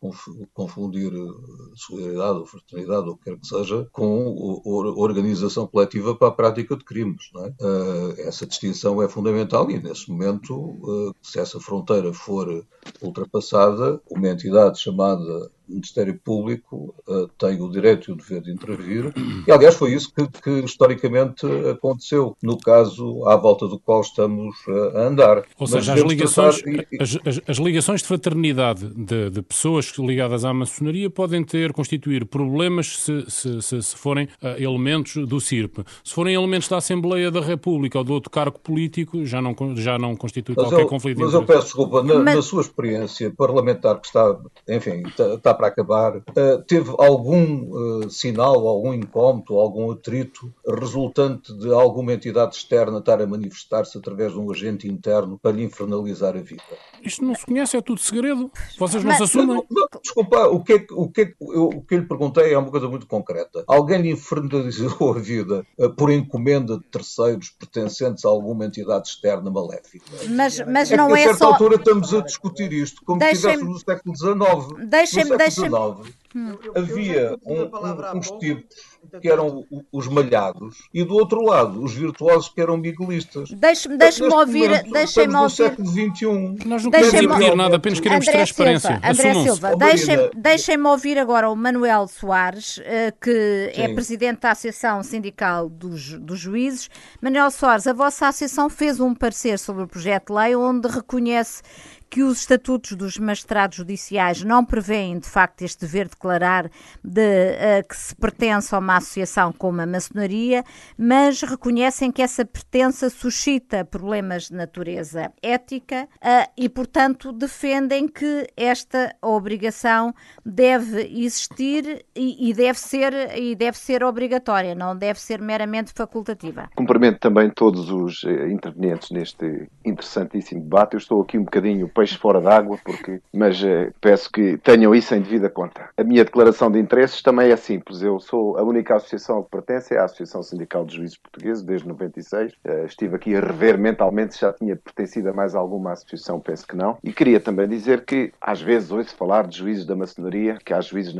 confundir 0.54 1.12
eh, 1.14 1.76
solidariedade 1.76 2.40
ou 2.40 2.46
fraternidade, 2.46 3.08
ou 3.08 3.14
o 3.14 3.18
que 3.18 3.26
quer 3.26 3.40
que 3.40 3.48
seja, 3.48 3.88
com 3.92 4.62
organização 4.98 5.68
coletiva 5.68 6.16
para 6.16 6.28
a 6.28 6.32
prática 6.32 6.76
de 6.76 6.84
crimes. 6.84 7.30
É? 7.38 7.54
Eh, 7.62 8.28
essa 8.28 8.46
distinção 8.46 9.02
é 9.02 9.10
fundamental 9.10 9.70
e, 9.72 9.82
nesse 9.82 10.10
momento, 10.12 11.16
se 11.22 11.40
essa 11.40 11.60
fronteira 11.60 12.14
for 12.14 12.66
ultrapassada, 13.02 14.02
uma 14.10 14.30
entidade 14.30 14.80
chamada 14.80 15.52
Ministério 15.70 16.20
Público 16.24 16.96
uh, 17.08 17.28
tem 17.38 17.62
o 17.62 17.70
direito 17.70 18.10
e 18.10 18.14
o 18.14 18.16
dever 18.16 18.42
de 18.42 18.52
intervir, 18.52 19.14
e 19.48 19.52
aliás 19.52 19.76
foi 19.76 19.94
isso 19.94 20.14
que, 20.14 20.28
que 20.42 20.66
historicamente 20.66 21.46
aconteceu, 21.72 22.36
no 22.42 22.58
caso 22.58 23.26
à 23.28 23.36
volta 23.36 23.68
do 23.68 23.80
qual 23.80 24.02
estamos 24.02 24.56
uh, 24.68 24.98
a 24.98 25.02
andar. 25.08 25.38
Ou 25.38 25.44
Mas 25.62 25.72
seja, 25.72 25.94
as 25.94 26.02
ligações, 26.02 26.62
e... 26.66 26.88
as, 27.00 27.18
as, 27.26 27.42
as, 27.48 27.58
ligações 27.58 28.02
de 28.02 28.08
fraternidade 28.08 28.88
de, 28.94 29.30
de, 29.30 29.42
pessoas 29.42 29.92
ligadas 29.98 30.46
à 30.46 30.54
maçonaria 30.54 31.10
podem 31.10 31.44
ter, 31.44 31.74
constituir 31.74 32.26
problemas 32.26 33.00
se, 33.00 33.26
se, 33.30 33.62
se, 33.62 33.82
se 33.82 33.96
forem 33.96 34.26
uh, 34.42 34.48
elementos 34.58 35.28
do 35.28 35.40
CIRP. 35.40 35.80
Se 36.04 36.14
forem 36.14 36.36
elementos 36.36 36.68
da 36.68 36.78
Assembleia 36.78 37.32
da 37.32 37.42
República 37.42 37.98
ou 37.98 38.04
de 38.04 38.12
outro 38.12 38.30
cargo 38.30 38.60
político, 38.60 39.26
já 39.26 39.42
não, 39.42 39.56
já 39.76 39.98
não 39.98 40.16
constitui 40.16 40.56
mas 40.58 40.66
qualquer 40.66 40.84
eu, 40.84 40.88
conflito. 40.88 41.20
Mas 41.20 41.34
eu 41.34 41.44
peço 41.44 41.64
desculpa, 41.64 42.04
na, 42.04 42.16
mas... 42.16 42.36
na, 42.36 42.42
sua 42.42 42.62
experiência 42.62 43.32
parlamentar 43.36 44.00
que 44.00 44.08
está, 44.08 44.38
enfim, 44.68 45.04
está, 45.08 45.34
está 45.36 45.54
para 45.60 45.68
acabar, 45.68 46.16
uh, 46.16 46.64
teve 46.66 46.90
algum 46.98 48.06
uh, 48.06 48.10
sinal, 48.10 48.66
algum 48.66 48.94
incómodo, 48.94 49.60
algum 49.60 49.92
atrito 49.92 50.54
resultante 50.66 51.54
de 51.54 51.70
alguma 51.74 52.14
entidade 52.14 52.56
externa 52.56 53.00
estar 53.00 53.22
a 53.22 53.28
manifestar-se 53.28 53.98
através 53.98 54.32
de 54.32 54.40
um 54.40 54.50
agente 54.50 54.88
interno 54.88 55.38
para 55.38 55.52
lhe 55.52 55.66
infernalizar 55.66 56.38
a 56.38 56.40
vida? 56.40 56.64
Isto 57.04 57.26
não 57.26 57.36
se 57.36 57.46
conhece, 57.46 57.76
é 57.76 57.82
tudo 57.82 58.00
segredo. 58.00 58.50
Vocês 58.78 59.04
não 59.04 59.10
Mas, 59.10 59.18
se 59.18 59.24
assumem. 59.24 59.48
Não, 59.48 59.66
não, 59.70 59.88
desculpa, 60.02 60.48
o 60.48 60.64
que, 60.64 60.74
é, 60.74 60.86
o, 60.92 61.10
que 61.10 61.22
é, 61.24 61.34
eu, 61.42 61.66
o 61.66 61.82
que 61.82 61.96
eu 61.96 62.00
lhe 62.00 62.06
perguntei 62.06 62.54
é 62.54 62.58
uma 62.58 62.72
coisa 62.72 62.88
muito 62.88 63.06
concreta. 63.06 63.66
Alguém 63.68 64.02
lhe 64.02 64.12
infernalizou 64.12 65.12
a 65.12 65.20
vida 65.20 65.66
uh, 65.78 65.90
por 65.90 66.10
encomenda 66.10 66.78
de 66.78 66.86
terceiros 66.86 67.50
pertencentes 67.50 68.24
a 68.24 68.30
alguma 68.30 68.66
entidade 68.66 69.10
externa 69.10 69.52
maléfica? 69.52 70.06
Mas, 70.30 70.58
mas 70.66 70.90
é 70.90 70.96
não 70.96 71.10
que, 71.10 71.16
é 71.16 71.24
a 71.24 71.28
certa 71.28 71.38
só... 71.40 71.52
altura 71.52 71.76
estamos 71.76 72.14
a 72.14 72.22
discutir 72.22 72.72
isto 72.72 73.04
como 73.04 73.22
se 73.22 73.28
estivéssemos 73.28 73.74
no 73.74 73.80
século 73.80 74.16
XIX. 74.16 74.88
Deixem-me, 74.88 75.49
deixem-me. 75.56 76.20
Hum. 76.36 76.56
Havia 76.76 77.36
um, 77.44 77.64
um, 77.64 78.18
uns 78.18 78.30
tipos 78.32 79.00
que 79.20 79.28
eram 79.28 79.66
os 79.92 80.08
malhados, 80.08 80.78
e 80.94 81.04
do 81.04 81.16
outro 81.16 81.42
lado, 81.42 81.84
os 81.84 81.94
virtuosos, 81.94 82.50
que 82.50 82.62
eram 82.62 82.78
miguelistas. 82.78 83.50
Deixe-me 83.50 83.98
deixe 83.98 84.24
ouvir. 84.24 84.84
Deixe-me 84.84 85.36
ouvir. 85.36 85.56
século 85.56 85.88
XXI. 85.88 86.68
Nós 86.68 86.84
não 86.84 86.92
queremos 86.92 87.22
impedir 87.22 87.56
nada, 87.56 87.78
apenas 87.78 88.00
queremos 88.00 88.28
André 88.28 88.38
transparência. 88.38 88.90
Silva, 88.90 89.10
André 89.10 89.34
Silva, 89.34 89.76
deixem-me 89.76 90.30
deixem 90.36 90.86
ouvir 90.86 91.18
agora 91.18 91.50
o 91.50 91.56
Manuel 91.56 92.08
Soares, 92.08 92.80
eh, 92.84 93.12
que 93.20 93.72
Sim. 93.74 93.82
é 93.82 93.94
presidente 93.94 94.42
da 94.42 94.52
Associação 94.52 95.02
Sindical 95.02 95.68
dos, 95.68 96.14
dos 96.20 96.40
Juízes. 96.40 96.90
Manuel 97.22 97.50
Soares, 97.50 97.88
a 97.88 97.94
vossa 97.94 98.28
associação 98.28 98.70
fez 98.70 99.00
um 99.00 99.16
parecer 99.16 99.58
sobre 99.58 99.84
o 99.84 99.88
projeto 99.88 100.28
de 100.28 100.34
lei 100.34 100.56
onde 100.56 100.88
reconhece 100.88 101.64
que 102.10 102.24
os 102.24 102.40
estatutos 102.40 102.94
dos 102.94 103.18
magistrados 103.18 103.78
judiciais 103.78 104.44
não 104.44 104.66
prevêem, 104.66 105.20
de 105.20 105.28
facto, 105.28 105.62
este 105.62 105.82
dever 105.82 106.06
de 106.06 106.12
declarar 106.12 106.70
de, 107.04 107.22
uh, 107.22 107.88
que 107.88 107.96
se 107.96 108.16
pertence 108.16 108.74
a 108.74 108.80
uma 108.80 108.98
associação 108.98 109.54
como 109.54 109.82
a 109.82 109.86
maçonaria, 109.86 110.64
mas 110.98 111.42
reconhecem 111.42 112.12
que 112.12 112.22
essa 112.22 112.44
pertença 112.44 113.10
suscita 113.10 113.86
problemas 113.86 114.50
de 114.50 114.56
natureza 114.56 115.32
ética 115.42 116.08
uh, 116.16 116.52
e, 116.58 116.68
portanto, 116.68 117.32
defendem 117.32 118.08
que 118.08 118.48
esta 118.58 119.16
obrigação 119.22 120.14
deve 120.46 121.02
existir 121.24 122.06
e, 122.16 122.50
e, 122.50 122.54
deve 122.54 122.80
ser, 122.80 123.38
e 123.38 123.56
deve 123.56 123.78
ser 123.78 124.04
obrigatória, 124.04 124.74
não 124.74 124.96
deve 124.96 125.20
ser 125.20 125.42
meramente 125.42 125.94
facultativa. 125.94 126.70
Cumprimento 126.76 127.20
também 127.20 127.50
todos 127.50 127.90
os 127.90 128.24
eh, 128.24 128.50
intervenientes 128.50 129.12
neste 129.12 129.70
interessantíssimo 129.86 130.62
debate. 130.62 130.94
Eu 130.94 130.98
estou 130.98 131.22
aqui 131.22 131.38
um 131.38 131.44
bocadinho 131.44 131.88
peixe 132.00 132.18
fora 132.18 132.40
d'água, 132.40 132.80
porque, 132.84 133.22
mas 133.34 133.62
uh, 133.62 133.94
peço 134.00 134.32
que 134.32 134.58
tenham 134.60 134.96
isso 134.96 135.14
em 135.14 135.22
devida 135.22 135.50
conta. 135.50 135.90
A 135.98 136.04
minha 136.04 136.24
declaração 136.24 136.72
de 136.72 136.80
interesses 136.80 137.22
também 137.22 137.52
é 137.52 137.58
simples. 137.58 138.02
Eu 138.02 138.22
sou 138.22 138.58
a 138.58 138.64
única 138.64 138.96
associação 138.96 139.44
que 139.44 139.50
pertence 139.50 139.98
à 139.98 140.06
Associação 140.06 140.42
Sindical 140.42 140.86
de 140.86 140.96
Juízes 140.96 141.18
Portugueses 141.18 141.62
desde 141.62 141.88
96. 141.88 142.54
Uh, 142.54 142.56
eh, 142.64 142.86
estive 142.86 143.16
aqui 143.18 143.36
a 143.36 143.42
rever 143.42 143.78
mentalmente 143.78 144.36
se 144.36 144.42
já 144.42 144.54
tinha 144.54 144.78
pertencido 144.78 145.30
a 145.30 145.34
mais 145.34 145.56
alguma 145.56 145.92
associação, 145.92 146.40
penso 146.40 146.66
que 146.66 146.76
não. 146.76 146.98
E 147.04 147.12
queria 147.12 147.40
também 147.40 147.68
dizer 147.68 148.06
que 148.06 148.32
às 148.40 148.62
vezes 148.62 148.92
ouço 148.92 149.14
falar 149.16 149.46
de 149.46 149.58
juízes 149.58 149.86
da 149.86 149.96
maçonaria, 149.96 150.58
que 150.64 150.74
há 150.74 150.80
juízes 150.80 151.14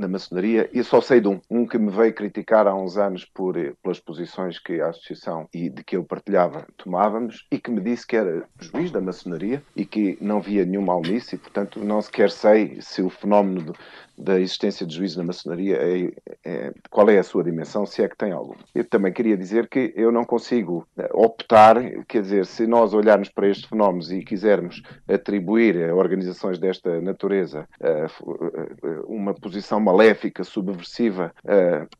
na 0.00 0.08
maçonaria 0.08 0.68
e 0.72 0.82
só 0.82 1.00
sei 1.00 1.20
de 1.20 1.28
um, 1.28 1.40
um 1.50 1.66
que 1.66 1.78
me 1.78 1.90
veio 1.90 2.14
criticar 2.14 2.66
há 2.66 2.74
uns 2.74 2.96
anos 2.96 3.24
por, 3.24 3.56
eh, 3.56 3.74
pelas 3.82 4.00
posições 4.00 4.58
que 4.58 4.80
a 4.80 4.88
associação 4.88 5.48
e 5.52 5.68
de 5.68 5.84
que 5.84 5.96
eu 5.96 6.02
partilhava 6.02 6.66
tomávamos 6.76 7.46
e 7.50 7.58
que 7.58 7.70
me 7.70 7.80
disse 7.80 8.06
que 8.06 8.16
era 8.16 8.44
juiz 8.58 8.90
da 8.90 9.00
maçonaria 9.00 9.62
e 9.76 9.84
que 9.84 10.16
não 10.20 10.40
via 10.40 10.64
nenhum 10.64 10.82
mal 10.82 11.02
nisso 11.02 11.34
e, 11.34 11.38
portanto, 11.38 11.84
não 11.84 12.00
sequer 12.00 12.30
sei 12.30 12.78
se 12.80 13.02
o 13.02 13.10
fenómeno 13.10 13.74
da 14.20 14.38
existência 14.38 14.86
de 14.86 14.94
juízes 14.94 15.16
na 15.16 15.24
maçonaria, 15.24 15.76
é, 15.76 16.12
é, 16.44 16.72
qual 16.90 17.08
é 17.08 17.18
a 17.18 17.22
sua 17.22 17.42
dimensão, 17.42 17.86
se 17.86 18.02
é 18.02 18.08
que 18.08 18.16
tem 18.16 18.32
alguma. 18.32 18.60
Eu 18.74 18.84
também 18.84 19.12
queria 19.12 19.36
dizer 19.36 19.68
que 19.68 19.92
eu 19.96 20.12
não 20.12 20.24
consigo 20.24 20.86
eh, 20.96 21.08
optar, 21.12 21.76
quer 22.06 22.22
dizer, 22.22 22.46
se 22.46 22.66
nós 22.66 22.92
olharmos 22.92 23.28
para 23.28 23.48
estes 23.48 23.68
fenómenos 23.68 24.12
e 24.12 24.22
quisermos 24.22 24.82
atribuir 25.08 25.88
a 25.88 25.94
organizações 25.94 26.58
desta 26.58 27.00
natureza 27.00 27.66
uh, 27.80 29.04
uma 29.06 29.34
posição 29.34 29.80
maléfica, 29.80 30.44
subversiva, 30.44 31.32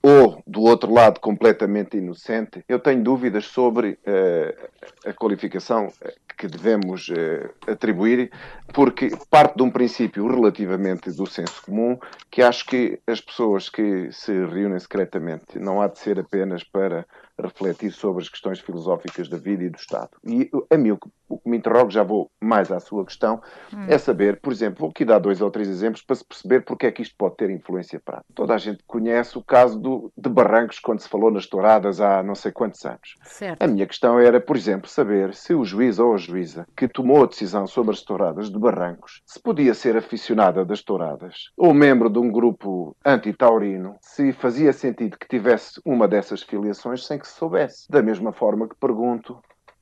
ou, 0.03 0.43
do 0.47 0.63
outro 0.63 0.93
lado, 0.93 1.21
completamente 1.21 1.97
inocente, 1.97 2.65
eu 2.69 2.79
tenho 2.79 3.03
dúvidas 3.03 3.47
sobre 3.47 3.99
a 5.07 5.13
qualificação 5.13 5.93
que 6.37 6.47
devemos 6.47 7.11
atribuir, 7.67 8.31
porque 8.73 9.11
parte 9.31 9.57
de 9.57 9.63
um 9.63 9.71
princípio 9.71 10.27
relativamente 10.27 11.11
do 11.11 11.27
senso 11.27 11.63
comum, 11.63 11.99
que 12.31 12.43
acho 12.43 12.65
que 12.65 12.99
as 13.07 13.21
pessoas 13.21 13.69
que 13.69 14.11
se 14.11 14.33
reúnem 14.47 14.79
secretamente 14.79 15.59
não 15.59 15.81
há 15.83 15.89
de 15.89 15.99
ser 15.99 16.19
apenas 16.19 16.65
para 16.65 17.07
refletir 17.41 17.93
sobre 17.93 18.23
as 18.23 18.29
questões 18.29 18.61
filosóficas 18.61 19.29
da 19.29 19.37
vida 19.37 19.65
e 19.65 19.71
do 19.71 19.77
Estado. 19.77 20.11
E 20.25 20.51
a 20.71 20.77
mim 20.77 20.93
o 20.93 20.99
que, 20.99 21.09
me 21.45 21.57
interroga, 21.57 21.91
já 21.91 22.03
vou 22.03 22.31
mais 22.41 22.73
à 22.73 22.81
sua 22.81 23.05
questão, 23.05 23.41
hum. 23.73 23.87
é 23.89 23.99
saber, 23.99 24.41
por 24.41 24.53
exemplo, 24.53 24.81
vou 24.81 24.91
aqui 24.91 25.05
dar 25.05 25.19
dois 25.19 25.41
ou 25.41 25.51
três 25.51 25.69
exemplos 25.69 26.03
para 26.03 26.17
se 26.17 26.25
perceber 26.25 26.63
porque 26.63 26.87
é 26.87 26.93
que 26.93 27.03
isto 27.03 27.15
pode 27.17 27.37
ter 27.37 27.51
influência 27.51 28.01
prática. 28.01 28.27
Toda 28.35 28.55
a 28.55 28.59
gente 28.59 28.83
conhece 28.87 29.39
o 29.39 29.43
caso 29.43 29.79
do, 29.79 30.13
de 30.17 30.29
Barrancos 30.29 30.79
quando 30.79 31.01
se 31.01 31.09
falou 31.09 31.31
nas 31.31 31.47
touradas 31.47 32.01
há 32.01 32.23
não 32.23 32.35
sei 32.35 32.53
quantos 32.53 32.85
anos. 32.85 33.15
Certo. 33.23 33.63
A 33.63 33.67
minha 33.67 33.87
questão 33.87 34.19
era, 34.19 34.41
por 34.41 34.57
exemplo, 34.57 34.89
saber 34.89 35.35
se 35.35 35.55
o 35.55 35.65
juiz 35.65 35.99
ou 35.99 36.15
a 36.15 36.17
juíza 36.17 36.67
que 36.77 36.89
tomou 36.89 37.25
a 37.25 37.27
decisão 37.27 37.67
sobre 37.67 37.93
as 37.93 38.03
touradas 38.03 38.51
de 38.51 38.59
Barrancos 38.59 39.23
se 39.25 39.41
podia 39.41 39.75
ser 39.75 39.97
aficionada 39.97 40.65
das 40.65 40.83
touradas 40.83 41.51
ou 41.57 41.73
membro 41.73 42.11
de 42.11 42.19
um 42.19 42.31
grupo 42.31 42.97
anti-taurino, 43.05 43.97
se 44.01 44.33
fazia 44.33 44.73
sentido 44.73 45.19
que 45.19 45.29
tivesse 45.29 45.81
uma 45.85 46.09
dessas 46.09 46.43
filiações 46.43 47.07
sem 47.07 47.19
que 47.19 47.29
se 47.31 47.39
soubesse. 47.39 47.91
Da 47.91 48.03
mesma 48.03 48.33
forma 48.33 48.69
que 48.69 48.77
pergunto, 48.77 49.39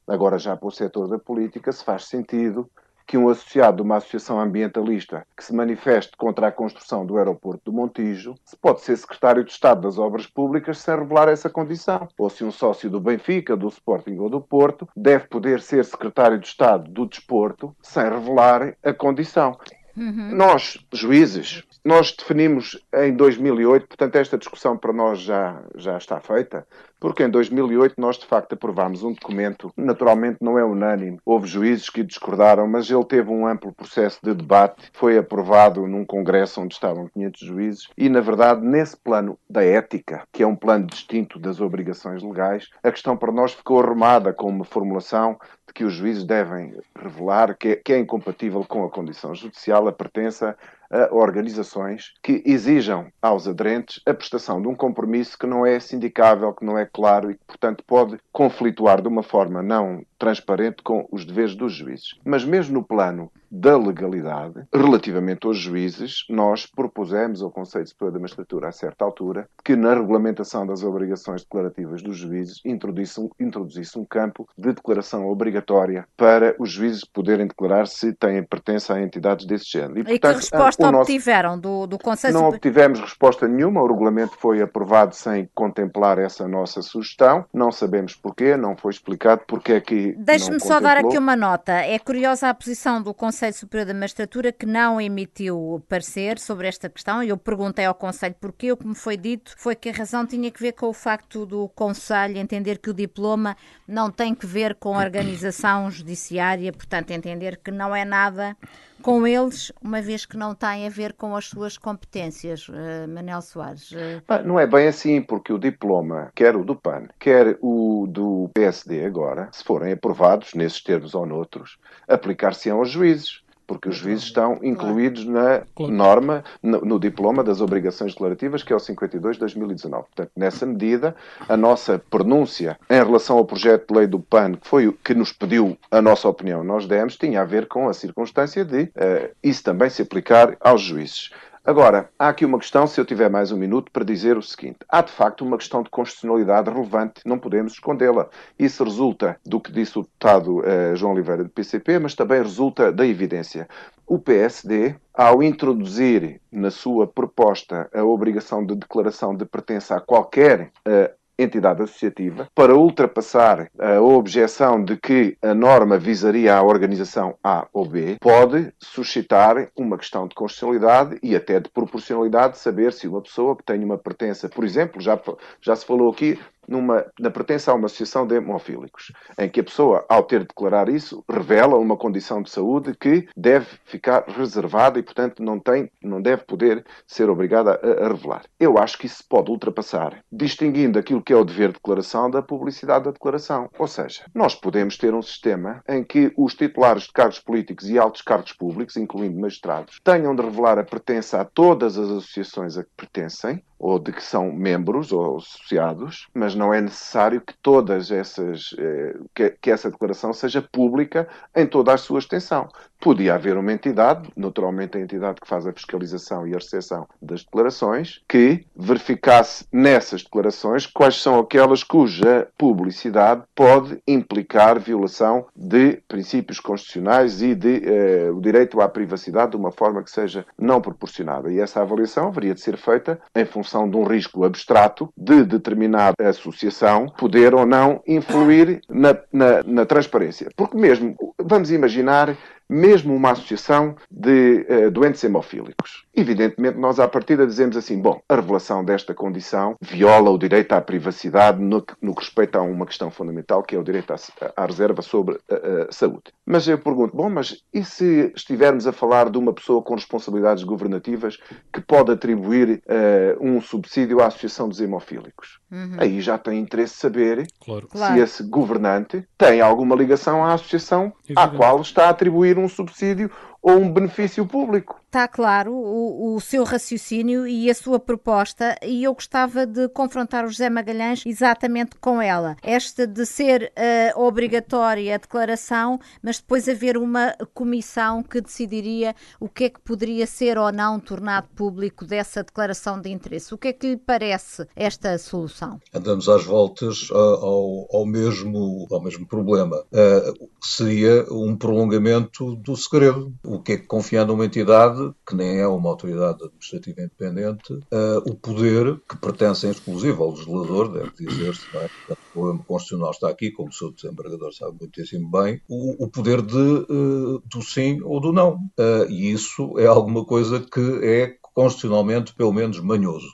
agora 0.07 0.39
já 0.39 0.57
para 0.57 0.69
o 0.69 0.73
setor 0.73 1.09
da 1.09 1.19
política, 1.19 1.73
se 1.73 1.85
faz 1.85 2.05
sentido 2.05 2.71
que 3.09 3.17
um 3.17 3.31
associado 3.31 3.79
de 3.79 3.83
uma 3.83 3.97
associação 3.97 4.39
ambientalista 4.39 5.27
que 5.35 5.43
se 5.43 5.55
manifeste 5.55 6.15
contra 6.15 6.49
a 6.49 6.53
construção 6.53 7.07
do 7.07 7.17
aeroporto 7.17 7.63
do 7.65 7.73
Montijo 7.73 8.35
se 8.45 8.55
pode 8.55 8.83
ser 8.83 8.99
secretário 8.99 9.43
de 9.43 9.51
Estado 9.51 9.81
das 9.81 9.99
Obras 9.99 10.27
Públicas 10.27 10.79
sem 10.79 10.95
revelar 10.95 11.27
essa 11.27 11.49
condição. 11.49 12.07
Ou 12.19 12.29
se 12.29 12.45
um 12.45 12.51
sócio 12.51 12.91
do 12.91 13.01
Benfica, 13.01 13.57
do 13.57 13.69
Sporting 13.69 14.19
ou 14.19 14.29
do 14.29 14.43
Porto 14.43 14.87
deve 14.95 15.27
poder 15.27 15.63
ser 15.63 15.87
secretário 15.87 16.39
de 16.39 16.47
Estado 16.47 16.91
do 16.91 17.07
Desporto 17.07 17.75
sem 17.81 18.05
revelar 18.05 18.77
a 18.85 18.93
condição. 18.93 19.57
Uhum. 19.97 20.37
Nós, 20.37 20.79
juízes, 20.93 21.65
nós 21.83 22.15
definimos 22.15 22.79
em 22.95 23.17
2008, 23.17 23.89
portanto 23.89 24.17
esta 24.17 24.37
discussão 24.37 24.77
para 24.77 24.93
nós 24.93 25.21
já, 25.21 25.63
já 25.75 25.97
está 25.97 26.21
feita, 26.21 26.67
porque 27.01 27.25
em 27.25 27.31
2008 27.31 27.95
nós 27.99 28.19
de 28.19 28.27
facto 28.27 28.55
aprovámos 28.55 29.03
um 29.03 29.13
documento, 29.13 29.73
naturalmente 29.77 30.39
não 30.41 30.59
é 30.59 30.65
unânime, 30.65 31.19
houve 31.25 31.47
juízes 31.47 31.91
que 31.91 32.03
discordaram, 32.03 32.67
mas 32.67 32.91
ele 32.91 33.05
teve 33.05 33.31
um 33.31 33.47
amplo 33.47 33.73
processo 33.73 34.19
de 34.23 34.35
debate, 34.35 34.91
foi 34.93 35.19
aprovado 35.19 35.87
num 35.87 36.05
congresso 36.05 36.61
onde 36.61 36.75
estavam 36.75 37.09
500 37.09 37.41
juízes. 37.41 37.89
E 37.97 38.09
na 38.09 38.21
verdade 38.21 38.65
nesse 38.65 38.97
plano 38.97 39.39
da 39.49 39.65
ética, 39.65 40.23
que 40.33 40.43
é 40.43 40.47
um 40.47 40.57
plano 40.57 40.87
distinto 40.87 41.39
das 41.39 41.61
obrigações 41.61 42.23
legais, 42.23 42.69
a 42.83 42.91
questão 42.91 43.17
para 43.17 43.33
nós 43.33 43.53
ficou 43.53 43.81
arrumada 43.81 44.33
com 44.33 44.49
uma 44.49 44.65
formulação 44.65 45.39
de 45.67 45.75
que 45.75 45.85
os 45.85 45.93
juízes 45.93 46.25
devem 46.25 46.75
revelar 46.99 47.57
que 47.57 47.69
é, 47.69 47.77
que 47.77 47.93
é 47.93 47.99
incompatível 47.99 48.65
com 48.65 48.85
a 48.85 48.91
condição 48.91 49.35
judicial 49.35 49.87
a 49.87 49.93
pertença 49.93 50.57
a 50.91 51.15
organizações 51.15 52.15
que 52.23 52.43
exijam 52.47 53.09
aos 53.21 53.47
aderentes 53.47 54.01
a 54.07 54.15
prestação 54.15 54.61
de 54.61 54.69
um 54.69 54.75
compromisso 54.75 55.39
que 55.39 55.47
não 55.47 55.65
é 55.65 55.79
sindicável, 55.79 56.53
que 56.55 56.65
não 56.65 56.79
é 56.79 56.87
claro 56.87 57.31
e 57.31 57.35
que, 57.35 57.45
portanto, 57.47 57.85
pode 57.87 58.19
conflituar 58.33 59.03
de 59.03 59.09
uma 59.09 59.23
forma 59.23 59.63
não 59.63 60.03
transparente 60.19 60.83
com 60.83 61.07
os 61.11 61.25
deveres 61.25 61.55
dos 61.55 61.73
juízes. 61.73 62.15
Mas 62.25 62.45
mesmo 62.45 62.75
no 62.75 62.85
plano 62.85 63.31
da 63.51 63.77
legalidade, 63.77 64.67
relativamente 64.73 65.47
aos 65.47 65.59
juízes, 65.59 66.25
nós 66.29 66.67
propusemos 66.67 67.43
ao 67.43 67.51
Conselho 67.51 67.87
Superior 67.87 68.13
da 68.13 68.21
Magistratura, 68.21 68.69
a 68.69 68.73
certa 68.73 69.05
altura, 69.05 69.49
que 69.65 69.75
na 69.75 69.95
regulamentação 69.95 70.67
das 70.67 70.83
obrigações 70.83 71.43
declarativas 71.43 72.03
dos 72.03 72.17
juízes 72.17 72.61
introduzisse 72.65 73.21
um, 73.21 73.31
introduzisse 73.41 73.99
um 73.99 74.05
campo 74.05 74.49
de 74.57 74.73
declaração 74.73 75.27
obrigatória 75.29 76.07
para 76.17 76.55
os 76.59 76.71
juízes 76.71 77.05
poderem 77.05 77.47
declarar 77.47 77.87
se 77.87 78.13
têm 78.13 78.43
pertença 78.43 78.95
a 78.95 79.03
entidades 79.03 79.47
desse 79.47 79.71
género. 79.71 80.01
E, 80.01 80.05
portanto, 80.05 80.15
e 80.15 80.19
que 80.19 80.27
resposta 80.29 80.89
obtiveram 80.89 81.51
nosso... 81.51 81.61
do, 81.61 81.87
do 81.87 81.99
Conselho 81.99 82.35
Não 82.35 82.49
obtivemos 82.49 83.01
resposta 83.01 83.49
nenhuma, 83.49 83.83
o 83.83 83.87
regulamento 83.87 84.37
foi 84.39 84.61
aprovado 84.61 85.15
sem 85.15 85.49
contemplar 85.55 86.19
essa 86.19 86.47
nossa 86.47 86.83
sugestão, 86.83 87.45
não 87.53 87.73
sabemos 87.73 88.15
porquê, 88.15 88.57
não 88.57 88.77
foi 88.77 88.93
explicado 88.93 89.43
porque 89.47 89.73
é 89.73 89.81
que 89.81 90.13
Deixe-me 90.19 90.61
só 90.61 90.81
dar 90.81 90.97
aqui 90.99 91.17
uma 91.17 91.37
nota. 91.37 91.73
É 91.73 91.99
curiosa 91.99 92.49
a 92.49 92.55
posição 92.55 93.03
do 93.03 93.15
Conselho 93.15 93.38
Superior 93.53 93.87
da 93.87 93.95
Magistratura 93.95 94.53
que 94.53 94.67
não 94.67 95.01
emitiu 95.01 95.83
parecer 95.89 96.39
sobre 96.39 96.67
esta 96.67 96.89
questão. 96.89 97.23
Eu 97.23 97.37
perguntei 97.37 97.85
ao 97.85 97.95
Conselho 97.95 98.35
porquê. 98.41 98.73
O 98.73 98.77
que 98.77 98.87
me 98.87 98.95
foi 98.95 99.17
dito 99.17 99.55
foi 99.57 99.77
que 99.77 99.89
a 99.89 99.93
razão 99.93 100.27
tinha 100.27 100.51
que 100.51 100.61
ver 100.61 100.73
com 100.73 100.87
o 100.87 100.93
facto 100.93 101.47
do 101.47 101.69
Conselho 101.69 102.37
entender 102.37 102.79
que 102.79 102.91
o 102.91 102.95
diploma 102.95 103.57
não 103.87 104.11
tem 104.11 104.35
que 104.35 104.47
ver 104.47 104.75
com 104.75 104.95
a 104.95 104.99
organização 104.99 105.91
judiciária, 105.91 106.73
portanto, 106.73 107.13
entender 107.13 107.59
que 107.59 107.71
não 107.71 107.95
é 107.95 108.05
nada 108.05 108.57
com 109.03 109.27
eles, 109.27 109.73
uma 109.83 110.01
vez 110.01 110.27
que 110.27 110.37
não 110.37 110.55
tem 110.55 110.87
a 110.87 110.91
ver 110.91 111.13
com 111.13 111.35
as 111.37 111.47
suas 111.47 111.77
competências, 111.77 112.69
uh, 112.69 113.09
Manel 113.09 113.43
Soares? 113.43 113.93
Uh... 113.93 114.45
Não 114.45 114.59
é 114.59 114.67
bem 114.67 114.89
assim, 114.89 115.21
porque 115.23 115.53
o 115.53 115.59
diploma, 115.59 116.31
quer 116.35 116.57
o 116.57 116.65
do 116.65 116.77
PAN, 116.77 117.09
quer 117.19 117.59
o 117.61 118.07
do 118.09 118.51
PSD 118.55 119.05
agora, 119.05 119.49
se 119.53 119.65
forem 119.65 119.93
aprovados 119.93 120.55
nesses 120.55 120.83
termos 120.83 121.15
ou 121.15 121.27
noutros, 121.27 121.79
aplicar-se 122.09 122.71
aos 122.71 122.91
juízes 122.91 123.43
porque 123.69 123.91
os 123.91 123.97
juízes 123.97 124.25
estão 124.25 124.59
incluídos 124.63 125.27
na 125.27 125.63
norma, 125.79 126.43
no, 126.63 126.81
no, 126.81 126.99
diploma 126.99 127.45
das 127.45 127.61
obrigações 127.61 128.13
declarativas, 128.13 128.63
que 128.63 128.73
é 128.73 128.77
o 128.77 128.81
52 128.81 129.37
de 129.37 129.41
2019. 129.41 130.05
Portanto, 130.05 130.33
nessa 130.35 130.65
medida, 130.65 131.15
a 131.47 131.57
nossa 131.57 132.03
pronúncia 132.11 132.79
em 132.89 132.95
relação 132.95 133.37
ao 133.37 133.45
projeto 133.45 133.93
de 133.93 133.99
lei 133.99 134.07
do 134.07 134.19
PAN, 134.19 134.55
que 134.55 134.67
foi 134.67 134.89
o 134.89 134.93
que 134.95 135.15
nos 135.15 135.33
pediu 135.33 135.77
a 135.91 136.01
nossa 136.01 136.27
opinião, 136.27 136.65
nós 136.65 136.87
demos, 136.87 137.17
tinha 137.17 137.43
a 137.43 137.45
ver 137.45 137.69
com 137.69 137.89
a 137.89 137.93
circunstância 137.93 138.65
de 138.65 138.85
uh, 138.85 139.31
isso 139.45 139.63
também 139.63 139.91
se 139.91 140.01
aplicar 140.01 140.57
aos 140.61 140.81
juízes. 140.81 141.31
Agora, 141.69 142.09
há 142.19 142.31
aqui 142.31 142.47
uma 142.47 142.59
questão, 142.59 142.87
se 142.87 142.99
eu 142.99 143.05
tiver 143.05 143.29
mais 143.29 143.53
um 143.53 143.57
minuto, 143.59 143.93
para 143.93 144.03
dizer 144.03 144.39
o 144.39 144.43
seguinte. 144.43 144.79
Há, 144.89 145.03
de 145.03 145.13
facto, 145.13 145.45
uma 145.45 145.59
questão 145.59 145.83
de 145.83 145.91
constitucionalidade 145.91 146.71
relevante, 146.71 147.21
não 147.27 147.39
podemos 147.39 147.75
escondê-la. 147.75 148.31
Isso 148.59 148.83
resulta 148.83 149.39
do 149.45 149.61
que 149.61 149.71
disse 149.71 149.99
o 149.99 150.03
deputado 150.03 150.61
uh, 150.61 150.97
João 150.97 151.13
Oliveira 151.13 151.45
do 151.45 151.51
PCP, 151.51 151.99
mas 151.99 152.15
também 152.15 152.41
resulta 152.41 152.91
da 152.91 153.07
evidência. 153.07 153.69
O 154.07 154.19
PSD, 154.19 154.95
ao 155.13 155.43
introduzir 155.43 156.41
na 156.51 156.71
sua 156.71 157.07
proposta 157.07 157.91
a 157.93 158.03
obrigação 158.03 158.65
de 158.65 158.75
declaração 158.75 159.37
de 159.37 159.45
pertença 159.45 159.95
a 159.95 160.01
qualquer 160.01 160.71
uh, 160.89 161.15
entidade 161.39 161.83
associativa, 161.83 162.49
para 162.55 162.75
ultrapassar 162.75 163.71
a 163.79 164.01
objeção 164.01 164.83
de 164.83 164.97
que 164.97 165.37
a 165.41 165.55
norma 165.55 165.97
visaria 165.97 166.57
a 166.57 166.63
organização 166.63 167.37
A 167.43 167.67
ou 167.73 167.87
B, 167.87 168.17
pode 168.21 168.73
suscitar 168.79 169.69
uma 169.77 169.97
questão 169.97 170.27
de 170.27 170.35
constitucionalidade 170.35 171.19
e 171.23 171.37
até 171.37 171.61
de 171.61 171.71
proporcionalidade 171.71 172.55
de 172.55 172.59
saber 172.59 172.93
se 172.93 173.07
uma 173.07 173.23
pessoa 173.23 173.57
que 173.57 173.65
tem 173.65 173.85
uma 173.85 173.99
pertença, 173.99 174.49
por 174.49 174.65
exemplo, 174.65 175.01
já, 175.01 175.19
já 175.61 175.77
se 175.77 175.87
falou 175.87 176.11
aqui 176.11 176.39
numa, 176.69 177.05
na 177.19 177.31
pertença 177.31 177.73
a 177.73 177.75
uma 177.75 177.87
associação 177.87 178.27
de 178.27 178.37
hemofílicos, 178.37 179.13
em 179.39 179.49
que 179.49 179.61
a 179.61 179.65
pessoa, 179.65 180.05
ao 180.09 180.23
ter 180.23 180.41
de 180.41 180.49
declarar 180.49 180.89
isso, 180.89 181.25
revela 181.29 181.77
uma 181.77 181.97
condição 181.97 182.43
de 182.43 182.51
saúde 182.51 182.95
que 182.95 183.27
deve 183.37 183.67
ficar 183.85 184.25
reservada 184.29 184.99
e, 184.99 185.03
portanto, 185.03 185.43
não, 185.43 185.59
tem, 185.59 185.91
não 186.03 186.21
deve 186.21 186.45
poder 186.45 186.85
ser 187.07 187.31
obrigada 187.31 187.81
a, 187.83 188.07
a 188.07 188.09
revelar. 188.09 188.43
Eu 188.61 188.79
acho 188.79 188.99
que 188.99 189.07
isso 189.07 189.25
pode 189.29 189.51
ultrapassar, 189.51 190.23
distinguindo 190.31 190.99
aquilo 190.99 191.23
que 191.23 191.33
é 191.33 191.37
o 191.37 191.45
dever 191.45 191.69
de 191.69 191.75
declaração 191.75 192.31
da 192.31 192.43
publicidade 192.43 193.07
da 193.07 193.11
declaração. 193.11 193.71
Ou 193.79 193.87
seja, 193.87 194.25
nós 194.35 194.55
podemos 194.55 194.99
ter 194.99 195.15
um 195.15 195.23
sistema 195.23 195.83
em 195.89 196.05
que 196.05 196.33
os 196.37 196.55
titulares 196.55 197.05
de 197.05 197.13
cargos 197.13 197.39
políticos 197.39 197.89
e 197.89 197.99
altos 197.99 198.23
cargos 198.23 198.53
públicos, 198.53 198.97
incluindo 198.97 199.41
magistrados, 199.41 200.01
tenham 200.05 200.35
de 200.35 200.43
revelar 200.43 200.79
a 200.79 200.85
pertença 200.85 201.41
a 201.41 201.45
todas 201.45 201.97
as 201.97 202.09
associações 202.09 202.77
a 202.77 202.85
que 202.85 202.91
pertencem, 202.97 203.63
ou 203.79 203.99
de 203.99 204.13
que 204.13 204.23
são 204.23 204.53
membros 204.53 205.13
ou 205.13 205.37
associados, 205.37 206.29
mas 206.35 206.55
não 206.55 206.75
é 206.75 206.81
necessário 206.81 207.41
que 207.41 207.55
todas 207.63 208.11
essas 208.11 208.75
eh, 208.79 209.17
que, 209.35 209.51
que, 209.61 209.71
essa 209.71 209.91
declaração 209.91 210.33
seja 210.33 210.61
pública 210.61 211.29
em 211.55 211.67
toda 211.67 211.95
a 211.95 211.97
sua 211.97 212.19
extensão. 212.19 212.69
Podia 213.01 213.35
haver 213.35 213.57
uma 213.57 213.73
entidade, 213.73 214.29
naturalmente 214.37 214.99
a 214.99 215.01
entidade 215.01 215.41
que 215.41 215.47
faz 215.47 215.65
a 215.67 215.73
fiscalização 215.73 216.47
e 216.47 216.53
a 216.53 216.59
recepção 216.59 217.07
das 217.23 217.45
declarações, 217.45 218.21
que 218.29 218.67
verificasse 218.75 219.65
nessas 219.73 220.25
declarações 220.25 220.85
quais 220.85 221.23
são 221.23 221.39
aquelas 221.39 221.85
cuja 221.85 222.49
publicidade 222.59 223.45
pode 223.55 224.03
implicar 224.07 224.81
violação 224.81 225.47
de 225.55 226.03
princípios 226.09 226.59
constitucionais 226.59 227.41
e 227.41 227.55
de 227.55 227.83
eh, 227.85 228.31
o 228.33 228.41
direito 228.41 228.81
à 228.81 228.89
privacidade 228.89 229.53
de 229.53 229.57
uma 229.57 229.71
forma 229.71 230.03
que 230.03 230.11
seja 230.11 230.45
não 230.59 230.81
proporcionada. 230.81 231.53
E 231.53 231.61
essa 231.61 231.81
avaliação 231.81 232.29
haveria 232.29 232.55
de 232.55 232.61
ser 232.61 232.77
feita 232.77 233.21
em 233.35 233.45
função 233.45 233.68
de 233.69 233.97
um 233.97 234.05
risco 234.05 234.45
abstrato 234.45 235.13
de 235.17 235.45
determinada 235.45 236.29
associação 236.29 237.07
poder 237.19 237.55
ou 237.55 237.67
não 237.67 238.03
influir 238.07 238.81
na, 238.89 239.17
na, 239.33 239.63
na 239.63 239.87
transparência. 239.87 240.49
Porque 240.57 240.77
mesmo, 240.77 241.17
vamos 241.39 241.71
imaginar 241.71 242.37
mesmo 242.69 243.15
uma 243.15 243.33
associação 243.33 243.97
de 244.11 244.67
uh, 244.69 244.91
doentes 244.91 245.23
hemofílicos. 245.25 246.05
Evidentemente, 246.15 246.79
nós 246.79 247.01
à 247.01 247.09
partida 247.09 247.47
dizemos 247.47 247.77
assim: 247.77 248.01
bom, 248.01 248.21
a 248.29 248.37
revelação 248.37 248.85
desta 248.85 249.15
condição 249.15 249.77
viola 249.81 250.31
o 250.31 250.39
direito 250.39 250.73
à 250.73 250.81
privacidade 250.81 251.61
no, 251.63 251.85
no 252.03 252.15
que 252.15 252.21
respeita 252.21 252.59
a 252.59 252.63
uma 252.63 252.87
questão 252.87 253.11
fundamental, 253.11 253.63
que 253.63 253.75
é 253.75 253.79
o 253.79 253.85
direito 253.85 254.13
à, 254.13 254.17
à 254.57 254.67
reserva 254.67 255.01
sobre 255.01 255.39
a, 255.51 255.89
a, 255.89 255.93
saúde. 255.93 256.33
Mas 256.45 256.69
eu 256.69 256.79
pergunto: 256.79 257.17
bom, 257.17 257.31
mas 257.31 257.63
e 257.73 257.85
se 257.85 258.33
estivermos 258.35 258.87
a 258.87 258.93
falar 258.93 259.31
de 259.31 259.39
uma 259.39 259.53
pessoa 259.53 259.83
com 259.83 259.95
responsabilidades 259.95 260.65
governativas 260.65 261.39
que 261.73 261.81
pode 261.81 262.13
atribuir 262.13 262.83
uh, 262.87 263.47
um 263.47 263.61
subsídio 263.61 264.21
à 264.21 264.27
associação 264.27 264.69
dos 264.69 264.81
hemofílicos? 264.81 265.59
Uhum. 265.71 265.97
Aí 265.99 266.21
já 266.21 266.37
tem 266.37 266.59
interesse 266.59 266.95
saber 266.95 267.47
claro. 267.61 267.89
se 267.93 268.19
esse 268.19 268.43
governante 268.43 269.25
tem 269.37 269.61
alguma 269.61 269.95
ligação 269.95 270.45
à 270.45 270.55
associação 270.55 271.13
Evidente. 271.25 271.39
à 271.39 271.49
qual 271.49 271.81
está 271.81 272.07
a 272.07 272.11
atribuir 272.11 272.58
um 272.59 272.69
subsídio 272.69 273.31
ou 273.63 273.79
um 273.79 273.93
benefício 273.93 274.47
público. 274.47 275.01
Está 275.07 275.27
claro 275.27 275.73
o, 275.73 276.35
o, 276.35 276.41
seu 276.41 276.65
raciocínio 276.65 277.47
e 277.47 277.71
a 277.71 277.75
sua 277.75 277.99
proposta, 277.99 278.77
e 278.83 279.05
eu 279.05 279.15
gostava 279.15 279.65
de 279.65 279.89
confrontar 279.89 280.45
o 280.45 280.49
José 280.49 280.69
Magalhães 280.69 281.23
exatamente 281.25 281.97
com 281.99 282.21
ela. 282.21 282.57
Esta 282.63 283.07
de 283.07 283.25
ser 283.25 283.73
uh, 284.15 284.21
obrigatória 284.21 285.15
a 285.15 285.19
declaração, 285.19 285.99
mas 286.23 286.39
depois 286.39 286.69
haver 286.69 286.99
uma 286.99 287.35
comissão 287.55 288.23
que 288.23 288.39
decidiria 288.39 289.15
o 289.41 289.49
que 289.49 289.65
é 289.65 289.71
que 289.71 289.81
poderia 289.81 290.27
ser 290.27 290.59
ou 290.59 290.71
não 290.71 291.01
tornado 291.01 291.49
público 291.57 292.05
dessa 292.05 292.43
declaração 292.43 293.01
de 293.01 293.11
interesse. 293.11 293.55
O 293.55 293.59
que 293.59 293.69
é 293.69 293.73
que 293.73 293.87
lhe 293.89 293.97
parece 293.97 294.67
esta 294.77 295.17
solução? 295.17 295.81
Andamos 295.95 296.29
às 296.29 296.45
voltas 296.45 297.09
ao, 297.11 297.89
ao 297.91 298.05
mesmo, 298.05 298.87
ao 298.91 299.03
mesmo 299.03 299.27
problema. 299.27 299.83
Uh, 299.91 300.49
seria 300.61 301.25
um 301.31 301.57
prolongamento 301.57 302.55
do 302.57 302.77
segredo 302.77 303.33
o 303.49 303.61
que 303.61 303.73
é 303.73 303.77
que 303.79 303.87
confiando 303.87 304.33
a 304.33 304.35
uma 304.35 304.45
entidade, 304.45 305.13
que 305.27 305.35
nem 305.35 305.59
é 305.59 305.67
uma 305.67 305.89
autoridade 305.89 306.45
administrativa 306.45 307.01
independente, 307.01 307.73
uh, 307.73 308.19
o 308.27 308.35
poder 308.35 309.01
que 309.09 309.17
pertence 309.17 309.67
em 309.67 309.71
exclusivo 309.71 310.23
ao 310.23 310.31
legislador, 310.31 310.93
deve 310.93 311.11
dizer-se, 311.19 311.67
é? 311.75 311.89
Portanto, 311.89 312.19
o 312.19 312.33
problema 312.33 312.65
constitucional 312.65 313.11
está 313.11 313.29
aqui, 313.29 313.51
como 313.51 313.71
o 313.71 313.73
seu 313.73 313.91
desembargador 313.91 314.53
sabe 314.53 314.77
muitíssimo 314.81 315.31
bem, 315.31 315.61
o, 315.69 316.05
o 316.05 316.11
poder 316.11 316.43
de, 316.43 316.57
uh, 316.57 317.43
do 317.47 317.63
sim 317.63 318.01
ou 318.03 318.21
do 318.21 318.33
não. 318.33 318.57
Uh, 318.79 319.11
e 319.11 319.33
isso 319.33 319.79
é 319.79 319.87
alguma 319.87 320.25
coisa 320.25 320.61
que 320.61 321.01
é 321.03 321.38
constitucionalmente, 321.59 322.33
pelo 322.37 322.53
menos, 322.53 322.79
manhoso. 322.79 323.27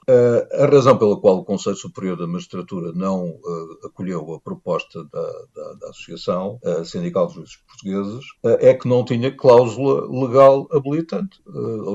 A 0.54 0.64
razão 0.64 0.96
pela 0.96 1.20
qual 1.20 1.36
o 1.36 1.44
Conselho 1.44 1.76
Superior 1.76 2.16
da 2.16 2.26
Magistratura 2.26 2.90
não 2.94 3.28
uh, 3.28 3.86
acolheu 3.86 4.32
a 4.32 4.40
proposta 4.40 5.04
da, 5.12 5.32
da, 5.54 5.72
da 5.74 5.88
Associação 5.90 6.58
Sindical 6.86 7.26
de 7.26 7.34
Juízes 7.34 7.56
Portugueses 7.56 8.24
é 8.42 8.72
que 8.72 8.88
não 8.88 9.04
tinha 9.04 9.30
cláusula 9.30 10.08
legal 10.10 10.66
habilitante. 10.72 11.38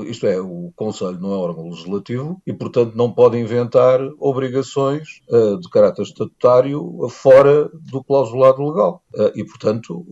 isto 0.06 0.24
é, 0.28 0.40
o 0.40 0.72
Conselho 0.76 1.18
não 1.20 1.32
é 1.32 1.36
órgão 1.36 1.68
legislativo 1.68 2.40
e, 2.46 2.52
portanto, 2.52 2.94
não 2.94 3.10
pode 3.10 3.36
inventar 3.36 4.00
obrigações 4.20 5.20
de 5.28 5.68
caráter 5.68 6.02
estatutário 6.02 7.08
fora 7.08 7.68
do 7.90 8.04
clausulado 8.04 8.62
legal. 8.62 9.02
E, 9.34 9.44
portanto, 9.44 10.04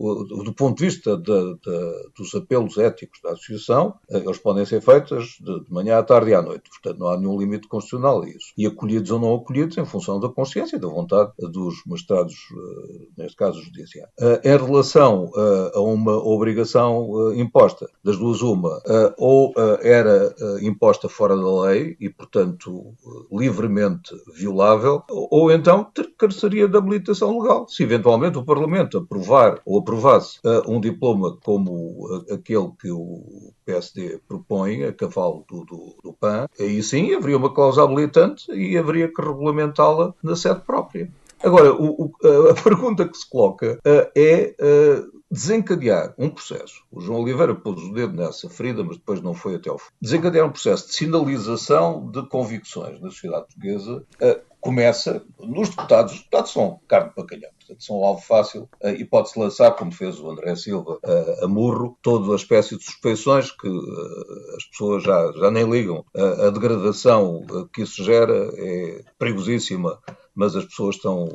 do 0.43 0.53
ponto 0.53 0.77
de 0.77 0.85
vista 0.85 1.17
de, 1.17 1.55
de, 1.55 2.11
dos 2.17 2.33
apelos 2.35 2.77
éticos 2.77 3.19
da 3.23 3.31
Associação, 3.31 3.95
eles 4.09 4.37
podem 4.37 4.65
ser 4.65 4.81
feitos 4.81 5.37
de, 5.39 5.63
de 5.63 5.71
manhã 5.71 5.97
à 5.97 6.03
tarde 6.03 6.31
e 6.31 6.33
à 6.33 6.41
noite. 6.41 6.69
Portanto, 6.69 6.99
não 6.99 7.07
há 7.07 7.17
nenhum 7.17 7.39
limite 7.39 7.67
constitucional 7.67 8.23
a 8.23 8.29
isso. 8.29 8.53
E 8.57 8.65
acolhidos 8.65 9.11
ou 9.11 9.19
não 9.19 9.35
acolhidos 9.35 9.77
em 9.77 9.85
função 9.85 10.19
da 10.19 10.29
consciência 10.29 10.75
e 10.75 10.79
da 10.79 10.87
vontade 10.87 11.31
dos 11.37 11.75
magistrados, 11.85 12.35
eh, 12.51 13.07
neste 13.17 13.37
caso 13.37 13.61
judiciais. 13.61 14.09
Eh, 14.19 14.41
em 14.43 14.57
relação 14.57 15.31
eh, 15.35 15.71
a 15.75 15.81
uma 15.81 16.17
obrigação 16.17 17.33
imposta, 17.35 17.87
das 18.03 18.17
duas 18.17 18.41
uma, 18.41 18.81
ou 19.17 19.53
era 19.81 20.33
imposta 20.61 21.07
fora 21.09 21.35
da 21.35 21.61
lei 21.63 21.95
e, 21.99 22.09
portanto, 22.09 22.93
livremente 23.31 24.15
violável, 24.35 25.03
ou 25.09 25.51
então 25.51 25.91
careceria 26.17 26.67
de 26.67 26.77
habilitação 26.77 27.39
legal. 27.39 27.67
Se 27.67 27.83
eventualmente 27.83 28.37
o 28.37 28.45
Parlamento 28.45 28.88
aprovar 28.97 29.61
ou 29.65 29.79
aprovasse 29.79 30.39
um 30.67 30.79
diploma 30.79 31.37
como 31.43 32.23
aquele 32.31 32.71
que 32.79 32.91
o 32.91 33.53
PSD 33.65 34.19
propõe, 34.27 34.83
a 34.83 34.93
cavalo 34.93 35.45
do, 35.47 35.65
do, 35.65 35.95
do 36.03 36.13
PAN, 36.13 36.47
aí 36.59 36.81
sim 36.81 37.13
haveria 37.13 37.37
uma 37.37 37.53
cláusula 37.53 37.85
habilitante 37.85 38.51
e 38.51 38.77
haveria 38.77 39.07
que 39.07 39.21
regulamentá-la 39.21 40.13
na 40.23 40.35
sede 40.35 40.61
própria. 40.61 41.09
Agora, 41.41 41.73
o, 41.73 42.05
o, 42.05 42.11
a 42.49 42.53
pergunta 42.61 43.07
que 43.07 43.17
se 43.17 43.29
coloca 43.29 43.79
uh, 43.85 44.11
é 44.13 44.55
uh, 44.59 45.19
desencadear 45.31 46.13
um 46.17 46.29
processo. 46.29 46.83
O 46.91 46.99
João 46.99 47.21
Oliveira 47.21 47.55
pôs 47.55 47.81
o 47.81 47.93
dedo 47.93 48.13
nessa 48.13 48.49
ferida, 48.49 48.83
mas 48.83 48.97
depois 48.97 49.21
não 49.21 49.33
foi 49.33 49.55
até 49.55 49.69
ao 49.69 49.77
fim. 49.77 49.89
Desencadear 50.01 50.45
um 50.45 50.51
processo 50.51 50.87
de 50.87 50.95
sinalização 50.95 52.09
de 52.11 52.27
convicções 52.27 52.99
na 52.99 53.09
sociedade 53.09 53.45
portuguesa 53.45 54.03
uh, 54.21 54.48
começa 54.59 55.23
nos 55.39 55.69
deputados. 55.69 56.13
Os 56.13 56.19
deputados 56.19 56.51
são 56.51 56.79
carne 56.87 57.11
para 57.15 57.25
calhar, 57.25 57.51
portanto 57.57 57.83
são 57.83 58.03
alvo 58.03 58.21
fácil 58.21 58.69
uh, 58.83 58.89
e 58.89 59.05
pode-se 59.05 59.39
lançar, 59.39 59.71
como 59.71 59.91
fez 59.91 60.19
o 60.19 60.29
André 60.29 60.55
Silva, 60.55 60.99
uh, 61.03 61.45
a 61.45 61.47
murro, 61.47 61.97
toda 62.01 62.31
a 62.33 62.35
espécie 62.35 62.77
de 62.77 62.83
suspeições 62.83 63.51
que 63.51 63.67
uh, 63.67 64.55
as 64.57 64.65
pessoas 64.65 65.03
já, 65.03 65.31
já 65.33 65.51
nem 65.51 65.69
ligam. 65.69 66.03
a 66.15 66.49
degradação 66.49 67.45
que 67.73 67.83
isso 67.83 68.03
gera 68.03 68.51
é 68.55 69.03
perigosíssima 69.17 69.99
mas 70.39 70.55
as 70.55 70.63
pessoas 70.63 70.95
estão, 70.95 71.27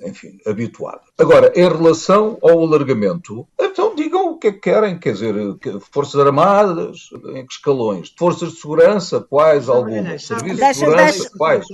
eh, 0.00 0.08
enfim, 0.08 0.38
habituadas. 0.46 1.06
Agora, 1.18 1.52
em 1.54 1.68
relação 1.68 2.38
ao 2.40 2.62
alargamento, 2.62 3.46
então 3.60 3.89
digam 4.02 4.30
o 4.30 4.38
que 4.38 4.48
é 4.48 4.52
que 4.52 4.60
querem, 4.60 4.98
quer 4.98 5.12
dizer, 5.12 5.34
Forças 5.92 6.20
Armadas, 6.20 7.10
em 7.34 7.46
que 7.46 7.52
escalões? 7.52 8.12
Forças 8.18 8.52
de 8.52 8.60
Segurança, 8.60 9.20
quais 9.20 9.68
algumas? 9.68 10.24
Serviços 10.24 10.58
de 10.58 10.74
Segurança, 10.74 11.30
quais? 11.36 11.66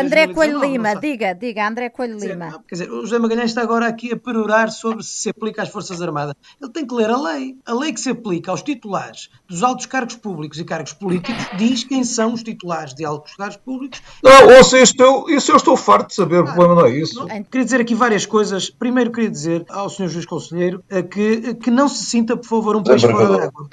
André 0.00 0.28
Coelho 0.28 0.60
Lima, 0.60 0.94
diga, 0.94 1.34
diga, 1.34 1.66
André 1.66 1.90
Coelho 1.90 2.18
Lima. 2.18 2.62
Quer 2.68 2.74
dizer, 2.74 2.90
o 2.90 3.00
José 3.00 3.18
Magalhães 3.18 3.50
está 3.50 3.62
agora 3.62 3.88
aqui 3.88 4.12
a 4.12 4.16
perorar 4.16 4.70
sobre 4.70 5.02
se 5.02 5.24
se 5.24 5.30
aplica 5.30 5.62
às 5.62 5.70
Forças 5.70 6.02
Armadas. 6.02 6.34
Ele 6.60 6.70
tem 6.70 6.86
que 6.86 6.94
ler 6.94 7.08
a 7.08 7.16
lei. 7.16 7.56
A 7.64 7.72
lei 7.72 7.92
que 7.92 8.00
se 8.00 8.10
aplica 8.10 8.50
aos 8.50 8.62
titulares 8.62 9.30
dos 9.48 9.62
altos 9.62 9.86
cargos 9.86 10.16
públicos 10.16 10.58
e 10.58 10.64
cargos 10.64 10.92
políticos 10.92 11.46
diz 11.56 11.82
quem 11.82 12.04
são 12.04 12.34
os 12.34 12.42
titulares 12.42 12.94
de 12.94 13.04
altos 13.04 13.34
cargos 13.34 13.56
públicos. 13.56 14.02
Não, 14.22 14.56
ou 14.56 14.64
seja, 14.64 14.92
eu, 14.98 15.26
isso 15.30 15.50
eu 15.50 15.56
estou 15.56 15.76
farto 15.76 16.08
de 16.08 16.14
saber, 16.14 16.40
o 16.40 16.44
problema 16.44 16.74
não 16.74 16.86
é 16.86 16.90
isso. 16.90 17.26
Queria 17.50 17.64
dizer 17.64 17.80
aqui 17.80 17.94
várias 17.94 18.26
coisas. 18.26 18.68
Primeiro, 18.68 19.10
queria 19.10 19.30
dizer 19.30 19.64
ao 19.70 19.88
Sr. 19.88 20.08
Juiz 20.08 20.26
Conselheiro 20.26 20.84
eh, 20.90 21.02
que, 21.24 21.54
que 21.54 21.70
não 21.70 21.88
se 21.88 22.04
sinta, 22.04 22.36
por 22.36 22.46
favor, 22.46 22.76
um 22.76 22.82
peixe 22.82 23.10
fora 23.10 23.38
d'água. 23.38 23.68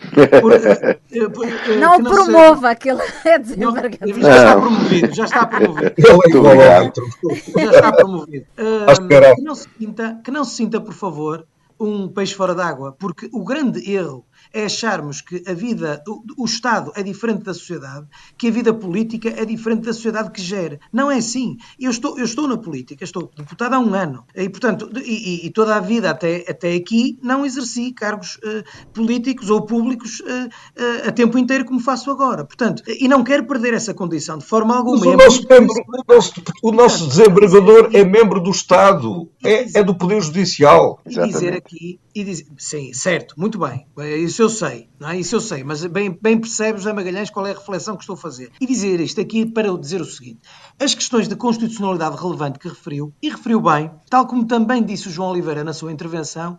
Eh, 1.11 1.75
não 1.77 1.97
o 1.97 2.03
promova, 2.03 2.69
se... 2.69 2.75
que 2.77 2.89
ele 2.89 3.01
é 3.25 3.39
desembargador. 3.39 4.21
Já 4.21 4.35
está 4.35 4.55
promovido, 4.55 5.13
já 5.13 5.25
está 5.25 5.45
promovido. 5.45 5.91
É. 7.57 7.63
Já 7.63 7.71
está 7.71 7.91
promovido. 7.91 8.45
Uh, 8.61 9.07
que, 9.35 9.41
não 9.41 9.55
se 9.55 9.67
sinta, 9.77 10.21
que 10.23 10.31
não 10.31 10.43
se 10.43 10.55
sinta, 10.55 10.79
por 10.79 10.93
favor, 10.93 11.45
um 11.79 12.07
peixe 12.07 12.33
fora 12.33 12.55
d'água, 12.55 12.95
porque 12.97 13.29
o 13.33 13.43
grande 13.43 13.91
erro 13.91 14.25
é 14.53 14.65
acharmos 14.65 15.21
que 15.21 15.43
a 15.47 15.53
vida, 15.53 16.03
o, 16.07 16.43
o, 16.43 16.45
Estado 16.45 16.91
é 16.95 17.03
diferente 17.03 17.43
da 17.43 17.53
sociedade, 17.53 18.05
que 18.37 18.47
a 18.47 18.51
vida 18.51 18.73
política 18.73 19.29
é 19.29 19.45
diferente 19.45 19.83
da 19.83 19.93
sociedade 19.93 20.31
que 20.31 20.41
gera. 20.41 20.79
Não 20.91 21.09
é 21.09 21.17
assim. 21.17 21.57
Eu 21.79 21.91
estou, 21.91 22.17
eu 22.17 22.25
estou 22.25 22.47
na 22.47 22.57
política, 22.57 23.03
estou 23.03 23.31
deputado 23.35 23.73
há 23.73 23.79
um 23.79 23.93
ano 23.93 24.25
e, 24.35 24.49
portanto, 24.49 24.89
e, 25.03 25.45
e 25.45 25.49
toda 25.51 25.75
a 25.75 25.79
vida 25.79 26.09
até, 26.09 26.45
até 26.47 26.73
aqui 26.73 27.17
não 27.21 27.45
exerci 27.45 27.91
cargos 27.91 28.35
uh, 28.37 28.63
políticos 28.93 29.49
ou 29.49 29.65
públicos 29.65 30.19
uh, 30.21 30.25
uh, 30.25 31.09
a 31.09 31.11
tempo 31.11 31.37
inteiro 31.37 31.65
como 31.65 31.79
faço 31.79 32.11
agora. 32.11 32.43
Portanto, 32.43 32.83
e 32.87 33.07
não 33.07 33.23
quero 33.23 33.45
perder 33.45 33.73
essa 33.73 33.93
condição 33.93 34.37
de 34.37 34.45
forma 34.45 34.75
alguma. 34.75 34.97
Mas 34.97 35.05
o, 35.05 35.13
é 35.13 35.17
nosso, 35.17 35.47
membro, 35.47 35.73
o 35.87 36.13
nosso, 36.13 36.33
o 36.63 36.71
nosso 36.71 37.07
desembargador 37.07 37.89
é 37.93 38.03
membro 38.03 38.41
do 38.41 38.51
Estado, 38.51 39.29
é, 39.43 39.79
é 39.79 39.83
do 39.83 39.95
Poder 39.95 40.21
Judicial. 40.21 40.99
E 41.05 41.27
dizer 41.27 41.53
aqui, 41.53 41.99
e 42.13 42.23
dizer, 42.23 42.45
sim, 42.57 42.93
certo, 42.93 43.35
muito 43.37 43.57
bem. 43.57 43.85
Isso 44.23 44.40
isso 44.41 44.65
eu 44.65 44.69
sei, 44.69 44.89
não 44.99 45.09
é? 45.09 45.19
Isso 45.19 45.35
eu 45.35 45.39
sei, 45.39 45.63
mas 45.63 45.85
bem, 45.85 46.17
bem 46.19 46.39
percebes, 46.39 46.81
José 46.81 46.93
Magalhães, 46.93 47.29
qual 47.29 47.45
é 47.45 47.51
a 47.51 47.53
reflexão 47.53 47.95
que 47.95 48.01
estou 48.01 48.15
a 48.15 48.17
fazer. 48.17 48.51
E 48.59 48.65
dizer 48.65 48.99
isto 48.99 49.21
aqui 49.21 49.45
para 49.45 49.71
dizer 49.77 50.01
o 50.01 50.05
seguinte: 50.05 50.39
as 50.81 50.95
questões 50.95 51.27
de 51.27 51.35
constitucionalidade 51.35 52.17
relevante 52.17 52.57
que 52.57 52.67
referiu, 52.67 53.13
e 53.21 53.29
referiu 53.29 53.61
bem, 53.61 53.91
tal 54.09 54.25
como 54.25 54.47
também 54.47 54.83
disse 54.83 55.07
o 55.07 55.11
João 55.11 55.29
Oliveira 55.29 55.63
na 55.63 55.73
sua 55.73 55.91
intervenção, 55.91 56.57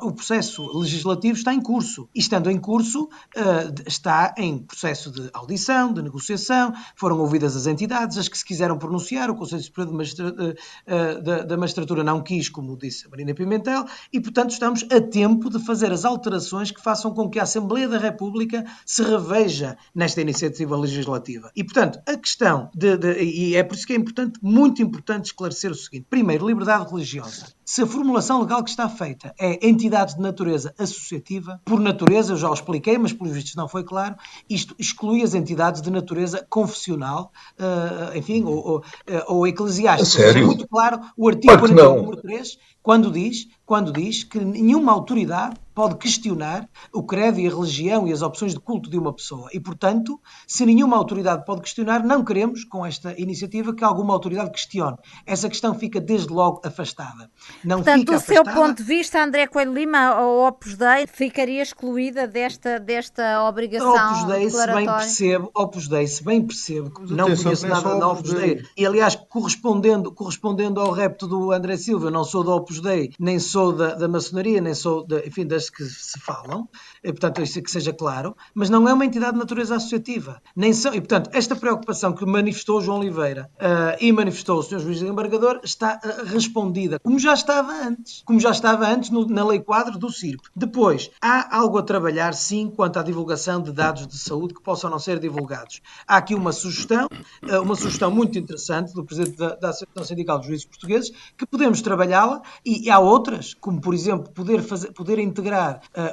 o 0.00 0.12
processo 0.12 0.78
legislativo 0.78 1.36
está 1.36 1.52
em 1.52 1.60
curso. 1.60 2.08
E 2.14 2.20
estando 2.20 2.48
em 2.48 2.56
curso, 2.56 3.08
eh, 3.34 3.74
está 3.84 4.32
em 4.38 4.58
processo 4.58 5.10
de 5.10 5.28
audição, 5.32 5.92
de 5.92 6.02
negociação, 6.02 6.72
foram 6.94 7.18
ouvidas 7.18 7.56
as 7.56 7.66
entidades, 7.66 8.16
as 8.16 8.28
que 8.28 8.38
se 8.38 8.44
quiseram 8.44 8.78
pronunciar, 8.78 9.28
o 9.28 9.34
Conselho 9.34 9.62
Superior 9.62 9.92
eh, 10.00 10.54
eh, 10.86 11.44
da 11.44 11.56
Magistratura 11.56 12.04
não 12.04 12.22
quis, 12.22 12.48
como 12.48 12.78
disse 12.78 13.06
a 13.06 13.10
Marina 13.10 13.34
Pimentel, 13.34 13.86
e 14.12 14.20
portanto 14.20 14.50
estamos 14.50 14.86
a 14.88 15.00
tempo 15.00 15.50
de 15.50 15.58
fazer 15.58 15.90
as 15.90 16.04
alterações 16.04 16.70
que 16.70 16.80
façam 16.80 17.12
com 17.12 17.28
que 17.28 17.40
a 17.40 17.42
Assembleia 17.42 17.88
da 17.88 17.98
República 17.98 18.64
se 18.86 19.02
reveja 19.02 19.76
nesta 19.92 20.20
iniciativa 20.20 20.76
legislativa. 20.76 21.50
E 21.56 21.64
portanto, 21.64 21.98
a 22.06 22.16
questão 22.16 22.70
de, 22.72 22.96
de 22.96 23.20
e 23.20 23.56
é 23.56 23.63
por 23.64 23.74
isso 23.74 23.86
que 23.86 23.92
é 23.92 23.96
importante, 23.96 24.38
muito 24.42 24.82
importante, 24.82 25.26
esclarecer 25.26 25.70
o 25.70 25.74
seguinte: 25.74 26.06
primeiro, 26.08 26.46
liberdade 26.46 26.90
religiosa. 26.90 27.46
Se 27.64 27.82
a 27.82 27.86
formulação 27.86 28.40
legal 28.40 28.62
que 28.62 28.70
está 28.70 28.88
feita 28.88 29.34
é 29.38 29.66
entidade 29.66 30.16
de 30.16 30.20
natureza 30.20 30.74
associativa, 30.78 31.60
por 31.64 31.80
natureza, 31.80 32.32
eu 32.32 32.36
já 32.36 32.50
o 32.50 32.54
expliquei, 32.54 32.98
mas 32.98 33.12
por 33.12 33.26
vistos 33.28 33.54
não 33.54 33.68
foi 33.68 33.82
claro, 33.82 34.16
isto 34.48 34.74
exclui 34.78 35.22
as 35.22 35.34
entidades 35.34 35.80
de 35.80 35.90
natureza 35.90 36.46
confessional, 36.48 37.32
uh, 37.58 38.16
enfim, 38.16 38.44
ou, 38.44 38.56
ou, 38.56 38.78
uh, 38.78 38.84
ou 39.28 39.46
eclesiástica. 39.46 40.24
É 40.24 40.42
muito 40.42 40.68
claro 40.68 41.00
o 41.16 41.28
artigo 41.28 41.56
43, 41.56 42.58
quando 42.82 43.10
diz, 43.10 43.48
quando 43.64 43.92
diz 43.92 44.24
que 44.24 44.38
nenhuma 44.38 44.92
autoridade 44.92 45.56
pode 45.74 45.96
questionar 45.96 46.68
o 46.92 47.02
credo 47.02 47.40
e 47.40 47.46
a 47.46 47.50
religião 47.50 48.06
e 48.06 48.12
as 48.12 48.22
opções 48.22 48.54
de 48.54 48.60
culto 48.60 48.88
de 48.88 48.96
uma 48.96 49.12
pessoa. 49.12 49.48
E, 49.52 49.58
portanto, 49.58 50.20
se 50.46 50.64
nenhuma 50.64 50.96
autoridade 50.96 51.44
pode 51.44 51.62
questionar, 51.62 52.04
não 52.04 52.24
queremos, 52.24 52.64
com 52.64 52.86
esta 52.86 53.14
iniciativa, 53.20 53.74
que 53.74 53.82
alguma 53.82 54.14
autoridade 54.14 54.50
questione. 54.50 54.96
Essa 55.26 55.48
questão 55.48 55.74
fica 55.74 56.00
desde 56.00 56.32
logo 56.32 56.60
afastada. 56.64 57.30
Não 57.64 57.78
Portanto, 57.78 58.04
do 58.04 58.20
seu 58.20 58.44
ponto 58.44 58.76
de 58.78 58.82
vista, 58.84 59.22
André 59.22 59.46
Coelho 59.46 59.74
Lima, 59.74 59.98
a 59.98 60.26
Opus 60.48 60.76
Dei 60.76 61.06
ficaria 61.06 61.62
excluída 61.62 62.26
desta, 62.26 62.78
desta 62.78 63.42
obrigação 63.48 63.94
Opus 63.94 64.24
Dei, 64.24 64.50
se 64.50 64.66
bem 64.66 64.86
percebo, 64.86 65.50
Opus 65.54 65.88
Dei, 65.88 66.06
se 66.06 66.24
bem 66.24 66.42
percebo, 66.42 66.92
não 67.08 67.34
conheço 67.36 67.66
nada 67.66 67.98
da 67.98 68.08
Opus 68.08 68.32
Dei, 68.32 68.62
e 68.76 68.86
aliás, 68.86 69.14
correspondendo, 69.14 70.12
correspondendo 70.12 70.80
ao 70.80 70.92
repto 70.92 71.26
do 71.26 71.52
André 71.52 71.76
Silva, 71.76 72.10
não 72.10 72.24
sou 72.24 72.44
da 72.44 72.54
Opus 72.54 72.80
Dei, 72.80 73.12
nem 73.18 73.38
sou 73.38 73.72
da, 73.72 73.94
da 73.94 74.08
maçonaria, 74.08 74.60
nem 74.60 74.74
sou, 74.74 75.06
de, 75.06 75.26
enfim, 75.26 75.46
das 75.46 75.63
que 75.70 75.84
se 75.84 76.18
falam, 76.18 76.68
e, 77.02 77.12
portanto, 77.12 77.42
isso 77.42 77.60
que 77.62 77.70
seja 77.70 77.92
claro, 77.92 78.36
mas 78.54 78.70
não 78.70 78.88
é 78.88 78.92
uma 78.92 79.04
entidade 79.04 79.32
de 79.32 79.38
natureza 79.38 79.76
associativa. 79.76 80.40
Nem 80.54 80.72
são, 80.72 80.94
e, 80.94 81.00
portanto, 81.00 81.30
esta 81.32 81.54
preocupação 81.56 82.12
que 82.12 82.24
manifestou 82.24 82.80
João 82.80 82.98
Oliveira 82.98 83.50
uh, 83.56 83.96
e 84.00 84.12
manifestou 84.12 84.58
o 84.58 84.62
Sr. 84.62 84.78
Juiz 84.78 84.98
de 84.98 85.06
Embargador 85.06 85.60
está 85.62 86.00
uh, 86.04 86.26
respondida, 86.26 86.98
como 87.00 87.18
já 87.18 87.34
estava 87.34 87.72
antes, 87.72 88.22
como 88.24 88.40
já 88.40 88.50
estava 88.50 88.86
antes 88.86 89.10
no, 89.10 89.26
na 89.26 89.44
lei 89.44 89.60
quadro 89.60 89.98
do 89.98 90.10
CIRP. 90.10 90.42
Depois, 90.54 91.10
há 91.20 91.56
algo 91.56 91.78
a 91.78 91.82
trabalhar, 91.82 92.34
sim, 92.34 92.70
quanto 92.74 92.98
à 92.98 93.02
divulgação 93.02 93.60
de 93.60 93.72
dados 93.72 94.06
de 94.06 94.18
saúde 94.18 94.54
que 94.54 94.62
possam 94.62 94.90
não 94.90 94.98
ser 94.98 95.18
divulgados. 95.18 95.80
Há 96.06 96.16
aqui 96.16 96.34
uma 96.34 96.52
sugestão, 96.52 97.06
uh, 97.42 97.62
uma 97.62 97.74
sugestão 97.74 98.10
muito 98.10 98.38
interessante 98.38 98.92
do 98.92 99.04
Presidente 99.04 99.36
da, 99.36 99.54
da 99.54 99.68
Associação 99.70 100.04
Sindical 100.04 100.38
dos 100.38 100.46
Juízes 100.46 100.66
Portugueses, 100.66 101.12
que 101.36 101.46
podemos 101.46 101.82
trabalhá-la, 101.82 102.42
e, 102.64 102.86
e, 102.86 102.90
há 102.90 102.98
outras, 102.98 103.54
como, 103.54 103.80
por 103.80 103.94
exemplo, 103.94 104.32
poder, 104.32 104.62
fazer, 104.62 104.92
poder 104.92 105.18
integrar 105.18 105.53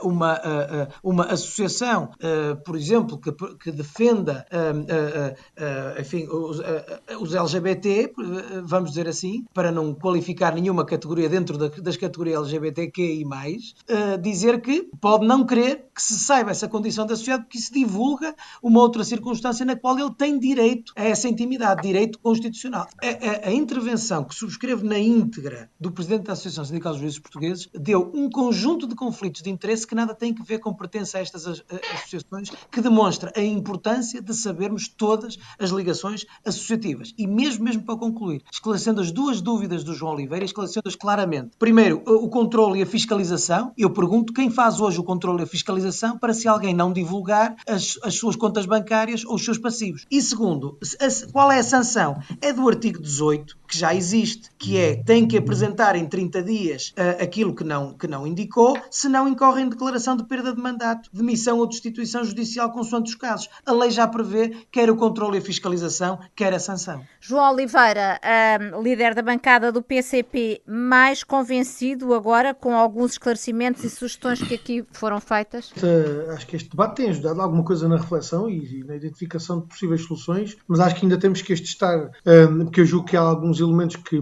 uma 0.03 0.31
uma 1.03 1.25
associação, 1.25 2.11
eh, 2.19 2.55
por 2.55 2.75
exemplo, 2.75 3.17
que, 3.17 3.31
que 3.57 3.71
defenda 3.71 4.45
eh, 4.51 5.35
eh, 5.55 6.01
enfim, 6.01 6.27
os, 6.27 6.59
os, 7.19 7.35
LGBT, 7.35 8.13
vamos 8.63 8.91
dizer 8.91 9.07
assim, 9.07 9.45
para 9.53 9.71
não 9.71 9.93
qualificar 9.93 10.53
nenhuma 10.53 10.85
categoria 10.85 11.29
dentro 11.29 11.57
das 11.57 11.97
categorias 11.97 12.41
LGBTQI+, 12.41 13.25
dizer 14.21 14.61
que 14.61 14.89
pode 14.99 15.25
não 15.25 15.45
querer 15.45 15.85
que 15.93 16.01
se 16.01 16.19
saiba 16.19 16.51
essa 16.51 16.67
condição 16.67 17.05
da 17.05 17.15
sociedade 17.15 17.43
porque 17.43 17.59
se 17.59 17.73
divulga 17.73 18.35
uma 18.61 18.79
outra 18.79 19.03
circunstância 19.03 19.65
na 19.65 19.75
qual 19.75 19.97
ele 19.97 20.13
tem 20.13 20.39
direito 20.39 20.93
a 20.95 21.03
essa 21.03 21.27
intimidade, 21.27 21.81
direito 21.81 22.19
constitucional. 22.19 22.87
A, 23.01 23.47
a, 23.47 23.49
a 23.49 23.53
intervenção 23.53 24.23
que 24.23 24.35
subscrevo 24.35 24.85
na 24.85 24.99
íntegra 24.99 25.69
do 25.79 25.91
Presidente 25.91 26.23
da 26.23 26.33
Associação 26.33 26.65
Sindical 26.65 26.93
dos 26.93 27.01
Juízes 27.01 27.19
Portugueses 27.19 27.69
deu 27.73 28.11
um 28.13 28.29
conjunto 28.29 28.87
de 28.87 28.95
conflitos 28.95 29.30
de 29.31 29.49
interesse 29.49 29.85
que 29.85 29.93
nada 29.93 30.15
tem 30.15 30.35
a 30.39 30.43
ver 30.43 30.59
com 30.59 30.71
não 30.71 30.73
pertence 30.73 31.17
a 31.17 31.19
estas 31.19 31.45
associações, 31.45 32.49
que 32.71 32.81
demonstra 32.81 33.31
a 33.35 33.41
importância 33.41 34.21
de 34.21 34.33
sabermos 34.33 34.87
todas 34.87 35.37
as 35.59 35.69
ligações 35.69 36.25
associativas. 36.45 37.13
E 37.17 37.27
mesmo, 37.27 37.65
mesmo 37.65 37.83
para 37.83 37.97
concluir, 37.97 38.41
esclarecendo 38.51 39.01
as 39.01 39.11
duas 39.11 39.41
dúvidas 39.41 39.83
do 39.83 39.93
João 39.93 40.13
Oliveira, 40.13 40.45
esclarecendo-as 40.45 40.95
claramente. 40.95 41.51
Primeiro, 41.59 42.01
o 42.05 42.29
controle 42.29 42.79
e 42.79 42.83
a 42.83 42.85
fiscalização. 42.85 43.73
Eu 43.77 43.89
pergunto 43.89 44.33
quem 44.33 44.49
faz 44.49 44.79
hoje 44.79 44.99
o 44.99 45.03
controle 45.03 45.41
e 45.41 45.43
a 45.43 45.47
fiscalização 45.47 46.17
para 46.17 46.33
se 46.33 46.47
alguém 46.47 46.73
não 46.73 46.93
divulgar 46.93 47.55
as, 47.67 47.99
as 48.03 48.15
suas 48.15 48.35
contas 48.35 48.65
bancárias 48.65 49.25
ou 49.25 49.35
os 49.35 49.43
seus 49.43 49.57
passivos. 49.57 50.05
E 50.09 50.21
segundo, 50.21 50.77
qual 51.31 51.51
é 51.51 51.59
a 51.59 51.63
sanção? 51.63 52.21
É 52.39 52.53
do 52.53 52.67
artigo 52.67 53.01
18, 53.01 53.57
que 53.67 53.77
já 53.77 53.93
existe, 53.93 54.49
que 54.57 54.77
é 54.77 54.95
tem 54.95 55.27
que 55.27 55.37
apresentar 55.37 55.95
em 55.95 56.05
30 56.05 56.43
dias 56.43 56.93
uh, 56.97 57.21
aquilo 57.21 57.53
que 57.53 57.63
não, 57.63 57.93
que 57.93 58.07
não 58.07 58.25
indicou, 58.25 58.77
se 58.89 59.09
não 59.21 59.29
incorre 59.29 59.61
em 59.61 59.69
declaração 59.69 60.17
de 60.17 60.23
perda 60.23 60.51
de 60.53 60.59
mandato, 60.59 61.09
demissão 61.13 61.59
ou 61.59 61.67
destituição 61.67 62.23
judicial 62.23 62.71
consoante 62.71 63.11
os 63.11 63.15
casos. 63.15 63.47
A 63.63 63.71
lei 63.71 63.91
já 63.91 64.07
prevê 64.07 64.65
quer 64.71 64.89
o 64.89 64.95
controle 64.95 65.37
e 65.37 65.39
a 65.39 65.41
fiscalização, 65.41 66.19
quer 66.35 66.53
a 66.53 66.59
sanção. 66.59 67.03
João 67.19 67.53
Oliveira, 67.53 68.19
um, 68.73 68.81
líder 68.81 69.13
da 69.13 69.21
bancada 69.21 69.71
do 69.71 69.81
PCP, 69.81 70.61
mais 70.65 71.23
convencido 71.23 72.15
agora 72.15 72.53
com 72.53 72.75
alguns 72.75 73.11
esclarecimentos 73.11 73.83
e 73.83 73.89
sugestões 73.91 74.41
que 74.41 74.55
aqui 74.55 74.83
foram 74.91 75.19
feitas? 75.19 75.71
Acho 76.33 76.47
que 76.47 76.55
este 76.55 76.69
debate 76.69 76.95
tem 76.95 77.09
ajudado 77.09 77.41
alguma 77.41 77.63
coisa 77.63 77.87
na 77.87 77.97
reflexão 77.97 78.49
e, 78.49 78.79
e, 78.79 78.83
na 78.83 78.95
identificação 78.95 79.59
de 79.59 79.67
possíveis 79.67 80.01
soluções, 80.01 80.57
mas 80.67 80.79
acho 80.79 80.95
que 80.95 81.05
ainda 81.05 81.17
temos 81.17 81.43
que 81.43 81.53
este 81.53 81.67
estar, 81.67 82.09
um, 82.25 82.65
porque 82.65 82.81
eu 82.81 82.85
julgo 82.85 83.05
que 83.05 83.15
há 83.15 83.21
alguns 83.21 83.59
elementos 83.59 83.97
que, 83.97 84.19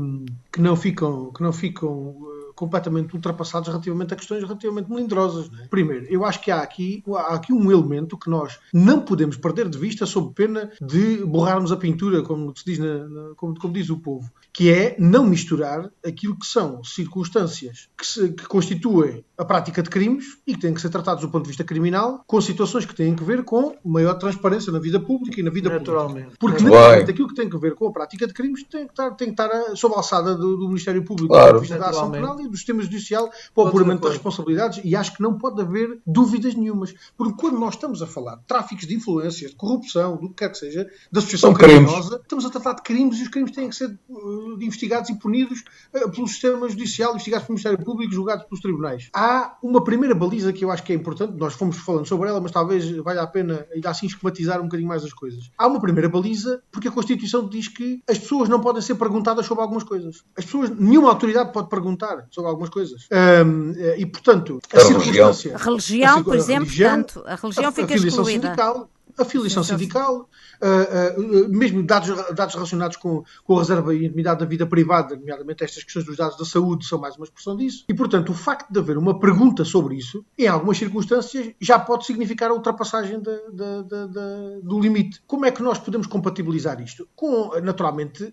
que 0.51 0.61
não 0.61 0.75
ficam, 0.75 1.31
que 1.31 1.41
não 1.41 1.53
ficam 1.53 2.17
completamente 2.59 3.15
ultrapassados 3.15 3.69
relativamente 3.69 4.13
a 4.13 4.17
questões 4.17 4.43
relativamente 4.43 4.89
melindrosas. 4.89 5.49
É? 5.61 5.67
Primeiro, 5.67 6.05
eu 6.09 6.25
acho 6.25 6.41
que 6.41 6.51
há 6.51 6.59
aqui, 6.61 7.01
há 7.15 7.35
aqui 7.35 7.53
um 7.53 7.71
elemento 7.71 8.17
que 8.17 8.29
nós 8.29 8.59
não 8.73 8.99
podemos 8.99 9.37
perder 9.37 9.69
de 9.69 9.77
vista 9.77 10.05
sob 10.05 10.33
pena 10.33 10.69
de 10.81 11.23
borrarmos 11.23 11.71
a 11.71 11.77
pintura, 11.77 12.21
como 12.21 12.53
se 12.53 12.65
diz, 12.65 12.77
na, 12.77 13.07
na, 13.07 13.35
como, 13.37 13.57
como, 13.57 13.73
diz 13.73 13.89
o 13.89 13.99
povo, 13.99 14.29
que 14.51 14.69
é 14.69 14.97
não 14.99 15.25
misturar 15.25 15.89
aquilo 16.05 16.37
que 16.37 16.45
são 16.45 16.83
circunstâncias 16.83 17.87
que, 17.97 18.05
se, 18.05 18.33
que 18.33 18.45
constituem 18.45 19.23
a 19.39 19.45
prática 19.45 19.81
de 19.81 19.89
crimes 19.89 20.37
e 20.45 20.53
que 20.53 20.59
têm 20.59 20.73
que 20.73 20.81
ser 20.81 20.89
tratados 20.89 21.21
do 21.21 21.29
ponto 21.29 21.43
de 21.43 21.47
vista 21.47 21.63
criminal 21.63 22.21
com 22.27 22.41
situações 22.41 22.85
que 22.85 22.93
têm 22.93 23.15
que 23.15 23.23
ver 23.23 23.45
com 23.45 23.73
maior 23.85 24.15
transparência 24.15 24.69
na 24.69 24.79
vida 24.79 24.99
pública 24.99 25.39
e 25.39 25.43
na 25.43 25.49
vida 25.49 25.69
Naturalmente. 25.69 26.35
pública. 26.37 26.37
Porque, 26.39 26.63
naturalmente, 26.63 27.11
aquilo 27.11 27.27
que 27.29 27.35
tem 27.35 27.49
que 27.49 27.57
ver 27.57 27.73
com 27.73 27.87
a 27.87 27.91
prática 27.93 28.27
de 28.27 28.33
crimes 28.33 28.63
tem 28.63 28.85
que 28.85 28.91
estar, 28.91 29.11
tem 29.11 29.33
que 29.33 29.41
estar 29.41 29.49
sob 29.77 29.95
a 29.95 29.99
alçada 29.99 30.35
do, 30.35 30.57
do 30.57 30.67
Ministério 30.67 31.05
Público, 31.05 31.29
claro. 31.29 31.53
do 31.53 31.53
ponto 31.53 31.63
de 31.63 31.69
vista 31.69 31.81
da 31.81 31.89
ação 31.89 32.11
penal 32.11 32.37
e 32.41 32.49
do 32.49 32.57
sistema 32.57 32.81
judicial 32.83 33.31
para 33.55 33.63
o 33.63 33.67
apuramento 33.67 34.01
das 34.01 34.11
responsabilidades 34.11 34.81
e 34.83 34.93
acho 34.93 35.15
que 35.15 35.23
não 35.23 35.37
pode 35.37 35.61
haver 35.61 36.01
dúvidas 36.05 36.53
nenhumas. 36.53 36.93
Porque 37.17 37.35
quando 37.39 37.57
nós 37.57 37.75
estamos 37.75 38.01
a 38.01 38.07
falar 38.07 38.35
de 38.35 38.43
tráficos 38.45 38.85
de 38.85 38.93
influências, 38.93 39.51
de 39.51 39.55
corrupção, 39.55 40.17
do 40.17 40.27
que 40.27 40.35
quer 40.35 40.49
que 40.49 40.57
seja, 40.57 40.85
da 41.09 41.19
associação 41.19 41.53
criminosa, 41.53 42.19
estamos 42.21 42.45
a 42.45 42.49
tratar 42.49 42.73
de 42.73 42.81
crimes 42.81 43.19
e 43.19 43.23
os 43.23 43.29
crimes 43.29 43.51
têm 43.51 43.69
que 43.69 43.75
ser 43.75 43.97
uh, 44.09 44.61
investigados 44.61 45.09
e 45.09 45.15
punidos 45.15 45.63
uh, 45.93 46.11
pelo 46.11 46.27
sistema 46.27 46.67
judicial, 46.67 47.11
investigados 47.11 47.47
pelo 47.47 47.55
Ministério 47.55 47.85
Público, 47.85 48.13
julgados 48.13 48.43
pelos 48.43 48.59
tribunais. 48.59 49.09
Há 49.13 49.28
uma 49.61 49.83
primeira 49.83 50.15
baliza 50.15 50.53
que 50.53 50.63
eu 50.63 50.71
acho 50.71 50.83
que 50.83 50.93
é 50.93 50.95
importante, 50.95 51.33
nós 51.37 51.53
fomos 51.53 51.77
falando 51.77 52.07
sobre 52.07 52.29
ela, 52.29 52.39
mas 52.39 52.51
talvez 52.51 52.89
valha 52.97 53.21
a 53.21 53.27
pena 53.27 53.65
ainda 53.73 53.89
assim 53.89 54.05
esquematizar 54.05 54.59
um 54.59 54.63
bocadinho 54.63 54.87
mais 54.87 55.03
as 55.03 55.13
coisas. 55.13 55.51
Há 55.57 55.67
uma 55.67 55.79
primeira 55.79 56.09
baliza 56.09 56.61
porque 56.71 56.87
a 56.87 56.91
Constituição 56.91 57.47
diz 57.47 57.67
que 57.67 58.01
as 58.09 58.17
pessoas 58.17 58.49
não 58.49 58.59
podem 58.59 58.81
ser 58.81 58.95
perguntadas 58.95 59.45
sobre 59.45 59.61
algumas 59.61 59.83
coisas. 59.83 60.23
As 60.37 60.45
pessoas, 60.45 60.69
nenhuma 60.69 61.09
autoridade 61.09 61.51
pode 61.51 61.69
perguntar 61.69 62.27
sobre 62.31 62.49
algumas 62.49 62.69
coisas. 62.69 63.07
Um, 63.11 63.73
e, 63.97 64.05
portanto, 64.05 64.59
a, 64.73 64.77
a 64.77 64.79
circunstância. 64.81 65.55
A 65.55 65.57
religião, 65.57 66.23
por 66.23 66.35
exemplo, 66.35 66.63
a 66.63 66.65
religião, 66.65 67.03
portanto, 67.03 67.23
a 67.25 67.35
religião 67.35 67.69
a, 67.69 67.71
fica 67.71 67.93
a 67.93 67.97
excluída. 67.97 68.47
Sindical, 68.47 68.89
a 69.19 69.25
filiação 69.25 69.63
sindical, 69.63 70.29
uh, 70.61 71.21
uh, 71.21 71.49
mesmo 71.49 71.83
dados, 71.83 72.09
dados 72.33 72.55
relacionados 72.55 72.97
com, 72.97 73.23
com 73.43 73.55
a 73.55 73.59
reserva 73.59 73.93
e 73.93 74.05
intimidade 74.05 74.39
da 74.39 74.45
vida 74.45 74.65
privada, 74.65 75.15
nomeadamente 75.15 75.63
estas 75.63 75.83
questões 75.83 76.05
dos 76.05 76.17
dados 76.17 76.37
da 76.37 76.45
saúde, 76.45 76.85
são 76.85 76.99
mais 76.99 77.15
uma 77.17 77.25
expressão 77.25 77.55
disso. 77.55 77.85
E, 77.89 77.93
portanto, 77.93 78.29
o 78.29 78.33
facto 78.33 78.71
de 78.71 78.79
haver 78.79 78.97
uma 78.97 79.19
pergunta 79.19 79.65
sobre 79.65 79.95
isso, 79.95 80.25
em 80.37 80.47
algumas 80.47 80.77
circunstâncias, 80.77 81.53
já 81.59 81.77
pode 81.77 82.05
significar 82.05 82.49
a 82.49 82.53
ultrapassagem 82.53 83.19
de, 83.21 83.35
de, 83.51 83.83
de, 83.83 84.61
do 84.63 84.79
limite. 84.79 85.21
Como 85.27 85.45
é 85.45 85.51
que 85.51 85.61
nós 85.61 85.77
podemos 85.79 86.07
compatibilizar 86.07 86.81
isto? 86.81 87.07
Com, 87.15 87.51
naturalmente, 87.61 88.31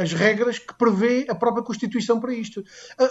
as 0.00 0.12
regras 0.12 0.58
que 0.58 0.74
prevê 0.74 1.26
a 1.28 1.34
própria 1.34 1.62
Constituição 1.62 2.20
para 2.20 2.32
isto. 2.32 2.64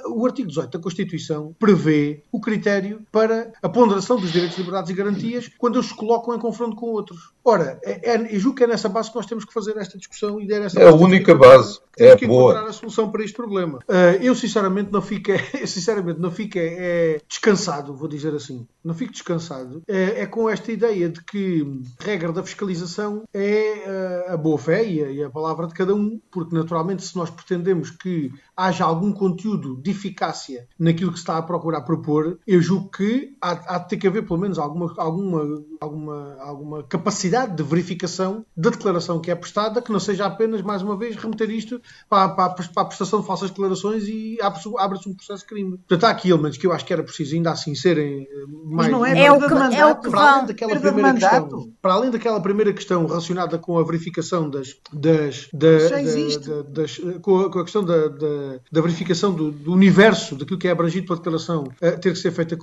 O 0.07 0.25
artigo 0.25 0.49
18 0.49 0.77
da 0.77 0.83
Constituição 0.83 1.55
prevê 1.57 2.23
o 2.31 2.39
critério 2.39 3.05
para 3.11 3.51
a 3.61 3.69
ponderação 3.69 4.19
dos 4.19 4.31
direitos, 4.31 4.57
liberdades 4.57 4.89
e 4.89 4.93
garantias 4.93 5.49
quando 5.57 5.75
eles 5.75 5.87
se 5.87 5.95
colocam 5.95 6.35
em 6.35 6.39
confronto 6.39 6.75
com 6.75 6.93
outros. 7.13 7.33
Ora, 7.45 7.77
é, 7.83 8.11
é, 8.11 8.35
eu 8.35 8.39
julgo 8.39 8.57
que 8.57 8.63
é 8.63 8.67
nessa 8.67 8.87
base 8.87 9.09
que 9.09 9.17
nós 9.17 9.25
temos 9.25 9.43
que 9.43 9.53
fazer 9.53 9.75
esta 9.75 9.97
discussão 9.97 10.39
e 10.39 10.51
essa 10.53 10.79
É 10.79 10.87
a 10.87 10.93
única 10.93 11.35
base. 11.35 11.79
Temos 11.95 12.13
é 12.13 12.15
que 12.15 12.25
boa. 12.25 12.53
encontrar 12.53 12.69
a 12.69 12.73
solução 12.73 13.11
para 13.11 13.23
este 13.23 13.35
problema. 13.35 13.79
Uh, 13.79 14.21
eu 14.21 14.33
sinceramente 14.33 14.91
não 14.91 15.01
fico, 15.01 15.31
eu, 15.31 15.67
sinceramente 15.67 16.19
não 16.19 16.31
fico 16.31 16.57
é, 16.57 17.19
descansado, 17.27 17.93
vou 17.93 18.07
dizer 18.07 18.33
assim. 18.33 18.65
Não 18.83 18.93
fico 18.93 19.11
descansado. 19.11 19.83
É, 19.87 20.21
é, 20.21 20.25
com 20.25 20.49
esta 20.49 20.71
ideia 20.71 21.09
de 21.09 21.21
que 21.21 21.81
a 21.99 22.03
regra 22.03 22.31
da 22.31 22.43
fiscalização 22.43 23.23
é 23.33 24.27
uh, 24.29 24.33
a 24.33 24.37
boa 24.37 24.57
fé 24.57 24.85
e 24.85 25.03
a, 25.03 25.11
e 25.11 25.23
a, 25.23 25.29
palavra 25.29 25.67
de 25.67 25.73
cada 25.73 25.93
um, 25.93 26.19
porque 26.31 26.55
naturalmente 26.55 27.03
se 27.03 27.15
nós 27.15 27.29
pretendemos 27.29 27.91
que 27.91 28.31
haja 28.55 28.85
algum 28.85 29.11
conteúdo 29.11 29.75
de 29.75 29.91
eficácia 29.91 30.67
naquilo 30.79 31.11
que 31.11 31.17
se 31.17 31.23
está 31.23 31.37
a 31.37 31.41
procurar 31.41 31.81
propor, 31.81 32.39
eu 32.47 32.61
julgo 32.61 32.89
que 32.89 33.35
há, 33.41 33.75
há 33.75 33.77
de 33.79 33.89
ter 33.89 33.97
que 33.97 34.07
haver 34.07 34.25
pelo 34.25 34.39
menos 34.39 34.57
alguma, 34.57 34.93
alguma, 34.97 35.63
alguma, 35.79 36.37
alguma 36.39 36.83
capacidade 36.83 37.32
de 37.55 37.63
verificação 37.63 38.45
da 38.55 38.69
declaração 38.69 39.19
que 39.19 39.31
é 39.31 39.35
prestada, 39.35 39.81
que 39.81 39.91
não 39.91 39.99
seja 39.99 40.25
apenas, 40.25 40.61
mais 40.61 40.81
uma 40.81 40.97
vez, 40.97 41.15
remeter 41.15 41.49
isto 41.49 41.81
para, 42.09 42.29
para, 42.29 42.49
para 42.53 42.83
a 42.83 42.85
prestação 42.85 43.21
de 43.21 43.27
falsas 43.27 43.49
declarações 43.49 44.07
e 44.07 44.37
abre-se 44.41 44.69
abre 44.77 44.99
um 45.07 45.13
processo 45.13 45.43
de 45.43 45.49
crime. 45.49 45.77
Portanto, 45.77 46.03
há 46.05 46.09
aqui 46.09 46.29
elementos 46.29 46.57
que 46.57 46.67
eu 46.67 46.71
acho 46.71 46.85
que 46.85 46.93
era 46.93 47.03
preciso 47.03 47.35
ainda 47.35 47.51
assim 47.51 47.75
serem 47.75 48.27
mais... 48.65 48.87
Mas 48.87 48.91
não 48.91 49.05
é, 49.05 49.25
é 49.25 49.31
o 49.31 49.39
que, 49.39 49.53
mandato, 49.53 49.73
é 49.73 49.85
o 49.85 49.95
que 49.95 50.09
para 50.09 50.21
além 50.21 50.45
daquela 50.45 50.79
primeira 50.79 51.13
questão, 51.13 51.71
para 51.81 51.93
além 51.93 52.11
daquela 52.11 52.41
primeira 52.41 52.73
questão 52.73 53.05
relacionada 53.05 53.57
com 53.57 53.77
a 53.77 53.83
verificação 53.83 54.49
das... 54.49 54.75
das, 54.91 55.47
da, 55.53 55.89
já 55.89 56.01
existe. 56.01 56.49
Da, 56.49 56.61
das, 56.61 56.97
com, 57.21 57.39
a, 57.39 57.51
com, 57.51 57.59
a, 57.59 57.63
questão 57.63 57.83
da, 57.83 58.07
da, 58.07 58.59
da 58.71 58.81
verificação 58.81 59.33
do, 59.33 59.51
do, 59.51 59.73
universo 59.73 60.35
daquilo 60.35 60.59
que 60.59 60.67
é 60.67 60.71
abrangido 60.71 61.07
pela 61.07 61.17
declaração 61.17 61.63
uh, 61.63 61.99
ter 61.99 62.11
que 62.11 62.15
ser 62.15 62.31
feita 62.31 62.57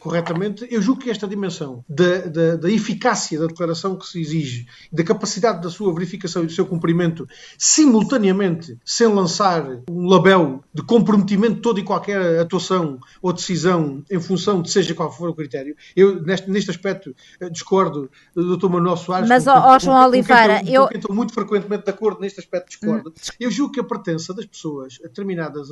corretamente, 0.00 0.66
eu 0.70 0.80
julgo 0.80 1.02
que 1.02 1.10
esta 1.10 1.26
dimensão 1.26 1.84
da, 1.88 2.18
da, 2.26 2.56
da 2.56 2.70
eficácia 2.70 3.38
da 3.38 3.46
declaração 3.46 3.96
que 3.96 4.06
se 4.06 4.13
exige, 4.18 4.66
da 4.92 5.02
capacidade 5.02 5.62
da 5.62 5.70
sua 5.70 5.92
verificação 5.92 6.42
e 6.42 6.46
do 6.46 6.52
seu 6.52 6.66
cumprimento 6.66 7.28
simultaneamente, 7.58 8.78
sem 8.84 9.06
lançar 9.06 9.64
um 9.90 10.06
label 10.06 10.62
de 10.72 10.82
comprometimento 10.82 11.56
de 11.56 11.60
toda 11.60 11.80
e 11.80 11.82
qualquer 11.82 12.40
atuação 12.40 12.98
ou 13.22 13.32
decisão 13.32 14.02
em 14.10 14.20
função 14.20 14.62
de 14.62 14.70
seja 14.70 14.94
qual 14.94 15.10
for 15.10 15.30
o 15.30 15.34
critério. 15.34 15.76
Eu, 15.94 16.22
neste, 16.22 16.50
neste 16.50 16.70
aspecto, 16.70 17.14
discordo 17.50 18.10
do 18.34 18.56
Dr. 18.56 18.68
Manuel 18.68 18.96
Soares. 18.96 19.28
Mas, 19.28 19.46
ó, 19.46 19.78
João 19.78 20.04
Oliveira, 20.06 20.60
com 20.60 20.68
eu... 20.68 20.88
estou 20.92 21.14
muito 21.14 21.32
frequentemente 21.32 21.84
de 21.84 21.90
acordo 21.90 22.20
neste 22.20 22.40
aspecto, 22.40 22.68
discordo. 22.68 23.10
Hum. 23.10 23.32
Eu 23.38 23.50
julgo 23.50 23.72
que 23.72 23.80
a 23.80 23.84
pertença 23.84 24.34
das 24.34 24.46
pessoas 24.46 24.98
a 25.04 25.08
determinadas, 25.08 25.68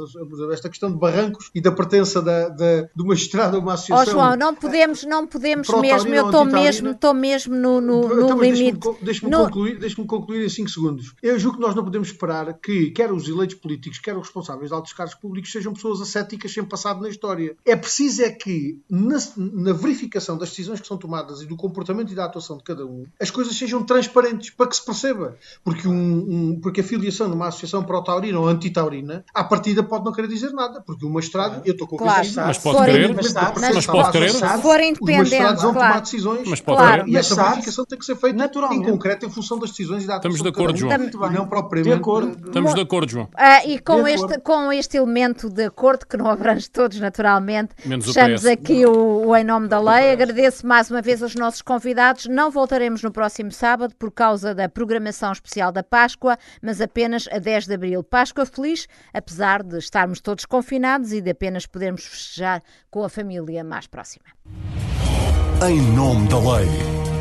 esta 0.52 0.68
questão 0.68 0.90
de 0.90 0.98
barrancos 0.98 1.50
e 1.54 1.60
da 1.60 1.72
pertença 1.72 2.22
da, 2.22 2.48
da, 2.48 2.82
de 2.94 3.02
uma 3.02 3.14
estrada 3.14 3.56
a 3.56 3.60
uma 3.60 3.74
associação. 3.74 4.18
Ó, 4.18 4.26
João, 4.26 4.36
não 4.36 4.54
podemos, 4.54 5.04
não 5.04 5.26
podemos 5.26 5.68
mesmo, 5.68 6.14
eu 6.14 6.26
estou 6.26 6.44
mesmo, 6.44 6.90
estou 6.90 7.14
mesmo 7.14 7.54
no, 7.54 7.80
no, 7.80 8.08
no 8.08 8.31
então, 8.34 8.50
limite. 8.50 9.24
No... 9.24 9.44
concluir, 9.44 9.78
deixe 9.78 9.96
concluir 9.96 10.44
em 10.44 10.48
5 10.48 10.70
segundos. 10.70 11.14
Eu 11.22 11.38
julgo 11.38 11.56
que 11.56 11.62
nós 11.62 11.74
não 11.74 11.84
podemos 11.84 12.08
esperar 12.08 12.52
que 12.54 12.90
quer 12.90 13.12
os 13.12 13.28
eleitos 13.28 13.56
políticos, 13.56 13.98
quer 13.98 14.16
os 14.16 14.22
responsáveis 14.22 14.68
de 14.68 14.74
altos 14.74 14.92
cargos 14.92 15.14
públicos 15.14 15.50
sejam 15.50 15.72
pessoas 15.72 16.00
ascéticas 16.00 16.52
sem 16.52 16.64
passado 16.64 17.00
na 17.00 17.08
história. 17.08 17.56
É 17.64 17.74
preciso 17.74 18.22
é 18.22 18.30
que 18.30 18.78
na, 18.88 19.18
na, 19.36 19.72
verificação 19.72 20.36
das 20.36 20.50
decisões 20.50 20.80
que 20.80 20.86
são 20.86 20.96
tomadas 20.96 21.42
e 21.42 21.46
do 21.46 21.56
comportamento 21.56 22.12
e 22.12 22.14
da 22.14 22.24
atuação 22.24 22.56
de 22.56 22.64
cada 22.64 22.84
um, 22.86 23.06
as 23.20 23.30
coisas 23.30 23.56
sejam 23.56 23.82
transparentes 23.82 24.50
para 24.50 24.66
que 24.66 24.76
se 24.76 24.84
perceba. 24.84 25.36
Porque, 25.64 25.88
um, 25.88 25.92
um, 25.92 26.60
porque 26.60 26.80
a 26.80 26.84
filiação 26.84 27.28
numa 27.28 27.48
associação 27.48 27.82
pró-taurina 27.84 28.38
ou 28.38 28.46
anti-taurina, 28.46 29.24
à 29.34 29.44
partida 29.44 29.82
pode 29.82 30.04
não 30.04 30.12
querer 30.12 30.28
dizer 30.28 30.52
nada. 30.52 30.80
Porque 30.80 31.04
o 31.04 31.10
magistrado, 31.10 31.62
eu 31.64 31.72
estou 31.72 31.86
convencido... 31.86 32.34
Claro. 32.34 32.48
Mas 32.48 32.58
pode 32.58 32.84
querer. 32.84 33.14
Mas, 33.14 33.32
mas 33.74 33.86
pode 33.86 34.12
querer. 34.12 34.30
Se 34.30 34.62
for 34.62 34.80
independente, 34.80 35.00
Os 35.02 35.16
magistrados 35.16 35.62
vão 35.62 35.72
claro. 35.72 35.88
tomar 35.88 36.00
decisões. 36.00 36.48
Mas 36.48 36.60
pode 36.60 36.82
Claro. 36.82 37.08
E 37.08 37.16
essa 37.16 37.34
Mas 37.34 37.36
sabe, 37.36 37.48
verificação 37.50 37.84
tem 37.84 37.98
que 37.98 38.04
ser 38.04 38.16
naturalmente. 38.32 38.86
em 38.86 38.90
concreto 38.90 39.26
em 39.26 39.30
função 39.30 39.58
das 39.58 39.70
decisões 39.70 40.04
e 40.04 40.06
da 40.06 40.16
Estamos 40.16 40.42
de 40.42 40.48
acordo, 40.48 40.78
João. 40.78 40.94
um. 40.94 40.98
Muito 40.98 41.18
bem. 41.18 41.30
E 41.30 41.32
não 41.32 41.46
propriamente... 41.48 41.94
De 41.94 41.98
acordo. 41.98 42.46
Estamos 42.46 42.74
de 42.74 42.80
acordo, 42.80 43.10
João. 43.10 43.28
Ah, 43.34 43.64
e 43.66 43.78
com 43.78 44.02
De 44.04 44.10
este, 44.10 44.24
acordo. 44.24 44.42
com 44.42 44.72
este 44.72 44.96
elemento 44.96 45.48
de 45.48 45.64
acordo, 45.64 46.06
que 46.06 46.16
não 46.16 46.28
abrange 46.28 46.70
todos, 46.70 47.00
naturalmente, 47.00 47.74
Menos 47.84 48.06
fechamos 48.06 48.44
aqui 48.46 48.86
o, 48.86 49.26
o 49.28 49.36
Em 49.36 49.42
Nome 49.44 49.68
da 49.68 49.80
Lei. 49.80 50.12
Agradeço 50.12 50.66
mais 50.66 50.90
uma 50.90 51.02
vez 51.02 51.22
aos 51.22 51.34
nossos 51.34 51.62
convidados. 51.62 52.26
Não 52.26 52.50
voltaremos 52.50 53.02
no 53.02 53.10
próximo 53.10 53.50
sábado 53.50 53.94
por 53.98 54.12
causa 54.12 54.54
da 54.54 54.68
programação 54.68 55.32
especial 55.32 55.72
da 55.72 55.82
Páscoa, 55.82 56.36
mas 56.62 56.80
apenas 56.80 57.26
a 57.32 57.38
10 57.38 57.66
de 57.66 57.74
abril. 57.74 58.02
Páscoa 58.02 58.44
feliz, 58.44 58.86
apesar 59.12 59.62
de 59.62 59.78
estarmos 59.78 60.20
todos 60.20 60.44
confinados 60.44 61.12
e 61.12 61.20
de 61.20 61.30
apenas 61.30 61.66
podermos 61.66 62.04
festejar 62.04 62.62
com 62.90 63.02
a 63.04 63.08
família 63.08 63.64
mais 63.64 63.86
próxima. 63.86 64.24
Em 65.66 65.80
nome 65.94 66.28
da 66.28 66.38
lei. 66.38 67.11